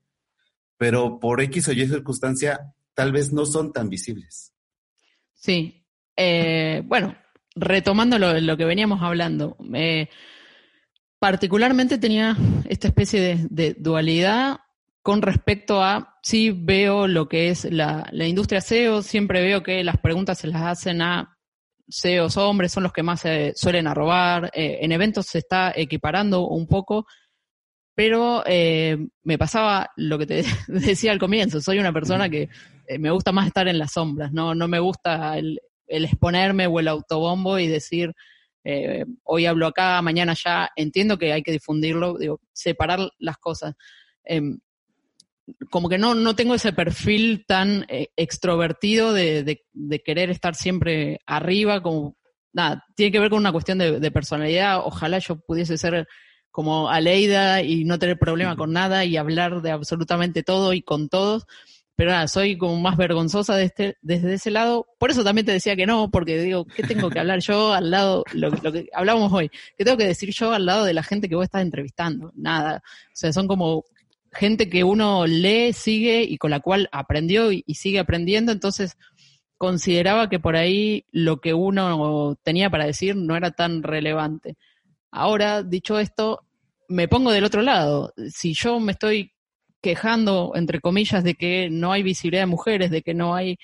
pero 0.77 1.19
por 1.19 1.41
X 1.41 1.67
o 1.67 1.71
Y 1.71 1.87
circunstancia 1.87 2.73
tal 2.93 3.11
vez 3.11 3.31
no 3.31 3.45
son 3.45 3.71
tan 3.71 3.89
visibles. 3.89 4.53
Sí. 5.33 5.85
Eh, 6.15 6.81
bueno, 6.85 7.15
retomando 7.55 8.17
lo, 8.17 8.57
que 8.57 8.65
veníamos 8.65 9.01
hablando, 9.03 9.55
eh, 9.73 10.09
particularmente 11.19 11.97
tenía 11.97 12.35
esta 12.67 12.87
especie 12.87 13.47
de, 13.49 13.75
dualidad 13.75 14.57
con 15.03 15.21
respecto 15.21 15.81
a, 15.81 16.17
sí 16.21 16.51
veo 16.51 17.07
lo 17.07 17.29
que 17.29 17.49
es 17.49 17.65
la, 17.65 18.09
industria 18.11 18.61
SEO, 18.61 19.03
siempre 19.03 19.41
veo 19.41 19.63
que 19.63 19.83
las 19.83 19.97
preguntas 19.97 20.39
se 20.39 20.47
las 20.47 20.63
hacen 20.63 21.01
a 21.01 21.36
SEOs 21.89 22.37
hombres, 22.37 22.71
son 22.71 22.83
los 22.83 22.93
que 22.93 23.03
más 23.03 23.21
se 23.21 23.53
suelen 23.55 23.87
arrobar, 23.87 24.51
eh, 24.53 24.79
en 24.81 24.91
eventos 24.91 25.27
se 25.27 25.39
está 25.39 25.73
equiparando 25.75 26.47
un 26.47 26.67
poco, 26.67 27.05
pero 27.95 28.43
me 28.45 29.37
pasaba 29.37 29.89
lo 29.95 30.19
que 30.19 30.27
te 30.27 30.43
decía 30.67 31.11
al 31.11 31.19
comienzo, 31.19 31.61
soy 31.61 31.79
una 31.79 31.91
persona 31.91 32.29
que 32.29 32.49
eh, 32.87 32.99
me 32.99 33.11
gusta 33.11 33.31
más 33.31 33.47
estar 33.47 33.67
en 33.67 33.77
las 33.77 33.91
sombras, 33.91 34.31
no, 34.31 34.55
no 34.55 34.67
me 34.67 34.79
gusta 34.79 35.37
el, 35.37 35.59
exponerme 35.87 36.67
o 36.67 36.79
el 36.79 36.87
autobombo 36.87 37.59
y 37.59 37.67
decir, 37.67 38.13
eh, 38.63 39.05
hoy 39.23 39.45
hablo 39.45 39.67
acá, 39.67 40.01
mañana 40.01 40.33
allá, 40.33 40.69
entiendo 40.75 41.17
que 41.17 41.33
hay 41.33 41.43
que 41.43 41.51
difundirlo, 41.51 42.17
digo, 42.17 42.41
separar 42.51 42.99
las 43.19 43.37
cosas. 43.37 43.73
Em, 44.23 44.59
como 45.69 45.89
que 45.89 45.97
no, 45.97 46.15
no 46.15 46.35
tengo 46.35 46.55
ese 46.55 46.73
perfil 46.73 47.45
tan 47.47 47.85
eh, 47.89 48.09
extrovertido 48.15 49.13
de, 49.13 49.63
querer 50.05 50.29
estar 50.29 50.55
siempre 50.55 51.19
arriba, 51.25 51.81
como, 51.81 52.17
nada, 52.53 52.85
tiene 52.95 53.11
que 53.11 53.19
ver 53.19 53.29
con 53.29 53.39
una 53.39 53.51
cuestión 53.51 53.77
de, 53.77 53.99
de 53.99 54.11
personalidad, 54.11 54.79
ojalá 54.83 55.19
yo 55.19 55.39
pudiese 55.39 55.77
ser 55.77 56.07
como 56.51 56.89
Aleida 56.89 57.61
y 57.61 57.85
no 57.85 57.99
tener 57.99 58.17
problema 58.17 58.55
con 58.55 58.73
nada 58.73 59.05
y 59.05 59.17
hablar 59.17 59.61
de 59.61 59.71
absolutamente 59.71 60.43
todo 60.43 60.73
y 60.73 60.81
con 60.81 61.07
todos 61.07 61.45
pero 61.97 62.11
nada, 62.11 62.27
soy 62.27 62.59
como 62.59 62.79
más 62.79 62.95
vergonzosa 62.95 63.59
este, 63.59 63.97
desde 64.03 64.35
ese 64.35 64.51
lado. 64.51 64.85
Por 64.99 65.09
eso 65.09 65.23
también 65.23 65.47
te 65.47 65.51
decía 65.51 65.75
que 65.75 65.87
no, 65.87 66.11
porque 66.11 66.39
digo, 66.39 66.63
¿qué 66.63 66.83
tengo 66.83 67.09
que 67.09 67.19
hablar 67.19 67.39
yo 67.39 67.73
al 67.73 67.89
lado, 67.89 68.23
lo, 68.33 68.51
lo 68.51 68.71
que 68.71 68.87
hablábamos 68.93 69.33
hoy? 69.33 69.49
¿Qué 69.75 69.83
tengo 69.83 69.97
que 69.97 70.05
decir 70.05 70.29
yo 70.31 70.51
al 70.51 70.67
lado 70.67 70.85
de 70.85 70.93
la 70.93 71.01
gente 71.01 71.27
que 71.27 71.33
vos 71.33 71.45
estás 71.45 71.63
entrevistando? 71.63 72.31
Nada. 72.35 72.83
O 72.85 73.15
sea, 73.15 73.33
son 73.33 73.47
como 73.47 73.83
gente 74.31 74.69
que 74.69 74.83
uno 74.83 75.25
lee, 75.25 75.73
sigue 75.73 76.23
y 76.23 76.37
con 76.37 76.51
la 76.51 76.59
cual 76.59 76.89
aprendió 76.91 77.51
y, 77.51 77.63
sigue 77.73 77.99
aprendiendo. 77.99 78.51
Entonces, 78.51 78.97
consideraba 79.57 80.29
que 80.29 80.39
por 80.39 80.55
ahí 80.55 81.05
lo 81.11 81.41
que 81.41 81.53
uno 81.53 82.37
tenía 82.43 82.69
para 82.69 82.85
decir 82.85 83.15
no 83.15 83.35
era 83.35 83.51
tan 83.51 83.83
relevante. 83.83 84.55
Ahora, 85.11 85.63
dicho 85.63 85.99
esto, 85.99 86.45
me 86.89 87.07
pongo 87.07 87.31
del 87.31 87.45
otro 87.45 87.61
lado. 87.61 88.13
Si 88.29 88.53
yo 88.53 88.79
me 88.79 88.93
estoy 88.93 89.33
quejando, 89.81 90.53
entre 90.55 90.79
comillas, 90.79 91.23
de 91.23 91.35
que 91.35 91.69
no 91.69 91.91
hay 91.91 92.03
visibilidad 92.03 92.43
de 92.43 92.47
mujeres, 92.47 92.91
de 92.91 93.01
que 93.01 93.13
no 93.13 93.35
hay 93.35 93.57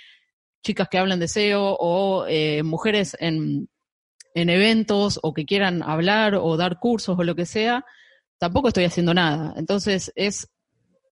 chicas 0.64 0.88
que 0.90 0.98
hablan 0.98 1.20
de 1.20 1.28
SEO 1.28 1.76
o 1.80 2.26
eh, 2.28 2.64
mujeres 2.64 3.18
en, 3.20 3.68
en 4.34 4.50
eventos 4.50 5.20
o 5.22 5.34
que 5.34 5.46
quieran 5.46 5.84
hablar 5.84 6.36
o 6.36 6.58
dar 6.58 6.80
cursos 6.80 7.18
o 7.18 7.24
lo 7.24 7.36
que 7.36 7.46
sea, 7.46 7.86
tampoco 8.38 8.70
estoy 8.70 8.86
haciendo 8.86 9.14
nada. 9.14 9.54
Entonces, 9.58 10.12
es, 10.16 10.50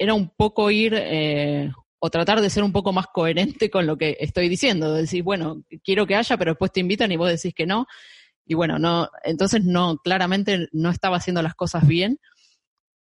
era 0.02 0.14
un 0.14 0.30
poco 0.30 0.72
ir 0.72 0.94
eh, 0.96 1.72
o 2.00 2.10
tratar 2.10 2.42
de 2.42 2.50
ser 2.50 2.64
un 2.64 2.72
poco 2.72 2.92
más 2.94 3.08
coherente 3.08 3.70
con 3.70 3.86
lo 3.86 3.98
que 3.98 4.18
estoy 4.20 4.50
diciendo. 4.50 4.94
Decir, 4.94 5.24
bueno, 5.24 5.64
quiero 5.84 6.08
que 6.08 6.16
haya, 6.16 6.38
pero 6.38 6.52
después 6.52 6.72
te 6.72 6.80
invitan 6.80 7.12
y 7.12 7.18
vos 7.18 7.30
decís 7.30 7.54
que 7.54 7.66
no. 7.66 7.86
Y 8.46 8.56
bueno, 8.56 8.80
no, 8.80 9.10
entonces 9.24 9.64
no, 9.64 9.98
claramente 9.98 10.68
no 10.72 10.90
estaba 10.90 11.18
haciendo 11.18 11.42
las 11.42 11.56
cosas 11.56 11.88
bien 11.88 12.20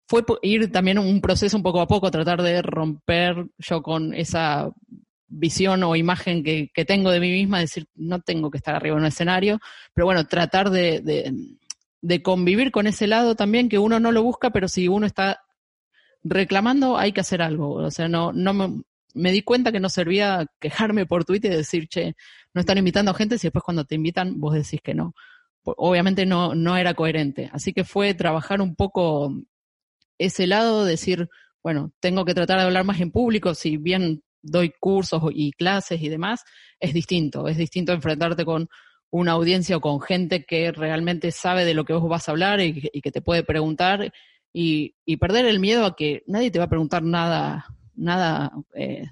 fue 0.09 0.25
ir 0.43 0.71
también 0.71 0.99
un 0.99 1.21
proceso 1.21 1.57
un 1.57 1.63
poco 1.63 1.81
a 1.81 1.87
poco, 1.87 2.11
tratar 2.11 2.43
de 2.43 2.63
romper 2.63 3.47
yo 3.59 3.83
con 3.83 4.15
esa 4.15 4.71
visión 5.29 5.83
o 5.83 5.97
imagen 5.97 6.45
que, 6.45 6.71
tengo 6.87 7.11
de 7.11 7.21
mí 7.21 7.31
misma, 7.31 7.59
decir, 7.59 7.89
no 7.95 8.21
tengo 8.21 8.51
que 8.51 8.59
estar 8.59 8.75
arriba 8.75 8.95
en 8.95 9.03
un 9.03 9.09
escenario, 9.09 9.59
pero 9.93 10.07
bueno, 10.07 10.27
tratar 10.27 10.71
de, 10.71 11.03
de, 12.01 12.23
convivir 12.23 12.71
con 12.71 12.87
ese 12.87 13.09
lado 13.09 13.35
también, 13.35 13.69
que 13.69 13.81
uno 13.81 13.99
no 13.99 14.13
lo 14.13 14.23
busca, 14.23 14.51
pero 14.51 14.69
si 14.69 14.87
uno 14.87 15.07
está 15.07 15.41
reclamando, 16.29 16.97
hay 16.97 17.13
que 17.13 17.21
hacer 17.21 17.43
algo. 17.43 17.75
O 17.75 17.91
sea, 17.91 18.09
no, 18.09 18.33
no 18.33 18.53
me, 18.55 18.83
me 19.15 19.33
di 19.33 19.43
cuenta 19.43 19.73
que 19.73 19.81
no 19.81 19.89
servía 19.89 20.47
quejarme 20.61 21.07
por 21.07 21.25
Twitter 21.25 21.53
y 21.53 21.57
decir, 21.57 21.89
che, 21.89 22.15
no 22.55 22.61
están 22.61 22.79
invitando 22.79 23.11
a 23.11 23.15
gente, 23.15 23.39
si 23.39 23.47
después 23.47 23.65
cuando 23.65 23.85
te 23.85 23.95
invitan 23.95 24.39
vos 24.41 24.55
decís 24.55 24.81
que 24.83 24.95
no. 24.95 25.15
Obviamente 25.65 26.27
no, 26.27 26.55
no 26.55 26.77
era 26.77 26.95
coherente. 26.95 27.51
Así 27.53 27.73
que 27.73 27.85
fue 27.85 28.15
trabajar 28.15 28.61
un 28.61 28.77
poco 28.77 29.35
ese 30.19 30.47
lado, 30.47 30.85
decir, 30.85 31.29
bueno, 31.63 31.93
tengo 32.01 32.25
que 32.25 32.35
tratar 32.35 32.59
de 32.59 32.65
hablar 32.65 32.85
más 32.85 33.01
en 33.01 33.11
público, 33.11 33.55
si 33.55 33.77
bien 33.77 34.23
doy 34.43 34.73
cursos 34.79 35.23
y 35.35 35.53
clases 35.53 36.01
y 36.01 36.09
demás, 36.09 36.45
es 36.79 36.95
distinto, 36.95 37.49
es 37.49 37.57
distinto 37.57 37.93
enfrentarte 37.93 38.45
con 38.45 38.69
una 39.11 39.33
audiencia 39.33 39.77
o 39.77 39.81
con 39.81 40.01
gente 40.01 40.45
que 40.45 40.73
realmente 40.73 41.31
sabe 41.33 41.65
de 41.65 41.75
lo 41.75 41.85
que 41.85 41.93
vos 41.93 42.09
vas 42.09 42.29
a 42.29 42.33
hablar 42.33 42.61
y, 42.61 42.91
que 43.01 43.13
te 43.13 43.23
puede 43.23 43.43
preguntar 43.43 44.13
y, 44.59 45.17
perder 45.19 45.47
el 45.47 45.61
miedo 45.61 45.85
a 45.85 45.97
que 45.97 46.23
nadie 46.27 46.51
te 46.51 46.59
va 46.59 46.65
a 46.65 46.71
preguntar 46.71 47.03
nada, 47.03 47.67
nada, 47.95 48.53
eh, 48.75 49.05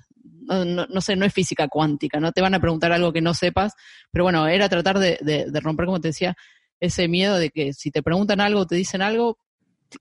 no, 0.47 1.01
sé, 1.01 1.17
no 1.17 1.25
es 1.25 1.33
física 1.33 1.69
cuántica, 1.69 2.21
no 2.21 2.33
te 2.33 2.41
van 2.41 2.55
a 2.55 2.61
preguntar 2.61 2.93
algo 2.93 3.13
que 3.13 3.21
no 3.21 3.35
sepas, 3.35 3.75
pero 4.11 4.25
bueno, 4.25 4.47
era 4.47 4.69
tratar 4.69 4.99
de, 4.99 5.19
de 5.23 5.61
romper, 5.61 5.87
como 5.87 6.01
te 6.01 6.09
decía, 6.09 6.37
ese 6.81 7.09
miedo 7.09 7.37
de 7.37 7.51
que 7.51 7.73
si 7.73 7.91
te 7.91 8.03
preguntan 8.03 8.41
algo, 8.41 8.67
te 8.67 8.77
dicen 8.77 9.03
algo, 9.03 9.39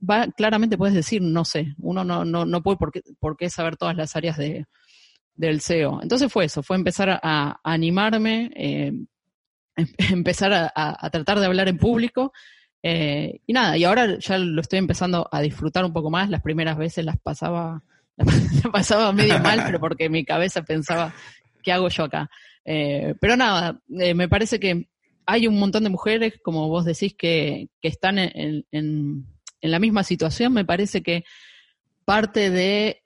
va, 0.09 0.27
claramente 0.27 0.77
puedes 0.77 0.95
decir, 0.95 1.21
no 1.21 1.45
sé, 1.45 1.73
uno 1.79 2.03
no, 2.03 2.25
no, 2.25 2.45
no 2.45 2.63
puede 2.63 2.77
por 2.77 2.91
qué, 2.91 3.01
por 3.19 3.37
qué 3.37 3.49
saber 3.49 3.77
todas 3.77 3.95
las 3.95 4.15
áreas 4.15 4.37
de, 4.37 4.65
del 5.35 5.61
SEO. 5.61 6.01
Entonces 6.01 6.31
fue 6.31 6.45
eso, 6.45 6.63
fue 6.63 6.75
empezar 6.75 7.19
a, 7.21 7.59
animarme, 7.63 8.51
eh, 8.55 8.93
em, 9.75 9.87
empezar 9.97 10.53
a, 10.53 11.09
tratar 11.09 11.39
de 11.39 11.45
hablar 11.45 11.67
en 11.67 11.77
público. 11.77 12.31
Eh, 12.83 13.39
y 13.47 13.53
nada, 13.53 13.77
y 13.77 13.85
ahora 13.85 14.19
ya 14.19 14.37
lo 14.37 14.61
estoy 14.61 14.79
empezando 14.79 15.27
a 15.31 15.41
disfrutar 15.41 15.85
un 15.85 15.93
poco 15.93 16.11
más. 16.11 16.29
Las 16.29 16.41
primeras 16.41 16.77
veces 16.77 17.05
las 17.05 17.17
pasaba, 17.17 17.81
las 18.17 18.71
pasaba 18.71 19.11
medio 19.13 19.39
mal, 19.39 19.63
pero 19.65 19.79
porque 19.79 20.09
mi 20.09 20.25
cabeza 20.25 20.61
pensaba, 20.61 21.13
¿qué 21.63 21.71
hago 21.71 21.89
yo 21.89 22.03
acá? 22.03 22.29
Eh, 22.65 23.15
pero 23.19 23.35
nada, 23.35 23.79
me 23.87 24.27
parece 24.27 24.59
que 24.59 24.87
hay 25.25 25.47
un 25.47 25.57
montón 25.57 25.83
de 25.83 25.89
mujeres, 25.89 26.33
como 26.43 26.67
vos 26.67 26.85
decís, 26.85 27.15
que, 27.17 27.69
que 27.81 27.87
están 27.87 28.19
en, 28.19 28.65
en 28.69 29.25
la 29.61 29.79
misma 29.79 30.03
situación, 30.03 30.53
me 30.53 30.65
parece 30.65 31.01
que 31.01 31.23
parte 32.05 32.49
de 32.49 33.03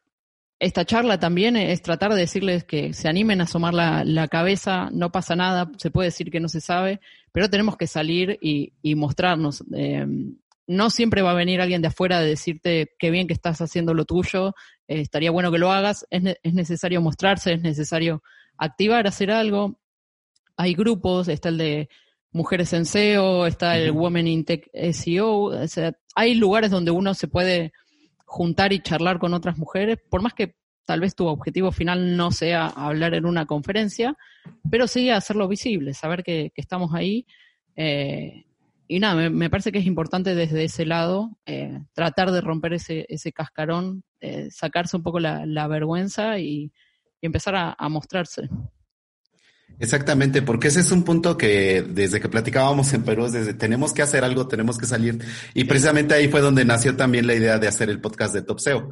esta 0.60 0.86
charla 0.86 1.20
también 1.20 1.56
es 1.56 1.82
tratar 1.82 2.13
de 2.13 2.20
decirles 2.20 2.63
que 2.63 2.94
se 2.94 3.08
animen 3.08 3.42
a 3.42 3.44
asomar 3.44 3.74
la, 3.74 4.28
cabeza, 4.28 4.90
no 4.92 5.12
pasa 5.12 5.36
nada, 5.36 5.70
se 5.78 5.92
puede 5.92 6.08
decir 6.08 6.32
que 6.32 6.40
no 6.40 6.50
se 6.50 6.62
sabe, 6.62 7.00
pero 7.38 7.52
tenemos 7.52 7.78
que 7.78 7.86
salir 7.86 8.39
y, 8.41 8.95
mostrarnos. 8.95 9.63
Em, 9.71 10.38
no 10.65 10.89
siempre 10.89 11.21
va 11.21 11.30
a 11.30 11.36
venir 11.36 11.62
alguien 11.62 11.84
de 11.84 11.89
afuera 11.89 12.17
a 12.17 12.23
decirte 12.23 12.95
qué 12.97 13.12
bien 13.12 13.28
que 13.28 13.36
estás 13.36 13.62
haciendo 13.62 13.93
lo 13.93 14.05
tuyo, 14.05 14.55
eh, 14.88 15.01
estaría 15.01 15.30
bueno 15.30 15.51
que 15.51 15.59
lo 15.59 15.72
hagas, 15.72 16.07
es, 16.09 16.36
es, 16.41 16.53
necesario 16.55 16.99
mostrarse, 16.99 17.53
es 17.53 17.62
necesario 17.62 18.24
activar, 18.57 19.05
hacer 19.05 19.30
algo. 19.30 19.80
Hay 20.55 20.74
grupos, 20.74 21.28
está 21.28 21.49
el 21.49 21.59
de 21.59 21.89
Mujeres 22.32 22.74
en 22.74 22.88
SEO, 22.88 23.45
está 23.45 23.78
el 23.78 23.91
Women 23.91 24.28
in 24.28 24.43
Tech 24.43 24.68
SEO, 24.91 25.51
hay 26.16 26.34
lugares 26.34 26.72
donde 26.72 26.89
uno 26.89 27.14
se 27.14 27.28
puede 27.28 27.72
juntar 28.26 28.74
y 28.74 28.82
charlar 28.82 29.20
con 29.20 29.36
otras 29.36 29.59
mujeres, 29.59 29.99
por 30.09 30.24
más 30.24 30.34
que 30.34 30.55
tal 30.88 31.02
vez 31.02 31.16
tu 31.16 31.28
objetivo 31.28 31.74
final 31.74 32.16
no 32.16 32.32
sea 32.32 32.68
hablar 32.68 33.14
en 33.14 33.26
una 33.26 33.46
conferencia, 33.46 34.16
pero 34.72 34.88
sí 34.88 35.10
hacerlo 35.10 35.50
visible, 35.50 35.94
saber 35.94 36.24
que, 36.24 36.54
estamos 36.56 36.94
ahí. 36.94 37.28
Eh, 37.76 38.46
y 38.88 39.00
nada, 39.00 39.30
me, 39.30 39.50
parece 39.50 39.74
que 39.74 39.80
es 39.80 39.86
importante 39.86 40.34
desde 40.34 40.64
ese 40.64 40.86
lado 40.86 41.38
eh, 41.46 41.82
tratar 41.94 42.32
de 42.32 42.40
romper 42.40 42.74
ese, 42.74 43.06
ese 43.10 43.34
cascarón, 43.34 44.06
eh, 44.22 44.48
sacarse 44.50 44.96
un 44.96 45.04
poco 45.04 45.20
la, 45.20 45.68
vergüenza 45.68 46.40
y, 46.40 46.72
empezar 47.22 47.76
a, 47.78 47.90
mostrarse. 47.90 48.48
Exactamente, 49.78 50.42
porque 50.42 50.70
ese 50.70 50.80
es 50.80 50.92
un 50.94 51.04
punto 51.04 51.38
que 51.38 51.82
desde 51.82 52.22
que 52.22 52.30
platicábamos 52.30 52.94
en 52.94 53.04
Perú, 53.04 53.30
desde 53.30 53.54
tenemos 53.54 53.94
que 53.94 54.04
hacer 54.04 54.24
algo, 54.24 54.48
tenemos 54.48 54.78
que 54.78 54.86
salir. 54.86 55.20
Y 55.54 55.66
precisamente 55.66 56.14
ahí 56.14 56.30
fue 56.30 56.40
donde 56.40 56.64
nació 56.64 56.96
también 56.96 57.28
la 57.28 57.36
idea 57.36 57.60
de 57.60 57.68
hacer 57.68 57.90
el 57.90 58.00
podcast 58.00 58.34
de 58.34 58.44
Top 58.44 58.62
SEO. 58.62 58.92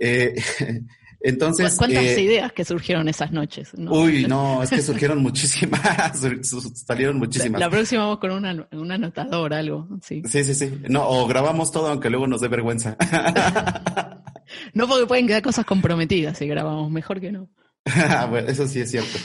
Eh, 0.00 0.34
entonces. 1.22 1.76
¿Cuántas 1.76 2.04
eh, 2.04 2.20
ideas 2.20 2.52
que 2.52 2.64
surgieron 2.64 3.08
esas 3.08 3.32
noches? 3.32 3.72
Uy, 3.76 4.26
no, 4.26 4.62
es 4.62 4.70
que 4.70 4.82
surgieron 4.82 5.18
muchísimas, 5.22 5.80
salieron 6.86 7.18
muchísimas. 7.18 7.60
La, 7.60 7.70
próxima 7.70 8.02
vamos 8.02 8.18
con 8.18 8.30
una, 8.32 8.66
un 8.72 8.92
anotador, 8.92 9.54
algo, 9.54 9.88
sí. 10.02 10.22
Sí, 10.26 10.44
sí, 10.44 10.54
sí. 10.54 10.72
No, 10.88 11.08
o 11.08 11.26
grabamos 11.26 11.70
todo 11.70 11.88
aunque 11.88 12.10
luego 12.10 12.26
nos 12.26 12.40
dé 12.40 12.48
vergüenza. 12.48 12.96
no 14.74 14.88
porque 14.88 15.06
pueden 15.06 15.26
quedar 15.26 15.42
cosas 15.42 15.64
comprometidas 15.64 16.38
si 16.38 16.46
grabamos, 16.46 16.90
mejor 16.90 17.20
que 17.20 17.32
no. 17.32 17.48
bueno, 18.30 18.48
eso 18.48 18.66
sí 18.66 18.80
es 18.80 18.90
cierto. 18.90 19.18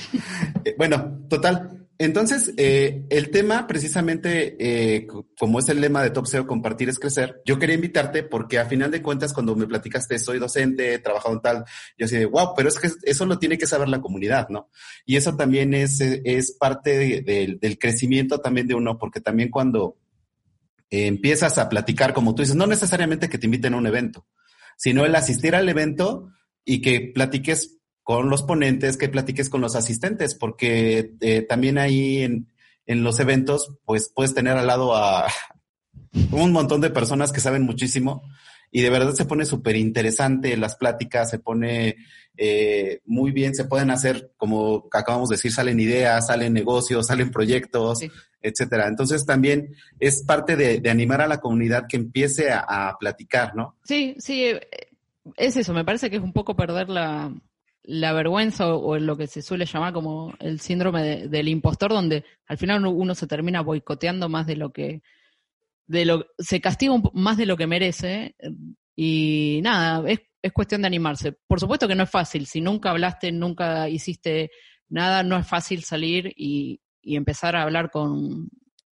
Eh, 0.65 0.75
bueno, 0.77 1.19
total. 1.29 1.86
Entonces, 1.99 2.53
eh, 2.57 3.05
el 3.09 3.31
tema 3.31 3.65
precisamente, 3.65 4.55
eh, 4.59 5.07
como 5.37 5.59
es 5.59 5.67
el 5.69 5.81
lema 5.81 6.03
de 6.03 6.11
Top 6.11 6.27
SEO, 6.27 6.45
compartir 6.45 6.89
es 6.89 6.99
crecer, 6.99 7.41
yo 7.43 7.57
quería 7.57 7.73
invitarte 7.73 8.21
porque 8.21 8.59
a 8.59 8.65
final 8.65 8.91
de 8.91 9.01
cuentas, 9.01 9.33
cuando 9.33 9.55
me 9.55 9.65
platicaste, 9.65 10.19
soy 10.19 10.37
docente, 10.37 10.93
he 10.93 10.99
trabajado 10.99 11.33
en 11.33 11.41
tal, 11.41 11.65
yo 11.97 12.05
así 12.05 12.17
de, 12.17 12.25
wow, 12.25 12.53
pero 12.55 12.69
es 12.69 12.77
que 12.77 12.91
eso 13.03 13.25
lo 13.25 13.39
tiene 13.39 13.57
que 13.57 13.65
saber 13.65 13.89
la 13.89 13.99
comunidad, 13.99 14.49
¿no? 14.49 14.69
Y 15.05 15.15
eso 15.15 15.35
también 15.35 15.73
es, 15.73 15.99
es 16.01 16.51
parte 16.51 17.23
del 17.23 17.79
crecimiento 17.79 18.41
también 18.41 18.67
de 18.67 18.75
uno, 18.75 18.99
porque 18.99 19.19
también 19.19 19.49
cuando 19.49 19.97
empiezas 20.91 21.57
a 21.57 21.67
platicar, 21.67 22.13
como 22.13 22.35
tú 22.35 22.43
dices, 22.43 22.55
no 22.55 22.67
necesariamente 22.67 23.27
que 23.27 23.39
te 23.39 23.47
inviten 23.47 23.73
a 23.73 23.77
un 23.77 23.87
evento, 23.87 24.27
sino 24.77 25.03
el 25.03 25.15
asistir 25.15 25.55
al 25.55 25.67
evento 25.67 26.29
y 26.63 26.81
que 26.81 27.11
platiques 27.13 27.76
con 28.07 28.29
los 28.29 28.41
ponentes, 28.41 28.95
que 28.95 29.09
platiques 29.09 29.49
con 29.49 29.59
los 29.59 29.75
asistentes, 29.75 30.33
porque 30.33 31.11
eh, 31.19 31.41
también 31.41 31.77
ahí 31.77 32.19
en, 32.19 32.47
en, 32.85 33.03
los 33.03 33.19
eventos, 33.19 33.73
pues 33.83 34.09
puedes 34.15 34.33
tener 34.33 34.55
al 34.55 34.65
lado 34.65 34.95
a 34.95 35.27
un 36.31 36.53
montón 36.53 36.79
de 36.79 36.89
personas 36.89 37.33
que 37.33 37.41
saben 37.41 37.63
muchísimo 37.63 38.23
y 38.71 38.79
de 38.79 38.89
verdad 38.91 39.11
se 39.11 39.25
pone 39.25 39.43
súper 39.43 39.75
interesante 39.75 40.55
las 40.55 40.77
pláticas, 40.77 41.29
se 41.29 41.39
pone 41.39 41.97
eh, 42.37 43.01
muy 43.03 43.31
bien, 43.31 43.53
se 43.53 43.65
pueden 43.65 43.91
hacer, 43.91 44.31
como 44.37 44.87
acabamos 44.93 45.27
de 45.27 45.35
decir, 45.35 45.51
salen 45.51 45.77
ideas, 45.77 46.27
salen 46.27 46.53
negocios, 46.53 47.07
salen 47.07 47.29
proyectos, 47.29 47.99
etcétera. 48.41 48.87
Entonces 48.87 49.25
también 49.25 49.75
es 49.99 50.23
parte 50.23 50.55
de, 50.55 50.89
animar 50.89 51.19
a 51.19 51.27
la 51.27 51.41
comunidad 51.41 51.87
que 51.89 51.97
empiece 51.97 52.51
a, 52.51 52.59
a 52.69 52.97
platicar, 52.97 53.53
¿no? 53.53 53.75
Sí, 53.83 54.15
sí, 54.17 54.45
eh, 54.45 54.61
es 55.35 55.57
eso, 55.57 55.73
me 55.73 55.83
parece 55.83 56.09
que 56.09 56.15
es 56.15 56.23
un 56.23 56.31
poco 56.31 56.55
perder 56.55 56.87
la, 56.87 57.33
la 57.87 58.11
vergüenza 58.11 58.75
o, 58.75 58.99
lo 58.99 59.15
que 59.15 59.27
se 59.27 59.41
suele 59.41 59.65
llamar 59.65 59.93
como 59.93 60.33
el 60.39 60.59
síndrome 60.59 61.27
del 61.29 61.47
impostor, 61.47 61.91
donde 61.91 62.25
al 62.45 62.57
final 62.57 62.85
uno, 62.85 63.15
se 63.15 63.27
termina 63.27 63.61
boicoteando 63.61 64.27
más 64.27 64.45
de 64.45 64.57
lo 64.57 64.73
que, 64.73 65.01
de 65.87 66.03
lo, 66.03 66.25
se 66.37 66.59
castiga 66.59 66.95
más 67.13 67.37
de 67.37 67.45
lo 67.45 67.55
que 67.55 67.65
merece 67.65 68.35
y 68.93 69.61
nada, 69.63 70.03
es, 70.09 70.19
es 70.41 70.51
cuestión 70.51 70.81
de 70.81 70.87
animarse. 70.87 71.37
Por 71.47 71.61
supuesto 71.61 71.87
que 71.87 71.95
no 71.95 72.03
es 72.03 72.09
fácil, 72.09 72.45
si 72.45 72.59
nunca 72.59 72.89
hablaste, 72.89 73.31
nunca 73.31 73.87
hiciste 73.87 74.51
nada, 74.89 75.23
no 75.23 75.37
es 75.37 75.47
fácil 75.47 75.85
salir 75.85 76.33
y, 76.35 76.81
y 77.01 77.15
empezar 77.15 77.55
a 77.55 77.63
hablar 77.63 77.89
con, 77.89 78.49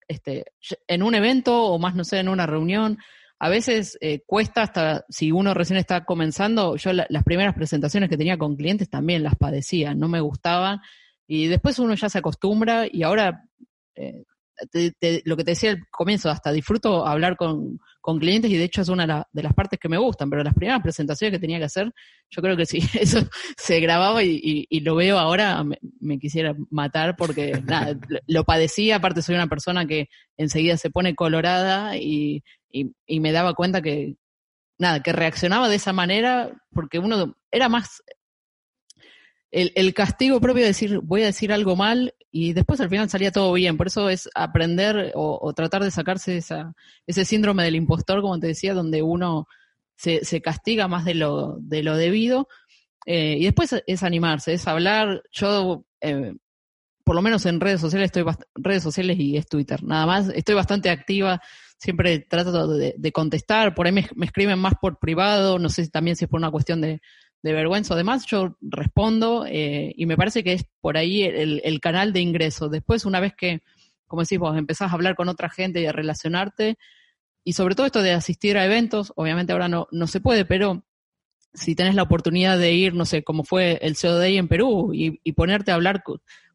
este, 0.08 0.46
en 0.88 1.04
un 1.04 1.14
evento 1.14 1.66
o 1.66 1.78
más, 1.78 1.94
no 1.94 2.04
sé, 2.04 2.18
en 2.18 2.30
una 2.30 2.48
reunión, 2.48 2.98
a 3.40 3.50
veces 3.50 3.98
eh, 4.02 4.22
cuesta 4.26 4.62
hasta, 4.64 5.06
si 5.10 5.32
uno 5.32 5.54
recién 5.54 5.78
está 5.78 6.04
comenzando, 6.04 6.76
yo 6.76 6.92
las 6.94 7.24
primeras 7.24 7.56
presentaciones 7.56 8.10
que 8.10 8.18
tenía 8.18 8.38
con 8.38 8.58
clientes 8.58 8.90
también 8.90 9.24
las 9.24 9.36
padecía, 9.36 9.96
no 9.96 10.10
me 10.10 10.20
gustaban, 10.20 10.82
y 11.26 11.48
después 11.48 11.80
uno 11.80 11.94
ya 11.94 12.10
se 12.10 12.18
acostumbra 12.18 12.86
y 12.92 13.04
ahora, 13.04 13.46
eh, 13.96 14.24
lo 15.24 15.38
que 15.38 15.44
te 15.46 15.52
decía 15.52 15.72
al 15.72 15.88
comienzo, 15.90 16.30
hasta 16.30 16.52
disfruto 16.52 17.08
hablar 17.08 17.38
con, 17.38 17.80
con 18.02 18.20
clientes 18.20 18.50
y 18.50 18.58
de 18.58 18.64
hecho 18.64 18.82
es 18.82 18.90
una 18.90 19.28
de, 19.32 19.44
las 19.44 19.54
partes 19.54 19.80
que 19.80 19.88
me 19.88 19.98
gustan, 19.98 20.30
pero 20.30 20.44
las 20.44 20.54
primeras 20.54 20.82
presentaciones 20.82 21.38
que 21.38 21.40
tenía 21.40 21.60
que 21.60 21.66
hacer, 21.66 21.94
yo 22.30 22.42
creo 22.42 22.58
que 22.58 22.66
si 22.66 22.80
eso 23.00 23.20
se 23.56 23.80
grababa 23.80 24.24
y, 24.24 24.68
lo 24.82 24.96
veo 24.96 25.20
ahora, 25.20 25.64
me, 26.00 26.20
quisiera 26.20 26.56
matar 26.70 27.16
porque 27.16 27.62
nada, 27.64 27.96
lo 28.28 28.44
padecía, 28.44 28.98
aparte 28.98 29.22
soy 29.22 29.36
una 29.36 29.48
persona 29.48 29.86
que 29.86 30.10
enseguida 30.38 30.76
se 30.76 30.90
pone 30.90 31.16
colorada 31.16 31.98
y 31.98 32.44
y, 32.72 33.20
me 33.20 33.32
daba 33.32 33.54
cuenta 33.54 33.82
que, 33.82 34.16
nada, 34.78 35.02
que 35.02 35.14
reaccionaba 35.14 35.70
de 35.70 35.76
esa 35.76 35.94
manera 35.94 36.52
porque 36.72 37.00
uno 37.00 37.36
era 37.52 37.70
más 37.70 38.04
el, 39.52 39.72
el, 39.76 39.94
castigo 39.94 40.40
propio 40.40 40.62
de 40.62 40.70
decir 40.70 41.00
voy 41.00 41.24
a 41.24 41.28
decir 41.28 41.52
algo 41.52 41.76
mal 41.76 42.14
y 42.32 42.54
después 42.54 42.80
al 42.82 42.90
final 42.90 43.10
salía 43.10 43.32
todo 43.32 43.52
bien. 43.54 43.78
Por 43.78 43.88
eso 43.88 44.10
es 44.10 44.30
aprender 44.36 45.12
o, 45.16 45.54
tratar 45.54 45.84
de 45.84 45.92
sacarse 45.92 46.38
esa, 46.38 46.74
ese 47.08 47.26
síndrome 47.26 47.64
del 47.64 47.76
impostor, 47.76 48.22
como 48.22 48.40
te 48.40 48.48
decía, 48.48 48.74
donde 48.74 49.02
uno 49.02 49.48
se, 49.96 50.24
se 50.24 50.42
castiga 50.42 50.88
más 50.88 51.06
de 51.06 51.16
lo, 51.16 51.58
de 51.60 51.84
lo 51.84 51.96
debido. 51.98 52.48
Eh, 53.06 53.38
y 53.40 53.46
después 53.46 53.76
es 53.86 54.04
animarse, 54.04 54.54
es 54.54 54.68
hablar. 54.68 55.24
Yo, 55.32 55.86
eh, 56.02 56.34
por 57.04 57.16
lo 57.16 57.22
menos 57.22 57.46
en 57.48 57.60
redes 57.60 57.82
sociales, 57.82 58.12
estoy 58.14 58.24
redes 58.56 58.84
sociales 58.84 59.18
y 59.18 59.38
es 59.38 59.48
Twitter, 59.48 59.84
nada 59.84 60.06
más. 60.06 60.30
Estoy 60.30 60.54
bastante 60.54 60.92
activa 60.92 61.42
siempre 61.80 62.20
trato 62.20 62.68
de, 62.68 63.12
contestar, 63.12 63.74
por 63.74 63.86
ahí 63.88 63.94
me, 63.94 64.06
escriben 64.22 64.60
más 64.60 64.74
por 64.80 65.00
privado, 65.00 65.58
no 65.60 65.70
sé 65.70 65.86
si 65.86 65.90
también 65.90 66.18
si 66.18 66.26
es 66.26 66.30
por 66.30 66.40
una 66.40 66.52
cuestión 66.52 66.82
de, 66.82 67.02
vergüenza 67.42 67.94
o 67.94 67.98
demás, 67.98 68.26
yo 68.26 68.58
respondo 68.60 69.46
eh, 69.48 69.94
y 69.96 70.06
me 70.06 70.18
parece 70.18 70.44
que 70.44 70.54
es 70.54 70.66
por 70.82 70.98
ahí 70.98 71.24
el, 71.24 71.80
canal 71.80 72.12
de 72.12 72.20
ingreso. 72.20 72.68
Después, 72.68 73.06
una 73.06 73.22
vez 73.22 73.34
que, 73.34 73.64
como 74.08 74.24
decís 74.24 74.38
vos, 74.38 74.58
empezás 74.58 74.92
a 74.92 74.94
hablar 74.94 75.16
con 75.16 75.30
otra 75.30 75.50
gente 75.50 75.80
y 75.80 75.86
a 75.86 75.94
relacionarte, 75.94 76.78
y 77.46 77.54
sobre 77.54 77.76
todo 77.76 77.86
esto 77.86 78.02
de 78.02 78.12
asistir 78.12 78.58
a 78.58 78.66
eventos, 78.66 79.14
obviamente 79.16 79.54
ahora 79.54 79.70
no, 79.70 79.88
no 79.92 80.08
se 80.08 80.20
puede, 80.20 80.44
pero 80.44 80.84
si 81.54 81.76
tenés 81.76 81.96
la 81.96 82.04
oportunidad 82.04 82.60
de 82.60 82.74
ir, 82.74 82.94
no 82.94 83.06
sé, 83.06 83.24
como 83.24 83.46
fue 83.46 83.80
el 83.82 83.96
CEO 83.96 84.18
Day 84.18 84.38
en 84.38 84.50
Perú, 84.50 84.92
y, 84.94 85.22
y 85.24 85.32
ponerte 85.32 85.72
a 85.72 85.76
hablar 85.76 86.04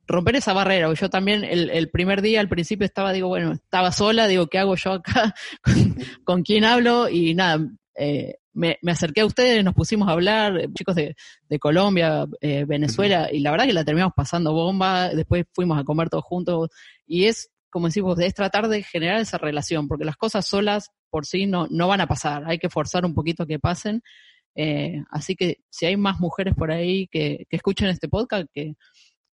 romper 0.07 0.37
esa 0.37 0.53
barrera. 0.53 0.93
Yo 0.93 1.11
también 1.11 1.45
el, 1.45 1.91
primer 1.91 2.23
día, 2.23 2.41
al 2.41 2.49
principio 2.49 2.85
estaba, 2.85 3.13
digo, 3.13 3.29
bueno, 3.29 3.53
estaba 3.53 3.93
sola, 3.93 4.27
digo, 4.27 4.47
¿qué 4.49 4.59
hago 4.59 4.77
yo 4.77 4.93
acá? 4.93 5.35
¿Con, 6.25 6.43
quién 6.43 6.65
hablo? 6.65 7.09
Y 7.09 7.35
nada, 7.35 7.67
eh, 7.97 8.37
me, 8.53 8.79
acerqué 8.89 9.23
a 9.23 9.27
ustedes, 9.27 9.65
nos 9.65 9.75
pusimos 9.75 10.09
a 10.09 10.13
hablar, 10.13 10.59
eh, 10.59 10.69
chicos 10.75 10.95
de, 10.95 11.15
Colombia, 11.59 12.27
eh, 12.41 12.65
Venezuela, 12.67 13.29
y 13.33 13.41
la 13.41 13.51
verdad 13.51 13.67
que 13.67 13.73
la 13.73 13.85
terminamos 13.85 14.15
pasando 14.15 14.53
bomba, 14.53 15.09
después 15.11 15.47
fuimos 15.53 15.79
a 15.79 15.85
comer 15.85 16.09
todos 16.11 16.25
juntos, 16.25 16.71
y 17.07 17.25
es, 17.25 17.51
como 17.71 17.87
decimos, 17.87 18.19
es 18.21 18.35
tratar 18.35 18.69
de 18.69 18.83
generar 18.83 19.21
esa 19.21 19.39
relación, 19.39 19.89
porque 19.89 20.05
las 20.05 20.17
cosas 20.17 20.47
solas 20.47 20.91
por 21.11 21.27
sí 21.27 21.47
no, 21.47 21.67
no 21.71 21.89
van 21.89 22.01
a 22.01 22.07
pasar, 22.07 22.45
hay 22.47 22.59
que 22.59 22.69
forzar 22.69 23.05
un 23.05 23.15
poquito 23.15 23.47
que 23.47 23.59
pasen. 23.59 24.03
así 25.11 25.35
que 25.37 25.59
si 25.71 25.87
hay 25.87 25.97
más 25.97 26.21
mujeres 26.21 26.55
por 26.55 26.71
ahí 26.71 27.09
que, 27.09 27.47
que 27.49 27.57
escuchen 27.57 27.89
este 27.89 28.09
podcast, 28.09 28.47
que, 28.53 28.75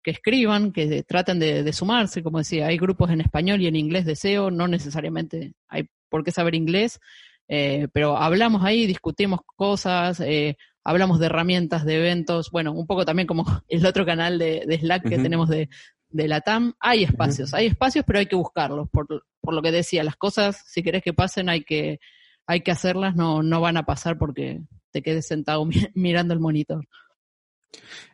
que 0.03 0.11
escriban, 0.11 0.71
que 0.71 1.03
traten 1.03 1.39
de, 1.39 1.73
sumarse, 1.73 2.23
como 2.23 2.39
decía, 2.39 2.67
hay 2.67 2.77
grupos 2.77 3.09
en 3.11 3.21
español 3.21 3.61
y 3.61 3.67
en 3.67 3.75
inglés 3.75 4.05
de 4.05 4.15
SEO, 4.15 4.51
no 4.51 4.67
necesariamente 4.67 5.53
hay 5.67 5.89
por 6.09 6.23
qué 6.23 6.31
saber 6.31 6.55
inglés, 6.55 6.99
eh, 7.47 7.87
pero 7.93 8.17
hablamos 8.17 8.63
ahí, 8.63 8.87
discutimos 8.87 9.41
cosas, 9.45 10.19
eh, 10.19 10.57
hablamos 10.83 11.19
de 11.19 11.27
herramientas, 11.27 11.85
de 11.85 11.97
eventos, 11.97 12.49
bueno, 12.51 12.73
un 12.73 12.87
poco 12.87 13.05
también 13.05 13.27
como 13.27 13.45
el 13.67 13.85
otro 13.85 14.05
canal 14.05 14.39
de, 14.39 14.77
Slack 14.79 15.07
que 15.07 15.17
tenemos 15.19 15.49
de, 15.49 15.69
de 16.09 16.27
la 16.27 16.41
TAM, 16.41 16.73
hay 16.79 17.03
espacios, 17.03 17.53
hay 17.53 17.67
espacios, 17.67 18.03
pero 18.05 18.19
hay 18.19 18.25
que 18.25 18.35
buscarlos, 18.35 18.89
por, 18.89 19.07
por 19.39 19.53
lo 19.53 19.61
que 19.61 19.71
decía, 19.71 20.03
las 20.03 20.15
cosas, 20.15 20.63
si 20.67 20.83
querés 20.83 21.03
que 21.03 21.13
pasen, 21.13 21.49
hay 21.49 21.63
que, 21.63 21.99
hay 22.45 22.61
que 22.61 22.71
hacerlas, 22.71 23.15
no, 23.15 23.43
no 23.43 23.61
van 23.61 23.77
a 23.77 23.85
pasar 23.85 24.17
porque 24.17 24.61
te 24.91 25.01
quedes 25.01 25.27
sentado 25.27 25.65
mirando 25.93 26.33
el 26.33 26.39
monitor. 26.39 26.87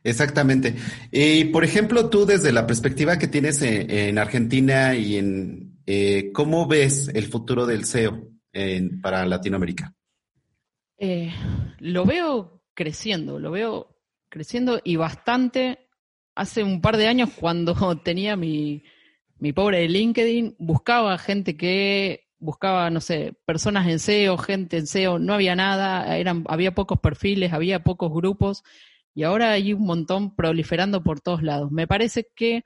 Exactamente. 0.03 0.75
Y 1.11 1.45
por 1.45 1.63
ejemplo, 1.63 2.09
tú 2.09 2.25
desde 2.25 2.51
la 2.51 2.65
perspectiva 2.65 3.17
que 3.17 3.27
tienes 3.27 3.61
en, 3.61 4.17
Argentina 4.17 4.95
y 4.95 5.17
en 5.17 5.79
eh, 5.85 6.31
cómo 6.33 6.67
ves 6.67 7.09
el 7.13 7.25
futuro 7.25 7.65
del 7.65 7.85
SEO 7.85 8.29
para 9.01 9.25
Latinoamérica. 9.25 9.93
Eh, 10.97 11.31
lo 11.79 12.05
veo 12.05 12.63
creciendo, 12.73 13.39
lo 13.39 13.51
veo 13.51 13.97
creciendo 14.29 14.81
y 14.83 14.95
bastante. 14.95 15.89
Hace 16.35 16.63
un 16.63 16.81
par 16.81 16.97
de 16.97 17.07
años 17.07 17.31
cuando 17.37 17.75
tenía 18.03 18.35
mi, 18.35 18.83
mi 19.39 19.53
pobre 19.53 19.87
LinkedIn, 19.87 20.55
buscaba 20.59 21.17
gente 21.17 21.57
que 21.57 22.27
buscaba, 22.39 22.89
no 22.89 23.01
sé, 23.01 23.33
personas 23.45 23.87
en 23.87 23.99
SEO, 23.99 24.37
gente 24.37 24.77
en 24.77 24.87
SEO, 24.87 25.19
no 25.19 25.33
había 25.33 25.55
nada, 25.55 26.17
eran, 26.17 26.43
había 26.47 26.73
pocos 26.75 26.99
perfiles, 26.99 27.51
había 27.51 27.83
pocos 27.83 28.13
grupos 28.13 28.63
y 29.18 29.24
ahora 29.24 29.49
hay 29.49 29.74
un 29.74 29.82
montón 29.82 30.36
proliferando 30.36 31.03
por 31.03 31.22
todos 31.22 31.41
lados. 31.41 31.72
Me 31.72 31.88
parece 31.88 32.28
que 32.36 32.63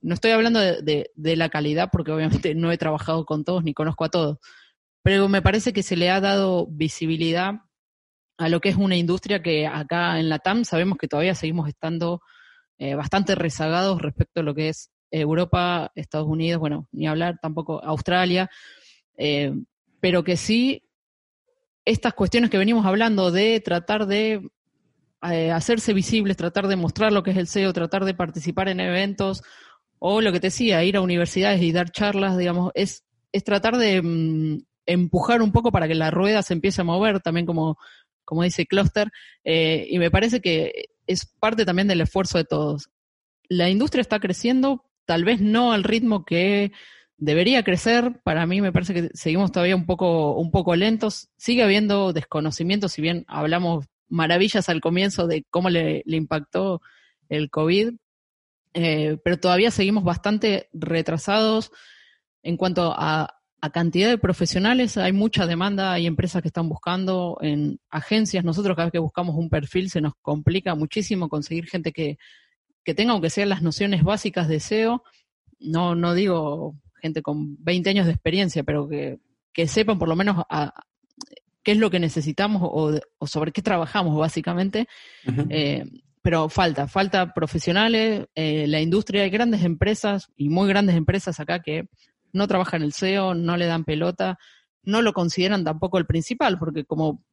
no 0.00 0.14
estoy 0.14 0.30
hablando 0.30 0.58
de, 0.58 1.10
la 1.14 1.50
calidad 1.50 1.90
porque 1.92 2.10
obviamente 2.10 2.54
no 2.54 2.72
he 2.72 2.78
trabajado 2.78 3.26
con 3.26 3.44
todos 3.44 3.62
ni 3.62 3.74
conozco 3.74 4.04
a 4.04 4.08
todos, 4.08 4.38
pero 5.02 5.28
me 5.28 5.42
parece 5.42 5.74
que 5.74 5.82
se 5.82 5.96
le 5.96 6.08
ha 6.08 6.18
dado 6.22 6.66
visibilidad 6.70 7.56
a 8.38 8.48
lo 8.48 8.62
que 8.62 8.70
es 8.70 8.76
una 8.76 8.96
industria 8.96 9.42
que 9.42 9.66
acá 9.66 10.18
en 10.18 10.30
la 10.30 10.38
TAM 10.38 10.64
sabemos 10.64 10.96
que 10.96 11.06
todavía 11.06 11.34
seguimos 11.34 11.68
estando 11.68 12.22
eh, 12.78 12.94
bastante 12.94 13.34
rezagados 13.34 14.00
respecto 14.00 14.40
a 14.40 14.44
lo 14.44 14.54
que 14.54 14.70
es 14.70 14.90
Europa, 15.10 15.92
Estados 15.96 16.28
Unidos, 16.28 16.60
bueno, 16.60 16.88
ni 16.92 17.08
hablar 17.08 17.38
tampoco 17.42 17.84
Australia, 17.84 18.48
eh, 19.18 19.52
pero 20.00 20.24
que 20.24 20.38
sí 20.38 20.82
estas 21.84 22.14
cuestiones 22.14 22.48
que 22.48 22.56
venimos 22.56 22.86
hablando 22.86 23.30
de 23.30 23.60
tratar 23.60 24.06
de 24.06 24.40
eh, 25.22 25.50
hacerse 25.50 25.92
visibles, 25.92 26.36
tratar 26.36 26.66
de 26.68 26.76
mostrar 26.76 27.12
lo 27.12 27.22
que 27.22 27.32
es 27.32 27.36
el 27.36 27.46
SEO, 27.46 27.72
tratar 27.72 28.04
de 28.04 28.14
participar 28.14 28.68
en 28.68 28.80
eventos, 28.80 29.42
o 29.98 30.20
lo 30.20 30.32
que 30.32 30.40
te 30.40 30.48
decía, 30.48 30.82
ir 30.84 30.96
a 30.96 31.02
universidades 31.02 31.60
y 31.62 31.72
dar 31.72 31.90
charlas, 31.90 32.38
digamos, 32.38 32.72
es, 32.74 33.04
es 33.32 33.44
tratar 33.44 33.76
de 33.76 34.00
mm, 34.02 34.62
empujar 34.86 35.42
un 35.42 35.52
poco 35.52 35.70
para 35.70 35.86
que 35.88 35.94
la 35.94 36.10
rueda 36.10 36.42
se 36.42 36.54
empiece 36.54 36.80
a 36.80 36.84
mover, 36.84 37.20
también 37.20 37.46
como, 37.46 37.78
como 38.24 38.42
dice 38.42 38.66
Cluster, 38.66 39.10
eh, 39.44 39.86
y 39.90 39.98
me 39.98 40.10
parece 40.10 40.40
que 40.40 40.86
es 41.06 41.26
parte 41.26 41.64
también 41.64 41.88
del 41.88 42.00
esfuerzo 42.00 42.38
de 42.38 42.44
todos. 42.44 42.88
La 43.48 43.68
industria 43.68 44.00
está 44.00 44.20
creciendo, 44.20 44.84
tal 45.04 45.24
vez 45.24 45.40
no 45.40 45.72
al 45.72 45.84
ritmo 45.84 46.24
que 46.24 46.72
debería 47.16 47.62
crecer. 47.62 48.20
Para 48.24 48.46
mí 48.46 48.60
me 48.60 48.72
parece 48.72 48.94
que 48.94 49.10
seguimos 49.12 49.52
todavía 49.52 49.76
un 49.76 49.86
poco, 49.86 50.36
un 50.36 50.50
poco 50.50 50.74
lentos. 50.76 51.28
Sigue 51.36 51.62
habiendo 51.62 52.12
desconocimiento, 52.12 52.88
si 52.88 53.02
bien 53.02 53.24
hablamos 53.28 53.86
maravillas 54.10 54.68
al 54.68 54.80
comienzo 54.80 55.26
de 55.26 55.44
cómo 55.48 55.70
le, 55.70 56.02
impactó 56.04 56.82
el 57.28 57.48
COVID, 57.48 57.94
eh, 58.74 59.16
pero 59.24 59.38
todavía 59.38 59.70
seguimos 59.70 60.04
bastante 60.04 60.68
retrasados 60.72 61.72
en 62.42 62.56
cuanto 62.56 62.92
a, 62.94 63.36
cantidad 63.74 64.08
de 64.08 64.16
profesionales. 64.16 64.96
Hay 64.96 65.12
mucha 65.12 65.46
demanda, 65.46 65.92
hay 65.92 66.06
empresas 66.06 66.40
que 66.40 66.48
están 66.48 66.68
buscando 66.68 67.36
en 67.42 67.78
agencias. 67.90 68.42
Nosotros 68.42 68.74
cada 68.74 68.86
vez 68.86 68.92
que 68.92 68.98
buscamos 68.98 69.36
un 69.36 69.50
perfil 69.50 69.90
se 69.90 70.00
nos 70.00 70.14
complica 70.22 70.74
muchísimo 70.74 71.28
conseguir 71.28 71.66
gente 71.66 71.92
que, 71.92 72.16
que 72.84 72.94
tenga, 72.94 73.12
aunque 73.12 73.28
sean 73.28 73.50
las 73.50 73.60
nociones 73.60 74.02
básicas 74.02 74.48
de 74.48 74.60
SEO. 74.60 75.02
No, 75.58 75.94
no 75.94 76.14
digo 76.14 76.74
gente 77.00 77.22
con 77.22 77.62
20 77.62 77.90
años 77.90 78.06
de 78.06 78.12
experiencia, 78.12 78.62
pero 78.62 78.88
que, 78.88 79.18
sepan 79.66 79.98
por 79.98 80.08
lo 80.08 80.16
menos 80.16 80.42
a, 80.48 80.72
qué 81.62 81.72
es 81.72 81.78
lo 81.78 81.90
que 81.90 82.00
necesitamos 82.00 82.62
o, 82.64 83.26
sobre 83.26 83.52
qué 83.52 83.62
trabajamos 83.62 84.16
básicamente. 84.16 84.86
Eh, 85.48 85.84
pero 86.22 86.48
falta, 86.48 86.86
falta 86.86 87.32
profesionales, 87.32 88.26
eh, 88.34 88.66
la 88.66 88.80
industria, 88.80 89.22
hay 89.22 89.30
grandes 89.30 89.64
empresas 89.64 90.28
y 90.36 90.48
muy 90.50 90.68
grandes 90.68 90.96
empresas 90.96 91.40
acá 91.40 91.60
que 91.60 91.88
no 92.32 92.46
trabajan 92.46 92.82
el 92.82 92.92
SEO, 92.92 93.34
no 93.34 93.56
le 93.56 93.66
dan 93.66 93.84
pelota, 93.84 94.38
no 94.82 95.02
lo 95.02 95.12
consideran 95.12 95.64
tampoco 95.64 95.98
el 95.98 96.06
principal, 96.06 96.58
porque 96.58 96.84
como 96.84 97.24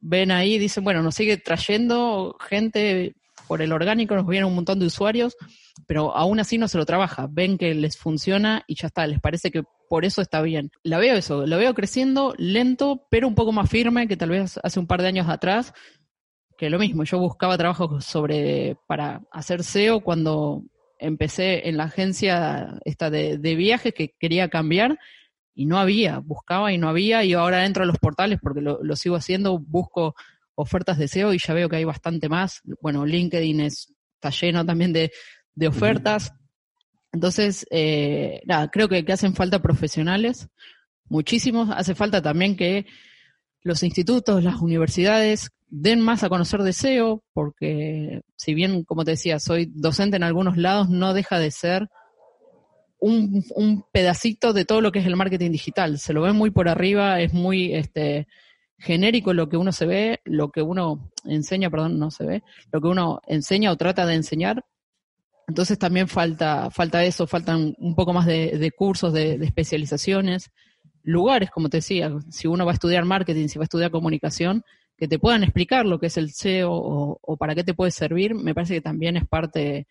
ven 0.00 0.30
ahí, 0.30 0.58
dicen, 0.58 0.84
bueno, 0.84 1.02
nos 1.02 1.14
sigue 1.14 1.36
trayendo 1.36 2.36
gente 2.40 3.16
por 3.46 3.62
el 3.62 3.72
orgánico, 3.72 4.14
nos 4.14 4.26
vienen 4.26 4.48
un 4.48 4.54
montón 4.54 4.78
de 4.78 4.86
usuarios, 4.86 5.36
pero 5.86 6.16
aún 6.16 6.40
así 6.40 6.58
no 6.58 6.68
se 6.68 6.78
lo 6.78 6.86
trabaja. 6.86 7.28
Ven 7.30 7.58
que 7.58 7.74
les 7.74 7.96
funciona 7.96 8.64
y 8.66 8.74
ya 8.74 8.88
está, 8.88 9.06
les 9.06 9.20
parece 9.20 9.50
que 9.50 9.62
por 9.88 10.04
eso 10.04 10.22
está 10.22 10.42
bien. 10.42 10.70
La 10.82 10.98
veo 10.98 11.14
eso, 11.16 11.46
lo 11.46 11.56
veo 11.58 11.74
creciendo 11.74 12.34
lento, 12.38 13.06
pero 13.10 13.28
un 13.28 13.34
poco 13.34 13.52
más 13.52 13.70
firme 13.70 14.08
que 14.08 14.16
tal 14.16 14.30
vez 14.30 14.58
hace 14.62 14.80
un 14.80 14.86
par 14.86 15.02
de 15.02 15.08
años 15.08 15.28
atrás, 15.28 15.72
que 16.58 16.70
lo 16.70 16.78
mismo, 16.78 17.04
yo 17.04 17.18
buscaba 17.18 17.58
trabajo 17.58 18.00
sobre 18.00 18.76
para 18.86 19.22
hacer 19.30 19.62
SEO 19.62 20.00
cuando 20.00 20.62
empecé 20.98 21.68
en 21.68 21.76
la 21.76 21.84
agencia 21.84 22.78
esta 22.84 23.10
de, 23.10 23.36
viajes 23.36 23.92
que 23.92 24.14
quería 24.18 24.48
cambiar 24.48 24.98
y 25.54 25.66
no 25.66 25.78
había, 25.78 26.18
buscaba 26.18 26.72
y 26.72 26.78
no 26.78 26.88
había 26.88 27.24
y 27.24 27.34
ahora 27.34 27.66
entro 27.66 27.82
a 27.82 27.86
los 27.86 27.98
portales 27.98 28.38
porque 28.42 28.62
lo, 28.62 28.82
lo 28.82 28.96
sigo 28.96 29.16
haciendo, 29.16 29.58
busco 29.58 30.14
ofertas 30.56 30.98
de 30.98 31.06
SEO 31.06 31.32
y 31.32 31.38
ya 31.38 31.54
veo 31.54 31.68
que 31.68 31.76
hay 31.76 31.84
bastante 31.84 32.28
más. 32.28 32.62
Bueno, 32.80 33.06
LinkedIn 33.06 33.60
está 33.60 34.30
lleno 34.30 34.66
también 34.66 34.92
de, 34.92 35.12
ofertas. 35.68 36.32
Entonces, 37.12 37.66
eh, 37.70 38.40
nada, 38.44 38.68
creo 38.68 38.88
que, 38.88 39.04
hacen 39.12 39.34
falta 39.34 39.62
profesionales, 39.62 40.48
muchísimos. 41.04 41.70
Hace 41.70 41.94
falta 41.94 42.20
también 42.20 42.56
que 42.56 42.86
los 43.62 43.82
institutos, 43.82 44.42
las 44.42 44.60
universidades 44.60 45.50
den 45.68 46.00
más 46.00 46.22
a 46.22 46.28
conocer 46.28 46.62
de 46.62 46.72
SEO, 46.72 47.22
porque 47.32 48.22
si 48.36 48.54
bien, 48.54 48.84
como 48.84 49.04
te 49.04 49.12
decía, 49.12 49.38
soy 49.38 49.70
docente 49.74 50.16
en 50.16 50.22
algunos 50.22 50.56
lados, 50.56 50.88
no 50.88 51.14
deja 51.14 51.38
de 51.38 51.50
ser 51.50 51.88
un, 52.98 53.44
un 53.54 53.84
pedacito 53.92 54.52
de 54.52 54.64
todo 54.64 54.80
lo 54.80 54.92
que 54.92 55.00
es 55.00 55.06
el 55.06 55.16
marketing 55.16 55.50
digital. 55.50 55.98
Se 55.98 56.12
lo 56.12 56.22
ve 56.22 56.32
muy 56.32 56.50
por 56.50 56.68
arriba, 56.68 57.20
es 57.20 57.32
muy, 57.32 57.74
este, 57.74 58.26
genérico 58.78 59.32
lo 59.32 59.48
que 59.48 59.56
uno 59.56 59.72
se 59.72 59.86
ve, 59.86 60.20
lo 60.24 60.50
que 60.50 60.62
uno 60.62 61.10
enseña, 61.24 61.70
perdón, 61.70 61.98
no 61.98 62.10
se 62.10 62.24
ve, 62.24 62.42
lo 62.72 62.80
que 62.80 62.88
uno 62.88 63.20
enseña 63.26 63.72
o 63.72 63.76
trata 63.76 64.06
de 64.06 64.14
enseñar. 64.14 64.64
Entonces 65.48 65.78
también 65.78 66.08
falta, 66.08 66.70
falta 66.70 67.04
eso, 67.04 67.26
faltan 67.26 67.74
un 67.78 67.94
poco 67.94 68.12
más 68.12 68.26
de, 68.26 68.72
cursos, 68.76 69.12
de, 69.12 69.34
especializaciones, 69.34 70.50
lugares, 71.02 71.50
como 71.50 71.68
te 71.68 71.78
decía, 71.78 72.12
si 72.30 72.48
uno 72.48 72.64
va 72.64 72.72
a 72.72 72.74
estudiar 72.74 73.04
marketing, 73.04 73.46
si 73.46 73.58
va 73.58 73.62
a 73.62 73.70
estudiar 73.70 73.92
comunicación, 73.92 74.64
que 74.96 75.06
te 75.06 75.18
puedan 75.18 75.44
explicar 75.44 75.86
lo 75.86 76.00
que 76.00 76.06
es 76.06 76.16
el 76.16 76.30
SEO 76.32 76.72
o, 76.72 77.36
para 77.36 77.54
qué 77.54 77.62
te 77.62 77.74
puede 77.74 77.92
servir, 77.92 78.34
me 78.34 78.54
parece 78.54 78.74
que 78.74 78.80
también 78.80 79.16
es 79.16 79.26
parte 79.26 79.86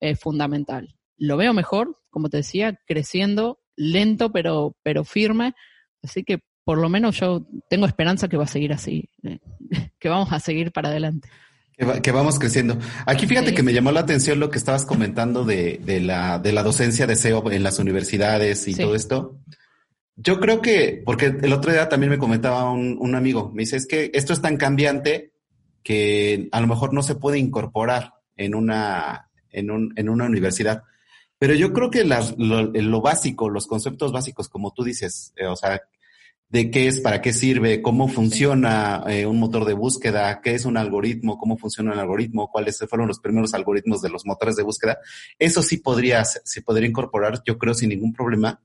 eh, 0.00 0.16
fundamental. 0.16 0.96
Lo 1.18 1.36
veo 1.36 1.52
mejor, 1.52 2.00
como 2.08 2.30
te 2.30 2.38
decía, 2.38 2.80
creciendo, 2.86 3.58
lento 3.76 4.32
pero, 4.32 4.76
pero 4.82 5.04
firme, 5.04 5.54
así 6.02 6.24
que 6.24 6.40
por 6.64 6.78
lo 6.78 6.88
menos 6.88 7.18
yo 7.18 7.46
tengo 7.68 7.86
esperanza 7.86 8.28
que 8.28 8.36
va 8.36 8.44
a 8.44 8.48
seguir 8.48 8.72
así, 8.72 9.08
eh, 9.22 9.38
que 9.98 10.08
vamos 10.08 10.32
a 10.32 10.40
seguir 10.40 10.72
para 10.72 10.88
adelante. 10.88 11.28
Que, 12.02 12.12
vamos 12.12 12.38
creciendo. 12.38 12.78
Aquí 13.04 13.26
fíjate 13.26 13.52
que 13.52 13.64
me 13.64 13.72
llamó 13.72 13.90
la 13.90 14.00
atención 14.00 14.38
lo 14.38 14.48
que 14.48 14.58
estabas 14.58 14.86
comentando 14.86 15.44
de, 15.44 15.80
la, 16.02 16.38
de 16.38 16.52
la 16.52 16.62
docencia 16.62 17.08
de 17.08 17.16
SEO 17.16 17.50
en 17.50 17.64
las 17.64 17.80
universidades 17.80 18.68
y 18.68 18.76
todo 18.76 18.94
esto. 18.94 19.40
Yo 20.14 20.38
creo 20.38 20.62
que, 20.62 21.02
porque 21.04 21.26
el 21.26 21.52
otro 21.52 21.72
día 21.72 21.88
también 21.88 22.10
me 22.10 22.18
comentaba 22.18 22.70
un, 22.70 22.96
un, 23.00 23.16
amigo, 23.16 23.50
me 23.52 23.62
dice, 23.62 23.76
es 23.76 23.88
que 23.88 24.12
esto 24.14 24.32
es 24.32 24.40
tan 24.40 24.56
cambiante 24.56 25.32
que 25.82 26.48
a 26.52 26.60
lo 26.60 26.68
mejor 26.68 26.94
no 26.94 27.02
se 27.02 27.16
puede 27.16 27.38
incorporar 27.38 28.14
en 28.36 28.54
una, 28.54 29.30
en, 29.50 29.72
un, 29.72 29.92
en 29.96 30.08
una 30.08 30.26
universidad. 30.26 30.84
Pero 31.38 31.54
yo 31.54 31.72
creo 31.72 31.90
que 31.90 32.04
lo, 32.04 33.00
básico, 33.00 33.50
los 33.50 33.66
conceptos 33.66 34.12
básicos, 34.12 34.48
como 34.48 34.72
tú 34.72 34.84
dices, 34.84 35.32
eh, 35.36 35.46
o 35.46 35.56
sea, 35.56 35.80
de 36.54 36.70
qué 36.70 36.86
es, 36.86 37.00
para 37.00 37.20
qué 37.20 37.32
sirve, 37.32 37.82
cómo 37.82 38.06
funciona 38.06 39.02
eh, 39.08 39.26
un 39.26 39.40
motor 39.40 39.64
de 39.64 39.72
búsqueda, 39.72 40.40
qué 40.40 40.54
es 40.54 40.64
un 40.64 40.76
algoritmo, 40.76 41.36
cómo 41.36 41.58
funciona 41.58 41.92
un 41.92 41.98
algoritmo, 41.98 42.48
cuáles 42.48 42.78
fueron 42.88 43.08
los 43.08 43.18
primeros 43.18 43.54
algoritmos 43.54 44.00
de 44.02 44.08
los 44.08 44.24
motores 44.24 44.54
de 44.54 44.62
búsqueda. 44.62 44.98
Eso 45.36 45.64
sí 45.64 45.78
podría, 45.78 46.24
se 46.24 46.62
podría 46.62 46.88
incorporar, 46.88 47.42
yo 47.44 47.58
creo, 47.58 47.74
sin 47.74 47.88
ningún 47.88 48.12
problema. 48.12 48.62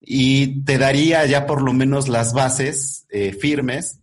Y 0.00 0.62
te 0.62 0.78
daría 0.78 1.26
ya 1.26 1.46
por 1.46 1.62
lo 1.62 1.72
menos 1.72 2.06
las 2.06 2.32
bases 2.32 3.08
eh, 3.10 3.32
firmes 3.32 3.98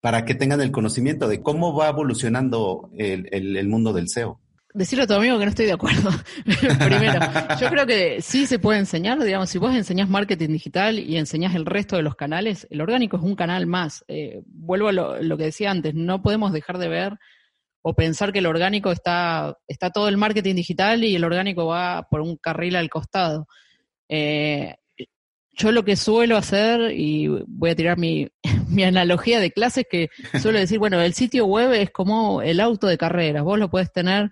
para 0.00 0.24
que 0.24 0.34
tengan 0.34 0.62
el 0.62 0.72
conocimiento 0.72 1.28
de 1.28 1.42
cómo 1.42 1.76
va 1.76 1.90
evolucionando 1.90 2.88
el, 2.96 3.28
el 3.30 3.68
mundo 3.68 3.92
del 3.92 4.08
SEO 4.08 4.41
decirle 4.74 5.04
a 5.04 5.06
tu 5.06 5.14
amigo 5.14 5.38
que 5.38 5.44
no 5.44 5.50
estoy 5.50 5.66
de 5.66 5.72
acuerdo. 5.72 6.10
Primero, 6.84 7.20
yo 7.60 7.68
creo 7.68 7.86
que 7.86 8.22
sí 8.22 8.46
se 8.46 8.58
puede 8.58 8.78
enseñar, 8.78 9.22
digamos, 9.22 9.50
si 9.50 9.58
vos 9.58 9.74
enseñás 9.74 10.08
marketing 10.08 10.48
digital 10.48 10.98
y 10.98 11.16
enseñás 11.16 11.54
el 11.54 11.66
resto 11.66 11.96
de 11.96 12.02
los 12.02 12.16
canales, 12.16 12.66
el 12.70 12.80
orgánico 12.80 13.16
es 13.16 13.22
un 13.22 13.36
canal 13.36 13.66
más. 13.66 14.04
Eh, 14.08 14.42
vuelvo 14.46 14.88
a 14.88 14.92
lo, 14.92 15.36
que 15.36 15.44
decía 15.44 15.70
antes, 15.70 15.94
no 15.94 16.22
podemos 16.22 16.52
dejar 16.52 16.78
de 16.78 16.88
ver 16.88 17.18
o 17.82 17.94
pensar 17.94 18.32
que 18.32 18.38
el 18.38 18.46
orgánico 18.46 18.92
está, 18.92 19.58
está 19.66 19.90
todo 19.90 20.08
el 20.08 20.16
marketing 20.16 20.54
digital 20.54 21.04
y 21.04 21.16
el 21.16 21.24
orgánico 21.24 21.66
va 21.66 22.06
por 22.08 22.20
un 22.20 22.36
carril 22.36 22.76
al 22.76 22.88
costado. 22.88 23.48
Eh, 24.08 24.76
yo 25.54 25.70
lo 25.70 25.84
que 25.84 25.96
suelo 25.96 26.36
hacer, 26.38 26.92
y 26.92 27.28
voy 27.46 27.70
a 27.70 27.76
tirar 27.76 27.98
mi, 27.98 28.28
mi 28.68 28.84
analogía 28.84 29.38
de 29.38 29.50
clases, 29.50 29.84
que 29.90 30.08
suelo 30.40 30.58
decir, 30.58 30.78
bueno, 30.78 31.00
el 31.00 31.12
sitio 31.12 31.44
web 31.44 31.72
es 31.72 31.90
como 31.90 32.40
el 32.40 32.60
auto 32.60 32.86
de 32.86 32.96
carreras, 32.96 33.42
vos 33.42 33.58
lo 33.58 33.68
puedes 33.68 33.92
tener 33.92 34.30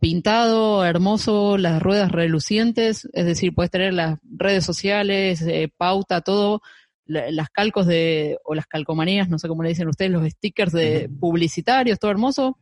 pintado, 0.00 0.84
hermoso, 0.84 1.58
las 1.58 1.82
ruedas 1.82 2.10
relucientes, 2.10 3.08
es 3.12 3.26
decir, 3.26 3.54
puedes 3.54 3.70
tener 3.70 3.92
las 3.92 4.18
redes 4.24 4.64
sociales, 4.64 5.42
eh, 5.42 5.70
pauta, 5.76 6.22
todo, 6.22 6.62
las 7.04 7.50
calcos 7.50 7.86
de, 7.86 8.38
o 8.44 8.54
las 8.54 8.66
calcomanías, 8.66 9.28
no 9.28 9.38
sé 9.38 9.48
cómo 9.48 9.62
le 9.62 9.70
dicen 9.70 9.88
ustedes, 9.88 10.12
los 10.12 10.26
stickers 10.28 10.72
de 10.72 11.10
publicitarios, 11.20 11.98
todo 11.98 12.10
hermoso, 12.10 12.56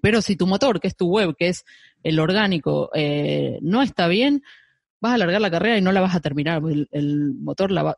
pero 0.00 0.22
si 0.22 0.36
tu 0.36 0.46
motor, 0.46 0.80
que 0.80 0.88
es 0.88 0.96
tu 0.96 1.08
web, 1.08 1.34
que 1.36 1.48
es 1.48 1.64
el 2.02 2.20
orgánico, 2.20 2.90
eh, 2.94 3.58
no 3.62 3.82
está 3.82 4.06
bien, 4.06 4.42
vas 5.00 5.12
a 5.12 5.14
alargar 5.16 5.40
la 5.40 5.50
carrera 5.50 5.76
y 5.76 5.82
no 5.82 5.92
la 5.92 6.00
vas 6.00 6.14
a 6.14 6.20
terminar. 6.20 6.62
El, 6.92 7.34
motor 7.34 7.70
la 7.70 7.82
va, 7.82 7.96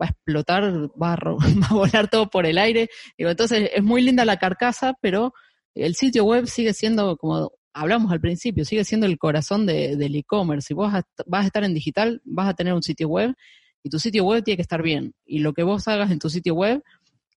va, 0.00 0.06
a 0.06 0.08
explotar, 0.08 0.62
va 1.00 1.12
a, 1.12 1.16
va 1.62 1.66
a 1.70 1.74
volar 1.74 2.08
todo 2.08 2.30
por 2.30 2.46
el 2.46 2.58
aire. 2.58 2.88
Digo, 3.16 3.30
entonces 3.30 3.70
es 3.74 3.82
muy 3.82 4.02
linda 4.02 4.24
la 4.24 4.38
carcasa, 4.38 4.94
pero 5.00 5.34
el 5.74 5.94
sitio 5.94 6.24
web 6.24 6.46
sigue 6.46 6.72
siendo 6.72 7.16
como 7.16 7.52
hablamos 7.78 8.10
al 8.10 8.20
principio, 8.20 8.64
sigue 8.64 8.84
siendo 8.84 9.06
el 9.06 9.18
corazón 9.18 9.64
del 9.64 10.14
e-commerce. 10.16 10.68
Si 10.68 10.74
vos 10.74 10.92
vas 11.26 11.44
a 11.44 11.46
estar 11.46 11.62
en 11.62 11.74
digital, 11.74 12.20
vas 12.24 12.48
a 12.48 12.54
tener 12.54 12.74
un 12.74 12.82
sitio 12.82 13.08
web 13.08 13.34
y 13.82 13.88
tu 13.88 13.98
sitio 14.00 14.24
web 14.24 14.42
tiene 14.42 14.56
que 14.56 14.62
estar 14.62 14.82
bien. 14.82 15.14
Y 15.24 15.38
lo 15.38 15.52
que 15.52 15.62
vos 15.62 15.86
hagas 15.86 16.10
en 16.10 16.18
tu 16.18 16.28
sitio 16.28 16.54
web 16.54 16.82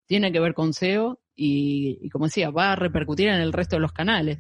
tiene 0.08 0.32
que 0.32 0.40
ver 0.40 0.54
con 0.54 0.74
SEO 0.74 1.20
y, 1.36 2.10
como 2.10 2.26
decía, 2.26 2.50
va 2.50 2.74
a 2.74 2.76
repercutir 2.76 3.28
en 3.28 3.40
el 3.40 3.54
resto 3.54 3.76
de 3.76 3.82
los 3.82 3.92
canales. 3.92 4.40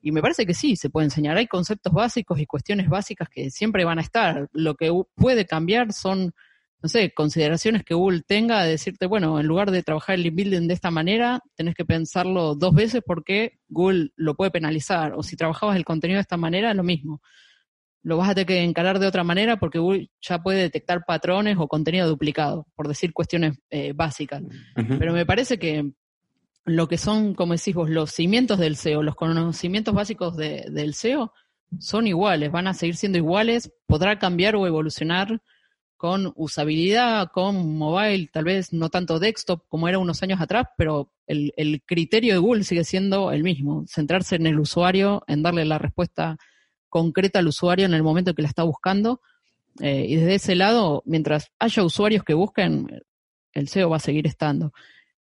Y 0.00 0.12
me 0.12 0.22
parece 0.22 0.46
que 0.46 0.54
sí, 0.54 0.76
se 0.76 0.90
puede 0.90 1.06
enseñar. 1.06 1.36
Hay 1.36 1.46
conceptos 1.46 1.92
básicos 1.92 2.38
y 2.38 2.46
cuestiones 2.46 2.88
básicas 2.88 3.28
que 3.28 3.50
siempre 3.50 3.84
van 3.84 3.98
a 3.98 4.02
estar. 4.02 4.48
Lo 4.52 4.74
que 4.76 4.92
puede 5.16 5.44
cambiar 5.44 5.92
son, 5.92 6.34
no 6.82 6.88
sé, 6.88 7.12
consideraciones 7.14 7.84
que 7.84 7.94
Google 7.94 8.22
tenga 8.26 8.64
de 8.64 8.70
decirte, 8.70 9.06
bueno, 9.06 9.38
en 9.38 9.46
lugar 9.46 9.70
de 9.70 9.82
trabajar 9.82 10.16
el 10.16 10.24
link 10.24 10.34
building 10.34 10.66
de 10.66 10.74
esta 10.74 10.90
manera, 10.90 11.40
tenés 11.54 11.74
que 11.74 11.84
pensarlo 11.84 12.54
dos 12.54 12.74
veces 12.74 13.02
porque 13.06 13.60
Google 13.68 14.10
lo 14.16 14.34
puede 14.34 14.50
penalizar. 14.50 15.12
O 15.14 15.22
si 15.22 15.36
trabajabas 15.36 15.76
el 15.76 15.84
contenido 15.84 16.16
de 16.16 16.22
esta 16.22 16.36
manera, 16.36 16.74
lo 16.74 16.82
mismo 16.82 17.20
lo 18.02 18.16
vas 18.16 18.30
a 18.30 18.34
tener 18.34 18.46
que 18.46 18.62
encarar 18.62 18.98
de 18.98 19.06
otra 19.06 19.24
manera 19.24 19.58
porque 19.58 19.78
Google 19.78 20.10
ya 20.20 20.42
puede 20.42 20.60
detectar 20.60 21.04
patrones 21.06 21.56
o 21.58 21.68
contenido 21.68 22.08
duplicado, 22.08 22.66
por 22.74 22.88
decir 22.88 23.12
cuestiones 23.12 23.58
eh, 23.70 23.92
básicas. 23.94 24.42
Pero 24.74 25.12
me 25.12 25.24
parece 25.24 25.58
que 25.58 25.92
lo 26.64 26.88
que 26.88 26.98
son, 26.98 27.34
como 27.34 27.54
decís 27.54 27.74
vos, 27.74 27.88
los 27.88 28.10
cimientos 28.10 28.58
del 28.58 28.76
SEO, 28.76 29.02
los 29.02 29.14
conocimientos 29.14 29.94
básicos 29.94 30.36
del 30.36 30.94
SEO, 30.94 31.32
son 31.78 32.06
iguales, 32.06 32.50
van 32.50 32.66
a 32.66 32.74
seguir 32.74 32.96
siendo 32.96 33.18
iguales, 33.18 33.72
podrá 33.86 34.18
cambiar 34.18 34.56
o 34.56 34.66
evolucionar 34.66 35.40
con 36.02 36.32
usabilidad, 36.34 37.30
con 37.30 37.76
mobile, 37.78 38.28
tal 38.32 38.42
vez 38.42 38.72
no 38.72 38.90
tanto 38.90 39.20
desktop 39.20 39.62
como 39.68 39.88
era 39.88 40.00
unos 40.00 40.20
años 40.24 40.40
atrás, 40.40 40.66
pero 40.76 41.12
el, 41.28 41.80
criterio 41.86 42.34
de 42.34 42.40
Google 42.40 42.64
sigue 42.64 42.82
siendo 42.82 43.30
el 43.30 43.44
mismo, 43.44 43.84
centrarse 43.86 44.34
en 44.34 44.48
el 44.48 44.58
usuario, 44.58 45.22
en 45.28 45.44
darle 45.44 45.64
la 45.64 45.78
respuesta 45.78 46.38
concreta 46.88 47.38
al 47.38 47.46
usuario 47.46 47.86
en 47.86 47.94
el 47.94 48.02
momento 48.02 48.34
que 48.34 48.42
la 48.42 48.48
está 48.48 48.64
buscando. 48.64 49.20
Eh, 49.80 50.06
y 50.08 50.16
desde 50.16 50.34
ese 50.34 50.56
lado, 50.56 51.04
mientras 51.06 51.52
haya 51.60 51.84
usuarios 51.84 52.24
que 52.24 52.34
busquen, 52.34 53.04
el 53.52 53.68
SEO 53.68 53.88
va 53.88 53.98
a 53.98 54.00
seguir 54.00 54.26
estando. 54.26 54.72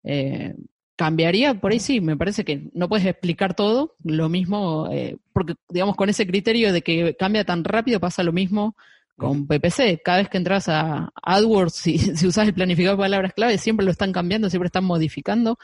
Eh, 0.03 0.55
cambiaría, 0.95 1.61
por 1.61 1.73
ahí 1.73 1.79
sí, 1.79 2.01
me 2.01 2.17
parece 2.17 2.43
que 2.43 2.71
no 2.73 2.89
puedes 2.89 3.05
explicar 3.05 3.53
todo, 3.53 3.97
lo 4.03 4.29
mismo, 4.29 4.89
eh, 4.91 5.17
porque 5.31 5.53
digamos 5.69 5.95
con 5.95 6.09
ese 6.09 6.25
criterio 6.25 6.73
de 6.73 6.81
que 6.81 7.15
cambia 7.19 7.45
tan 7.45 7.63
rápido 7.63 7.99
pasa 7.99 8.23
lo 8.23 8.33
mismo 8.33 8.75
con 9.17 9.47
PPC. 9.47 10.01
Cada 10.03 10.19
vez 10.19 10.29
que 10.29 10.37
entras 10.37 10.67
a 10.69 11.11
AdWords, 11.21 11.73
si, 11.73 11.97
si 12.17 12.27
usas 12.27 12.47
el 12.47 12.53
planificador 12.53 12.97
de 12.97 13.03
palabras 13.03 13.33
clave, 13.33 13.57
siempre 13.57 13.85
lo 13.85 13.91
están 13.91 14.11
cambiando, 14.11 14.49
siempre 14.49 14.67
están 14.67 14.85
modificando. 14.85 15.57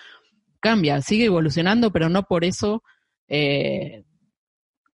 Cambia, 0.60 1.02
sigue 1.02 1.26
evolucionando, 1.26 1.92
pero 1.92 2.10
no 2.10 2.24
por 2.24 2.44
eso 2.44 2.84
eh, 3.28 4.04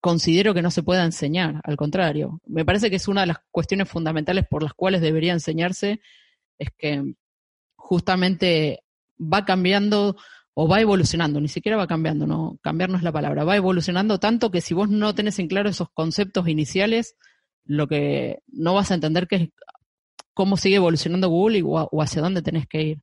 considero 0.00 0.52
que 0.52 0.62
no 0.62 0.70
se 0.70 0.82
pueda 0.82 1.04
enseñar, 1.04 1.60
al 1.64 1.76
contrario. 1.76 2.40
Me 2.46 2.64
parece 2.64 2.90
que 2.90 2.96
es 2.96 3.08
una 3.08 3.22
de 3.22 3.28
las 3.28 3.38
cuestiones 3.50 3.88
fundamentales 3.88 4.46
por 4.48 4.62
las 4.62 4.74
cuales 4.74 5.00
debería 5.00 5.32
enseñarse, 5.32 6.00
es 6.58 6.68
que 6.76 7.14
justamente 7.74 8.80
va 9.18 9.44
cambiando 9.44 10.16
o 10.52 10.68
va 10.68 10.80
evolucionando, 10.80 11.40
ni 11.40 11.48
siquiera 11.48 11.76
va 11.76 11.86
cambiando, 11.86 12.26
no, 12.26 12.58
cambiar 12.62 12.90
no 12.90 12.96
es 12.96 13.02
la 13.02 13.12
palabra, 13.12 13.44
va 13.44 13.56
evolucionando 13.56 14.20
tanto 14.20 14.50
que 14.50 14.60
si 14.60 14.74
vos 14.74 14.88
no 14.88 15.14
tenés 15.14 15.38
en 15.38 15.48
claro 15.48 15.68
esos 15.68 15.88
conceptos 15.92 16.48
iniciales, 16.48 17.16
lo 17.64 17.86
que 17.86 18.40
no 18.48 18.74
vas 18.74 18.90
a 18.90 18.94
entender 18.94 19.26
que 19.26 19.36
es 19.36 19.48
cómo 20.34 20.56
sigue 20.56 20.76
evolucionando 20.76 21.28
Google 21.28 21.58
y, 21.58 21.62
o, 21.62 22.02
hacia 22.02 22.22
dónde 22.22 22.42
tenés 22.42 22.66
que 22.66 22.82
ir. 22.82 22.98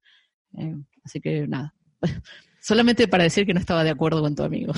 Eh, 0.57 0.75
así 1.03 1.19
que 1.19 1.47
nada. 1.47 1.73
Solamente 2.61 3.07
para 3.07 3.23
decir 3.23 3.47
que 3.47 3.55
no 3.55 3.59
estaba 3.59 3.83
de 3.83 3.89
acuerdo 3.89 4.21
con 4.21 4.35
tu 4.35 4.43
amigo. 4.43 4.73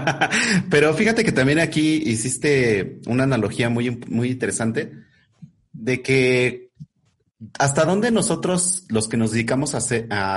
Pero 0.70 0.92
fíjate 0.92 1.24
que 1.24 1.32
también 1.32 1.58
aquí 1.58 2.02
hiciste 2.04 3.00
una 3.06 3.22
analogía 3.22 3.70
muy, 3.70 3.90
muy 4.08 4.30
interesante 4.30 4.92
de 5.72 6.02
que 6.02 6.70
hasta 7.58 7.86
dónde 7.86 8.10
nosotros, 8.10 8.84
los 8.90 9.08
que 9.08 9.16
nos 9.16 9.32
dedicamos 9.32 9.74
a 9.74 9.78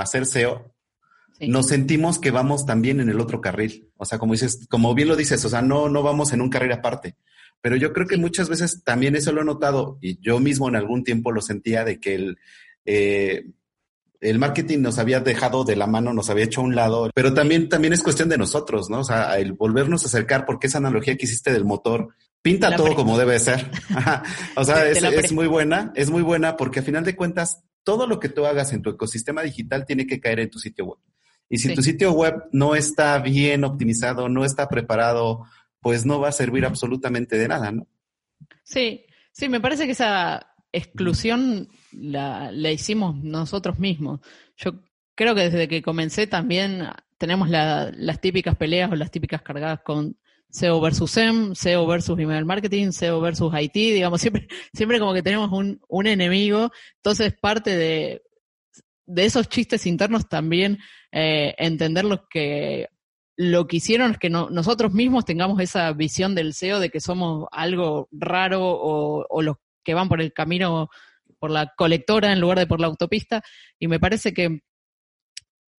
hacer, 0.00 0.26
SEO, 0.26 0.74
nos 1.40 1.66
sentimos 1.66 2.18
que 2.18 2.30
vamos 2.30 2.64
también 2.64 3.00
en 3.00 3.10
el 3.10 3.20
otro 3.20 3.42
carril. 3.42 3.90
O 3.96 4.06
sea, 4.06 4.18
como 4.18 4.32
dices, 4.32 4.66
como 4.70 4.94
bien 4.94 5.08
lo 5.08 5.16
dices, 5.16 5.44
o 5.44 5.48
sea, 5.50 5.60
no, 5.60 5.90
no 5.90 6.02
vamos 6.02 6.32
en 6.32 6.40
un 6.40 6.48
carril 6.48 6.72
aparte. 6.72 7.16
Pero 7.60 7.76
yo 7.76 7.92
creo 7.92 8.06
que 8.06 8.16
muchas 8.16 8.48
veces 8.48 8.82
también 8.84 9.16
eso 9.16 9.32
lo 9.32 9.42
he 9.42 9.44
notado 9.44 9.98
y 10.00 10.20
yo 10.20 10.38
mismo 10.40 10.68
en 10.68 10.76
algún 10.76 11.04
tiempo 11.04 11.32
lo 11.32 11.40
sentía 11.40 11.84
de 11.84 11.98
que 11.98 12.14
el, 12.14 12.38
eh, 12.84 13.46
el 14.20 14.38
marketing 14.38 14.80
nos 14.80 14.98
había 14.98 15.20
dejado 15.20 15.64
de 15.64 15.76
la 15.76 15.86
mano, 15.86 16.12
nos 16.12 16.30
había 16.30 16.44
hecho 16.44 16.60
a 16.60 16.64
un 16.64 16.74
lado, 16.74 17.10
pero 17.14 17.34
también, 17.34 17.68
también 17.68 17.92
es 17.92 18.02
cuestión 18.02 18.28
de 18.28 18.38
nosotros, 18.38 18.90
¿no? 18.90 19.00
O 19.00 19.04
sea, 19.04 19.38
el 19.38 19.52
volvernos 19.52 20.04
a 20.04 20.06
acercar, 20.06 20.44
porque 20.44 20.66
esa 20.66 20.78
analogía 20.78 21.16
que 21.16 21.26
hiciste 21.26 21.52
del 21.52 21.64
motor 21.64 22.08
pinta 22.42 22.74
todo 22.74 22.94
como 22.94 23.18
debe 23.18 23.38
ser. 23.38 23.70
o 24.56 24.64
sea, 24.64 24.88
es, 24.88 25.32
muy 25.32 25.46
buena, 25.46 25.92
es 25.94 26.10
muy 26.10 26.22
buena 26.22 26.56
porque 26.56 26.80
a 26.80 26.82
final 26.82 27.04
de 27.04 27.16
cuentas, 27.16 27.62
todo 27.84 28.06
lo 28.06 28.18
que 28.20 28.28
tú 28.28 28.44
hagas 28.44 28.72
en 28.72 28.82
tu 28.82 28.90
ecosistema 28.90 29.42
digital 29.42 29.86
tiene 29.86 30.06
que 30.06 30.20
caer 30.20 30.40
en 30.40 30.50
tu 30.50 30.58
sitio 30.58 30.86
web. 30.86 30.98
Y 31.50 31.58
si 31.58 31.74
tu 31.74 31.82
sitio 31.82 32.12
web 32.12 32.44
no 32.52 32.74
está 32.74 33.18
bien 33.20 33.64
optimizado, 33.64 34.28
no 34.28 34.44
está 34.44 34.68
preparado, 34.68 35.44
pues 35.80 36.04
no 36.06 36.20
va 36.20 36.28
a 36.28 36.32
servir 36.32 36.64
absolutamente 36.64 37.36
de 37.36 37.48
nada, 37.48 37.72
¿no? 37.72 37.86
Sí, 38.62 39.04
sí, 39.32 39.48
me 39.48 39.60
parece 39.60 39.86
que 39.86 39.92
esa 39.92 40.54
exclusión 40.72 41.68
la, 41.92 42.52
hicimos 42.52 43.16
nosotros 43.16 43.78
mismos. 43.78 44.20
Yo 44.56 44.82
creo 45.14 45.34
que 45.34 45.50
desde 45.50 45.68
que 45.68 45.82
comencé 45.82 46.26
también 46.26 46.88
tenemos 47.16 47.48
las 47.48 48.20
típicas 48.20 48.56
peleas 48.56 48.92
o 48.92 48.96
las 48.96 49.10
típicas 49.10 49.42
cargadas 49.42 49.80
con 49.84 50.16
SEO 50.50 50.80
versus 50.80 51.10
SEM, 51.10 51.54
SEO 51.54 51.86
versus 51.86 52.18
email 52.18 52.44
marketing, 52.44 52.90
SEO 52.90 53.20
versus 53.20 53.52
IT, 53.58 53.72
digamos, 53.72 54.20
siempre, 54.20 54.48
siempre 54.72 54.98
como 54.98 55.14
que 55.14 55.22
tenemos 55.22 55.50
un, 55.52 55.80
un 55.88 56.06
enemigo. 56.06 56.70
Entonces, 56.96 57.34
parte 57.34 57.76
de, 57.76 58.22
de 59.06 59.24
esos 59.24 59.48
chistes 59.48 59.86
internos 59.86 60.28
también 60.28 60.78
eh, 61.10 61.54
entender 61.58 62.04
lo 62.04 62.28
que 62.28 62.88
lo 63.38 63.68
que 63.68 63.76
hicieron 63.76 64.10
es 64.10 64.18
que 64.18 64.30
nosotros 64.30 64.92
mismos 64.92 65.24
tengamos 65.24 65.60
esa 65.60 65.92
visión 65.92 66.34
del 66.34 66.54
SEO 66.54 66.80
de 66.80 66.90
que 66.90 67.00
somos 67.00 67.46
algo 67.52 68.08
raro 68.10 68.60
o, 68.62 69.42
los 69.42 69.58
que 69.84 69.94
van 69.94 70.08
por 70.08 70.20
el 70.20 70.32
camino, 70.32 70.90
por 71.38 71.52
la 71.52 71.72
colectora 71.76 72.32
en 72.32 72.40
lugar 72.40 72.58
de 72.58 72.66
por 72.66 72.80
la 72.80 72.88
autopista, 72.88 73.44
y 73.78 73.86
me 73.86 74.00
parece 74.00 74.34
que 74.34 74.62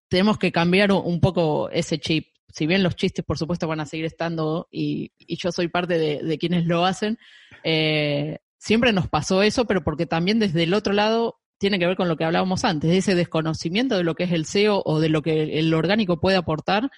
tenemos 0.08 0.38
que 0.38 0.54
cambiar 0.54 0.94
un 0.94 1.20
poco 1.20 1.70
ese 1.70 2.00
chip. 2.00 2.28
Si 2.48 2.66
bien 2.66 2.82
los 2.82 2.96
chistes, 2.96 3.26
por 3.26 3.38
supuesto, 3.38 3.68
van 3.68 3.82
a 3.82 3.86
seguir 3.86 4.06
estando 4.06 4.70
y, 4.72 5.12
yo 5.28 5.52
soy 5.52 5.68
parte 5.68 6.00
de, 6.00 6.38
quienes 6.38 6.66
lo 6.66 6.86
hacen, 6.86 7.20
eh, 7.66 8.38
siempre 8.58 8.94
nos 8.94 9.10
pasó 9.10 9.44
eso, 9.44 9.66
pero 9.66 9.84
porque 9.84 10.06
también 10.06 10.40
desde 10.40 10.64
el 10.64 10.74
otro 10.74 10.94
lado 10.94 11.42
tiene 11.58 11.78
que 11.78 11.88
ver 11.88 11.98
con 11.98 12.08
lo 12.08 12.16
que 12.16 12.24
hablábamos 12.24 12.64
antes, 12.64 12.90
ese 12.90 13.16
desconocimiento 13.16 13.98
de 13.98 14.06
lo 14.06 14.16
que 14.16 14.24
es 14.24 14.32
el 14.32 14.46
SEO 14.46 14.82
o 14.86 15.02
de 15.02 15.10
lo 15.10 15.22
que 15.22 15.60
el 15.60 15.74
orgánico 15.74 16.22
puede 16.22 16.38
aportar, 16.38 16.90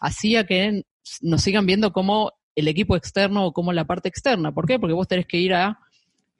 hacía 0.00 0.44
que 0.44 0.82
nos 1.20 1.42
sigan 1.42 1.66
viendo 1.66 1.92
como 1.92 2.32
el 2.54 2.68
equipo 2.68 2.96
externo 2.96 3.46
o 3.46 3.52
como 3.52 3.72
la 3.72 3.84
parte 3.84 4.08
externa. 4.08 4.52
¿Por 4.52 4.66
qué? 4.66 4.78
Porque 4.78 4.94
vos 4.94 5.06
tenés 5.06 5.26
que 5.26 5.38
ir 5.38 5.54
a 5.54 5.78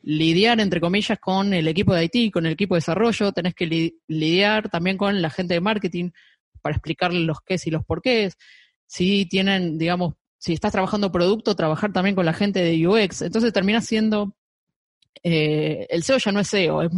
lidiar, 0.02 0.60
entre 0.60 0.80
comillas, 0.80 1.18
con 1.18 1.52
el 1.52 1.68
equipo 1.68 1.94
de 1.94 2.08
IT, 2.10 2.32
con 2.32 2.46
el 2.46 2.52
equipo 2.52 2.74
de 2.74 2.78
desarrollo, 2.78 3.32
tenés 3.32 3.54
que 3.54 3.92
lidiar 4.06 4.68
también 4.70 4.96
con 4.96 5.20
la 5.20 5.30
gente 5.30 5.54
de 5.54 5.60
marketing 5.60 6.10
para 6.62 6.76
explicarle 6.76 7.20
los 7.20 7.40
qué 7.40 7.56
y 7.64 7.70
los 7.70 7.84
porqués. 7.84 8.36
Si 8.86 9.26
tienen, 9.26 9.78
digamos, 9.78 10.14
si 10.38 10.52
estás 10.52 10.72
trabajando 10.72 11.12
producto, 11.12 11.56
trabajar 11.56 11.92
también 11.92 12.14
con 12.14 12.24
la 12.24 12.32
gente 12.32 12.62
de 12.62 12.86
UX. 12.86 13.22
Entonces 13.22 13.52
termina 13.52 13.80
siendo, 13.80 14.34
eh, 15.22 15.86
el 15.90 16.02
SEO 16.02 16.18
ya 16.18 16.32
no 16.32 16.40
es 16.40 16.48
SEO, 16.48 16.82
es 16.82 16.90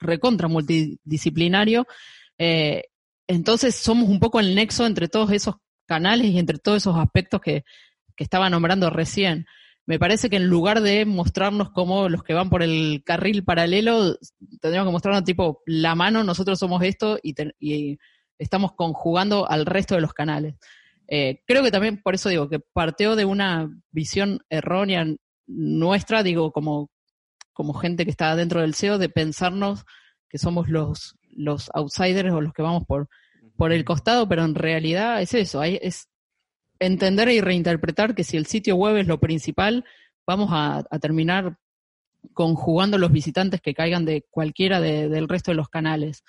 recontra 0.00 0.48
multidisciplinario. 0.48 1.86
Eh, 2.36 2.84
entonces 3.28 3.76
somos 3.76 4.08
un 4.08 4.18
poco 4.18 4.40
el 4.40 4.54
nexo 4.54 4.86
entre 4.86 5.08
todos 5.08 5.30
esos 5.30 5.56
canales 5.90 6.28
y 6.28 6.38
entre 6.38 6.58
todos 6.58 6.78
esos 6.78 6.96
aspectos 6.96 7.40
que, 7.40 7.64
que 8.16 8.24
estaba 8.24 8.48
nombrando 8.48 8.88
recién 8.90 9.46
me 9.90 9.98
parece 9.98 10.30
que 10.30 10.36
en 10.36 10.46
lugar 10.46 10.82
de 10.82 11.04
mostrarnos 11.04 11.70
como 11.70 12.08
los 12.08 12.22
que 12.22 12.32
van 12.32 12.48
por 12.48 12.62
el 12.62 13.02
carril 13.04 13.42
paralelo, 13.42 14.16
tendríamos 14.60 14.88
que 14.88 14.92
mostrarnos 14.92 15.24
tipo 15.24 15.62
la 15.66 15.96
mano, 15.96 16.22
nosotros 16.22 16.60
somos 16.60 16.80
esto 16.84 17.18
y, 17.20 17.98
estamos 18.38 18.72
conjugando 18.76 19.50
al 19.50 19.66
resto 19.66 19.96
de 19.96 20.00
los 20.00 20.12
canales. 20.12 20.54
Eh, 21.08 21.42
creo 21.44 21.64
que 21.64 21.72
también 21.72 22.00
por 22.00 22.14
eso 22.14 22.28
digo 22.28 22.48
que 22.48 22.60
partió 22.60 23.16
de 23.16 23.24
una 23.24 23.68
visión 23.90 24.38
errónea 24.48 25.04
nuestra, 25.48 26.22
digo, 26.22 26.52
como, 26.52 26.88
como 27.52 27.74
gente 27.74 28.04
que 28.04 28.12
está 28.12 28.36
dentro 28.36 28.60
del 28.60 28.74
SEO, 28.74 28.96
de 28.96 29.08
pensarnos 29.08 29.84
que 30.28 30.38
somos 30.38 30.68
los, 30.68 31.16
los 31.32 31.68
outsiders 31.74 32.32
o 32.32 32.40
los 32.40 32.52
que 32.52 32.62
vamos 32.62 32.84
por, 32.86 33.08
por 33.60 33.74
el 33.74 33.84
costado, 33.84 34.26
pero 34.26 34.42
en 34.42 34.54
realidad 34.54 35.20
es 35.20 35.34
eso, 35.34 35.62
es 35.62 36.08
entender 36.78 37.28
y 37.28 37.42
reinterpretar 37.42 38.14
que 38.14 38.24
si 38.24 38.38
el 38.38 38.46
sitio 38.46 38.74
web 38.74 38.96
es 38.96 39.06
lo 39.06 39.20
principal, 39.20 39.84
vamos 40.26 40.48
a, 40.50 40.82
terminar 40.98 41.58
conjugando 42.32 42.96
los 42.96 43.12
visitantes 43.12 43.60
que 43.60 43.74
caigan 43.74 44.06
de 44.06 44.24
cualquiera 44.30 44.80
del 44.80 45.28
resto 45.28 45.50
de 45.50 45.56
los 45.56 45.68
canales. 45.68 46.24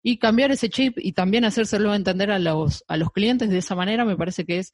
Y 0.00 0.18
cambiar 0.18 0.52
ese 0.52 0.70
chip 0.70 0.96
y 0.98 1.10
también 1.10 1.44
hacérselo 1.44 1.92
entender 1.92 2.30
a 2.30 2.38
los, 2.38 2.84
a 2.86 2.96
los 2.96 3.10
clientes 3.10 3.50
de 3.50 3.58
esa 3.58 3.74
manera 3.74 4.04
me 4.04 4.16
parece 4.16 4.44
que 4.44 4.60
es 4.60 4.72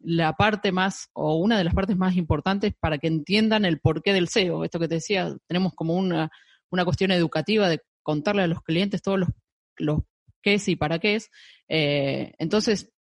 la 0.00 0.32
parte 0.32 0.72
más, 0.72 1.08
o 1.12 1.36
una 1.36 1.56
de 1.56 1.62
las 1.62 1.74
partes 1.74 1.96
más 1.96 2.16
importantes 2.16 2.74
para 2.80 2.98
que 2.98 3.06
entiendan 3.06 3.64
el 3.64 3.78
porqué 3.78 4.12
del 4.12 4.26
SEO. 4.26 4.64
Esto 4.64 4.80
que 4.80 4.88
te 4.88 4.96
decía, 4.96 5.36
tenemos 5.46 5.72
como 5.76 5.94
una, 5.94 6.30
una 6.68 6.84
cuestión 6.84 7.12
educativa 7.12 7.68
de 7.68 7.80
contarle 8.02 8.42
a 8.42 8.48
los 8.48 8.60
clientes 8.60 9.02
todos 9.02 9.20
los 9.76 10.00
qué 10.42 10.54
es 10.54 10.68
y 10.68 10.76
para 10.76 10.98
qué 10.98 11.16
es. 11.16 11.30
Eh, 11.68 12.32
entonces, 12.38 12.92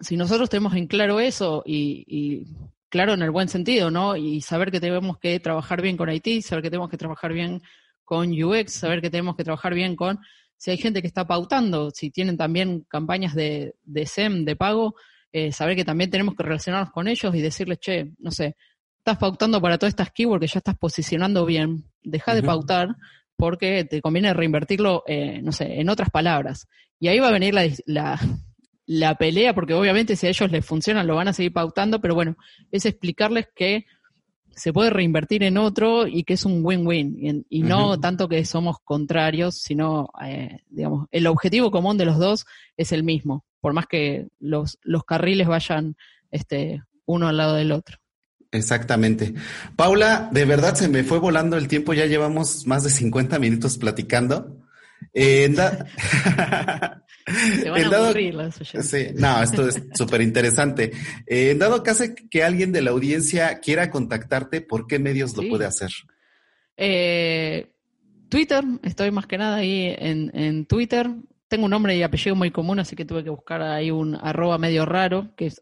si 0.00 0.16
nosotros 0.16 0.48
tenemos 0.50 0.74
en 0.74 0.86
claro 0.86 1.20
eso 1.20 1.62
y, 1.66 2.04
y, 2.06 2.46
claro 2.88 3.14
en 3.14 3.22
el 3.22 3.30
buen 3.30 3.48
sentido, 3.48 3.90
¿no? 3.90 4.16
Y 4.16 4.40
saber 4.40 4.70
que 4.70 4.80
tenemos 4.80 5.18
que 5.18 5.40
trabajar 5.40 5.82
bien 5.82 5.96
con 5.96 6.10
IT, 6.10 6.42
saber 6.42 6.62
que 6.62 6.70
tenemos 6.70 6.90
que 6.90 6.96
trabajar 6.96 7.32
bien 7.32 7.62
con 8.04 8.30
UX, 8.30 8.72
saber 8.72 9.00
que 9.02 9.10
tenemos 9.10 9.36
que 9.36 9.44
trabajar 9.44 9.74
bien 9.74 9.94
con 9.96 10.18
si 10.58 10.72
hay 10.72 10.76
gente 10.76 11.00
que 11.00 11.06
está 11.06 11.26
pautando, 11.26 11.90
si 11.90 12.10
tienen 12.10 12.36
también 12.36 12.84
campañas 12.88 13.34
de, 13.34 13.76
de 13.84 14.06
SEM, 14.06 14.44
de 14.44 14.56
pago, 14.56 14.96
eh, 15.32 15.52
saber 15.52 15.76
que 15.76 15.84
también 15.84 16.10
tenemos 16.10 16.34
que 16.34 16.42
relacionarnos 16.42 16.90
con 16.90 17.06
ellos 17.06 17.34
y 17.34 17.40
decirles, 17.40 17.78
che, 17.78 18.12
no 18.18 18.32
sé, 18.32 18.56
estás 18.98 19.18
pautando 19.18 19.60
para 19.60 19.78
todas 19.78 19.92
estas 19.92 20.10
keywords 20.10 20.40
que 20.40 20.52
ya 20.52 20.58
estás 20.58 20.76
posicionando 20.76 21.46
bien, 21.46 21.84
deja 22.02 22.34
de 22.34 22.42
pautar 22.42 22.88
porque 23.38 23.84
te 23.84 24.02
conviene 24.02 24.34
reinvertirlo, 24.34 25.04
eh, 25.06 25.40
no 25.42 25.52
sé, 25.52 25.80
en 25.80 25.88
otras 25.88 26.10
palabras. 26.10 26.66
Y 26.98 27.06
ahí 27.06 27.20
va 27.20 27.28
a 27.28 27.32
venir 27.32 27.54
la, 27.54 27.68
la, 27.86 28.20
la, 28.84 29.14
pelea, 29.14 29.54
porque 29.54 29.74
obviamente 29.74 30.16
si 30.16 30.26
a 30.26 30.30
ellos 30.30 30.50
les 30.50 30.66
funcionan 30.66 31.06
lo 31.06 31.14
van 31.14 31.28
a 31.28 31.32
seguir 31.32 31.52
pautando, 31.52 32.00
pero 32.00 32.16
bueno, 32.16 32.36
es 32.72 32.84
explicarles 32.84 33.46
que 33.54 33.86
se 34.50 34.72
puede 34.72 34.90
reinvertir 34.90 35.44
en 35.44 35.56
otro 35.56 36.08
y 36.08 36.24
que 36.24 36.34
es 36.34 36.44
un 36.44 36.66
win-win. 36.66 37.44
Y, 37.48 37.60
y, 37.60 37.62
no 37.62 38.00
tanto 38.00 38.28
que 38.28 38.44
somos 38.44 38.78
contrarios, 38.82 39.54
sino, 39.54 40.10
eh, 40.26 40.58
digamos, 40.68 41.06
el 41.12 41.28
objetivo 41.28 41.70
común 41.70 41.96
de 41.96 42.06
los 42.06 42.18
dos 42.18 42.44
es 42.76 42.90
el 42.90 43.04
mismo, 43.04 43.44
por 43.60 43.72
más 43.72 43.86
que 43.86 44.26
los, 44.40 44.78
los 44.82 45.04
carriles 45.04 45.46
vayan 45.46 45.94
este, 46.32 46.82
uno 47.06 47.28
al 47.28 47.36
lado 47.36 47.54
del 47.54 47.70
otro. 47.70 47.98
Exactamente. 48.50 49.34
Paula, 49.76 50.30
de 50.32 50.44
verdad 50.44 50.74
se 50.74 50.88
me 50.88 51.04
fue 51.04 51.18
volando 51.18 51.56
el 51.56 51.68
tiempo, 51.68 51.92
ya 51.92 52.06
llevamos 52.06 52.66
más 52.66 52.84
de 52.84 52.90
50 52.90 53.38
minutos 53.38 53.78
platicando. 53.78 54.58
Eh, 55.12 55.44
en 55.44 55.54
da... 55.54 55.86
Se 57.60 57.70
van 57.70 57.84
a 57.84 57.88
dado... 57.90 58.04
aburrir 58.06 58.34
sí, 58.52 59.08
no, 59.14 59.42
esto 59.42 59.68
es 59.68 59.82
súper 59.94 60.22
interesante. 60.22 60.92
Eh, 61.26 61.50
en 61.50 61.58
dado 61.58 61.82
caso 61.82 62.04
que 62.30 62.42
alguien 62.42 62.72
de 62.72 62.82
la 62.82 62.90
audiencia 62.90 63.60
quiera 63.60 63.90
contactarte, 63.90 64.60
¿por 64.60 64.86
qué 64.86 64.98
medios 64.98 65.32
sí. 65.32 65.42
lo 65.42 65.48
puede 65.50 65.66
hacer? 65.66 65.90
Eh, 66.76 67.70
Twitter, 68.28 68.64
estoy 68.82 69.10
más 69.10 69.26
que 69.26 69.38
nada 69.38 69.56
ahí 69.56 69.94
en, 69.98 70.30
en 70.34 70.66
Twitter. 70.66 71.10
Tengo 71.48 71.64
un 71.64 71.70
nombre 71.70 71.96
y 71.96 72.02
apellido 72.02 72.36
muy 72.36 72.50
común, 72.50 72.78
así 72.78 72.94
que 72.94 73.04
tuve 73.04 73.24
que 73.24 73.30
buscar 73.30 73.62
ahí 73.62 73.90
un 73.90 74.14
arroba 74.14 74.58
medio 74.58 74.84
raro, 74.84 75.34
que 75.36 75.46
es 75.46 75.58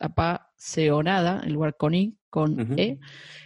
apaseonada, 0.57 1.43
en 1.45 1.53
lugar 1.53 1.77
con 1.77 1.95
I, 1.95 2.17
con 2.31 2.53
uh 2.53 2.65
-huh. 2.65 2.79
E. 2.79 2.99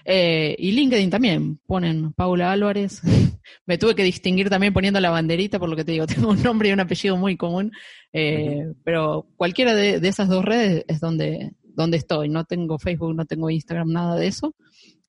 Eh, 0.04 0.56
y 0.58 0.72
LinkedIn 0.72 1.10
también, 1.10 1.58
ponen 1.66 2.12
Paula 2.12 2.52
Álvarez. 2.52 3.00
Me 3.66 3.78
tuve 3.78 3.94
que 3.94 4.04
distinguir 4.04 4.48
también 4.48 4.72
poniendo 4.72 5.00
la 5.00 5.10
banderita, 5.10 5.58
por 5.58 5.68
lo 5.68 5.76
que 5.76 5.84
te 5.84 5.92
digo, 5.92 6.06
tengo 6.28 6.30
un 6.30 6.42
nombre 6.42 6.68
y 6.68 6.72
un 6.72 6.80
apellido 6.80 7.16
muy 7.16 7.36
común, 7.36 7.72
eh, 8.12 8.64
uh 8.66 8.70
-huh. 8.70 8.76
pero 8.84 9.26
cualquiera 9.36 9.74
de, 9.74 10.00
de, 10.00 10.08
esas 10.08 10.28
dos 10.28 10.44
redes 10.44 10.84
es 10.88 11.00
donde, 11.00 11.52
donde 11.62 11.96
estoy. 11.96 12.28
No 12.28 12.44
tengo 12.44 12.78
Facebook, 12.78 13.14
no 13.14 13.24
tengo 13.24 13.50
Instagram, 13.50 13.92
nada 13.92 14.16
de 14.16 14.26
eso, 14.26 14.54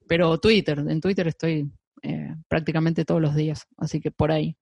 pero 0.08 0.38
Twitter, 0.40 0.80
en 0.80 1.00
Twitter 1.02 1.28
estoy 1.28 1.72
eh, 2.04 2.36
prácticamente 2.48 3.06
todos 3.06 3.22
los 3.22 3.36
días, 3.36 3.68
así 3.78 4.00
que 4.00 4.12
por 4.12 4.32
ahí. 4.32 4.56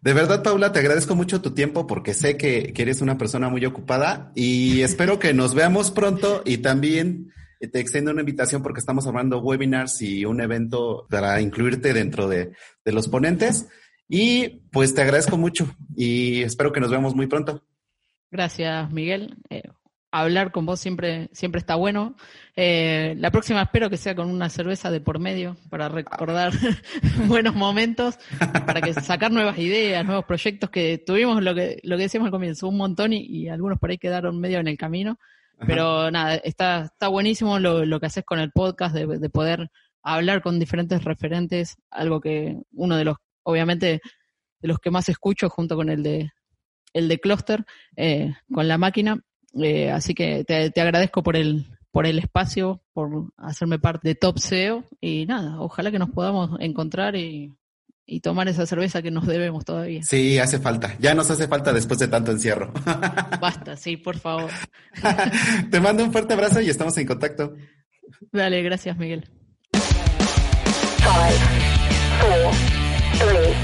De 0.00 0.12
verdad, 0.12 0.42
Paula, 0.42 0.72
te 0.72 0.78
agradezco 0.78 1.14
mucho 1.14 1.40
tu 1.40 1.52
tiempo 1.52 1.86
porque 1.86 2.14
sé 2.14 2.36
que, 2.36 2.72
eres 2.76 3.00
una 3.00 3.18
persona 3.18 3.48
muy 3.48 3.64
ocupada 3.66 4.32
y 4.34 4.82
espero 4.82 5.18
que 5.18 5.34
nos 5.34 5.54
veamos 5.54 5.90
pronto 5.90 6.42
y 6.44 6.58
también 6.58 7.32
te 7.60 7.80
extiendo 7.80 8.12
una 8.12 8.20
invitación 8.20 8.62
porque 8.62 8.80
estamos 8.80 9.06
hablando 9.06 9.40
webinars 9.40 10.00
y 10.02 10.24
un 10.24 10.40
evento 10.40 11.06
para 11.10 11.40
incluirte 11.40 11.92
dentro 11.92 12.28
de, 12.28 12.52
de 12.84 12.92
los 12.92 13.08
ponentes. 13.08 13.68
Y 14.08 14.60
pues 14.70 14.94
te 14.94 15.02
agradezco 15.02 15.36
mucho 15.36 15.68
y 15.96 16.42
espero 16.42 16.72
que 16.72 16.80
nos 16.80 16.90
veamos 16.90 17.14
muy 17.14 17.26
pronto. 17.26 17.62
Gracias, 18.30 18.90
Miguel. 18.90 19.36
Eh, 19.50 19.62
hablar 20.10 20.52
con 20.52 20.66
vos 20.66 20.80
siempre, 20.80 21.28
siempre 21.32 21.58
está 21.58 21.74
bueno. 21.74 22.16
Eh, 22.56 23.14
la 23.18 23.30
próxima 23.30 23.62
espero 23.62 23.90
que 23.90 23.96
sea 23.96 24.14
con 24.14 24.30
una 24.30 24.48
cerveza 24.48 24.90
de 24.90 25.00
por 25.00 25.18
medio 25.18 25.56
para 25.70 25.88
recordar 25.88 26.52
buenos 27.26 27.54
momentos, 27.54 28.18
para 28.66 28.80
que 28.80 28.94
sacar 28.94 29.30
nuevas 29.30 29.58
ideas, 29.58 30.04
nuevos 30.04 30.24
proyectos 30.24 30.70
que 30.70 30.98
tuvimos 30.98 31.42
lo 31.42 31.54
que, 31.54 31.80
lo 31.82 31.96
que 31.96 32.04
decíamos 32.04 32.26
al 32.26 32.32
comienzo, 32.32 32.68
un 32.68 32.76
montón 32.76 33.12
y, 33.12 33.20
y 33.24 33.48
algunos 33.48 33.78
por 33.78 33.90
ahí 33.90 33.98
quedaron 33.98 34.40
medio 34.40 34.58
en 34.58 34.68
el 34.68 34.78
camino. 34.78 35.18
Pero 35.66 36.10
nada, 36.12 36.36
está, 36.36 36.84
está 36.84 37.08
buenísimo 37.08 37.58
lo, 37.58 37.84
lo 37.84 37.98
que 37.98 38.06
haces 38.06 38.24
con 38.24 38.38
el 38.38 38.52
podcast, 38.52 38.94
de, 38.94 39.18
de, 39.18 39.28
poder 39.28 39.70
hablar 40.04 40.40
con 40.40 40.60
diferentes 40.60 41.02
referentes, 41.02 41.76
algo 41.90 42.20
que 42.20 42.56
uno 42.74 42.96
de 42.96 43.04
los, 43.04 43.16
obviamente, 43.42 44.00
de 44.60 44.68
los 44.68 44.78
que 44.78 44.92
más 44.92 45.08
escucho 45.08 45.50
junto 45.50 45.74
con 45.74 45.88
el 45.88 46.04
de 46.04 46.30
el 46.92 47.08
de 47.08 47.18
Cluster, 47.18 47.64
eh, 47.96 48.34
con 48.52 48.68
la 48.68 48.78
máquina. 48.78 49.20
Eh, 49.54 49.90
así 49.90 50.14
que 50.14 50.44
te, 50.44 50.70
te, 50.70 50.80
agradezco 50.80 51.22
por 51.22 51.36
el, 51.36 51.66
por 51.90 52.06
el 52.06 52.18
espacio, 52.18 52.82
por 52.92 53.32
hacerme 53.36 53.78
parte 53.78 54.08
de 54.08 54.14
Top 54.14 54.38
SEO 54.38 54.84
y 55.00 55.26
nada, 55.26 55.60
ojalá 55.60 55.90
que 55.90 55.98
nos 55.98 56.10
podamos 56.10 56.58
encontrar 56.60 57.16
y, 57.16 57.56
y 58.06 58.20
tomar 58.20 58.48
esa 58.48 58.66
cerveza 58.66 59.02
que 59.02 59.10
nos 59.10 59.26
debemos 59.26 59.64
todavía. 59.64 60.02
Sí, 60.02 60.38
hace 60.38 60.58
falta. 60.58 60.96
Ya 60.98 61.14
nos 61.14 61.30
hace 61.30 61.46
falta 61.46 61.72
después 61.72 61.98
de 61.98 62.08
tanto 62.08 62.32
encierro. 62.32 62.72
Basta, 63.40 63.76
sí, 63.76 63.98
por 63.98 64.18
favor. 64.18 64.50
Te 65.70 65.80
mando 65.80 66.04
un 66.04 66.10
fuerte 66.10 66.32
abrazo 66.32 66.60
y 66.60 66.70
estamos 66.70 66.96
en 66.96 67.06
contacto. 67.06 67.54
Dale, 68.32 68.62
gracias, 68.62 68.96
Miguel. 68.96 69.28
Five, 70.98 71.38
four, 72.20 72.52
three, 73.18 73.54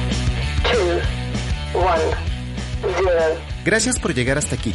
two, 0.71 1.79
one, 1.79 2.03
zero. 2.99 3.41
Gracias 3.65 3.99
por 3.99 4.15
llegar 4.15 4.37
hasta 4.37 4.57
aquí. 4.57 4.75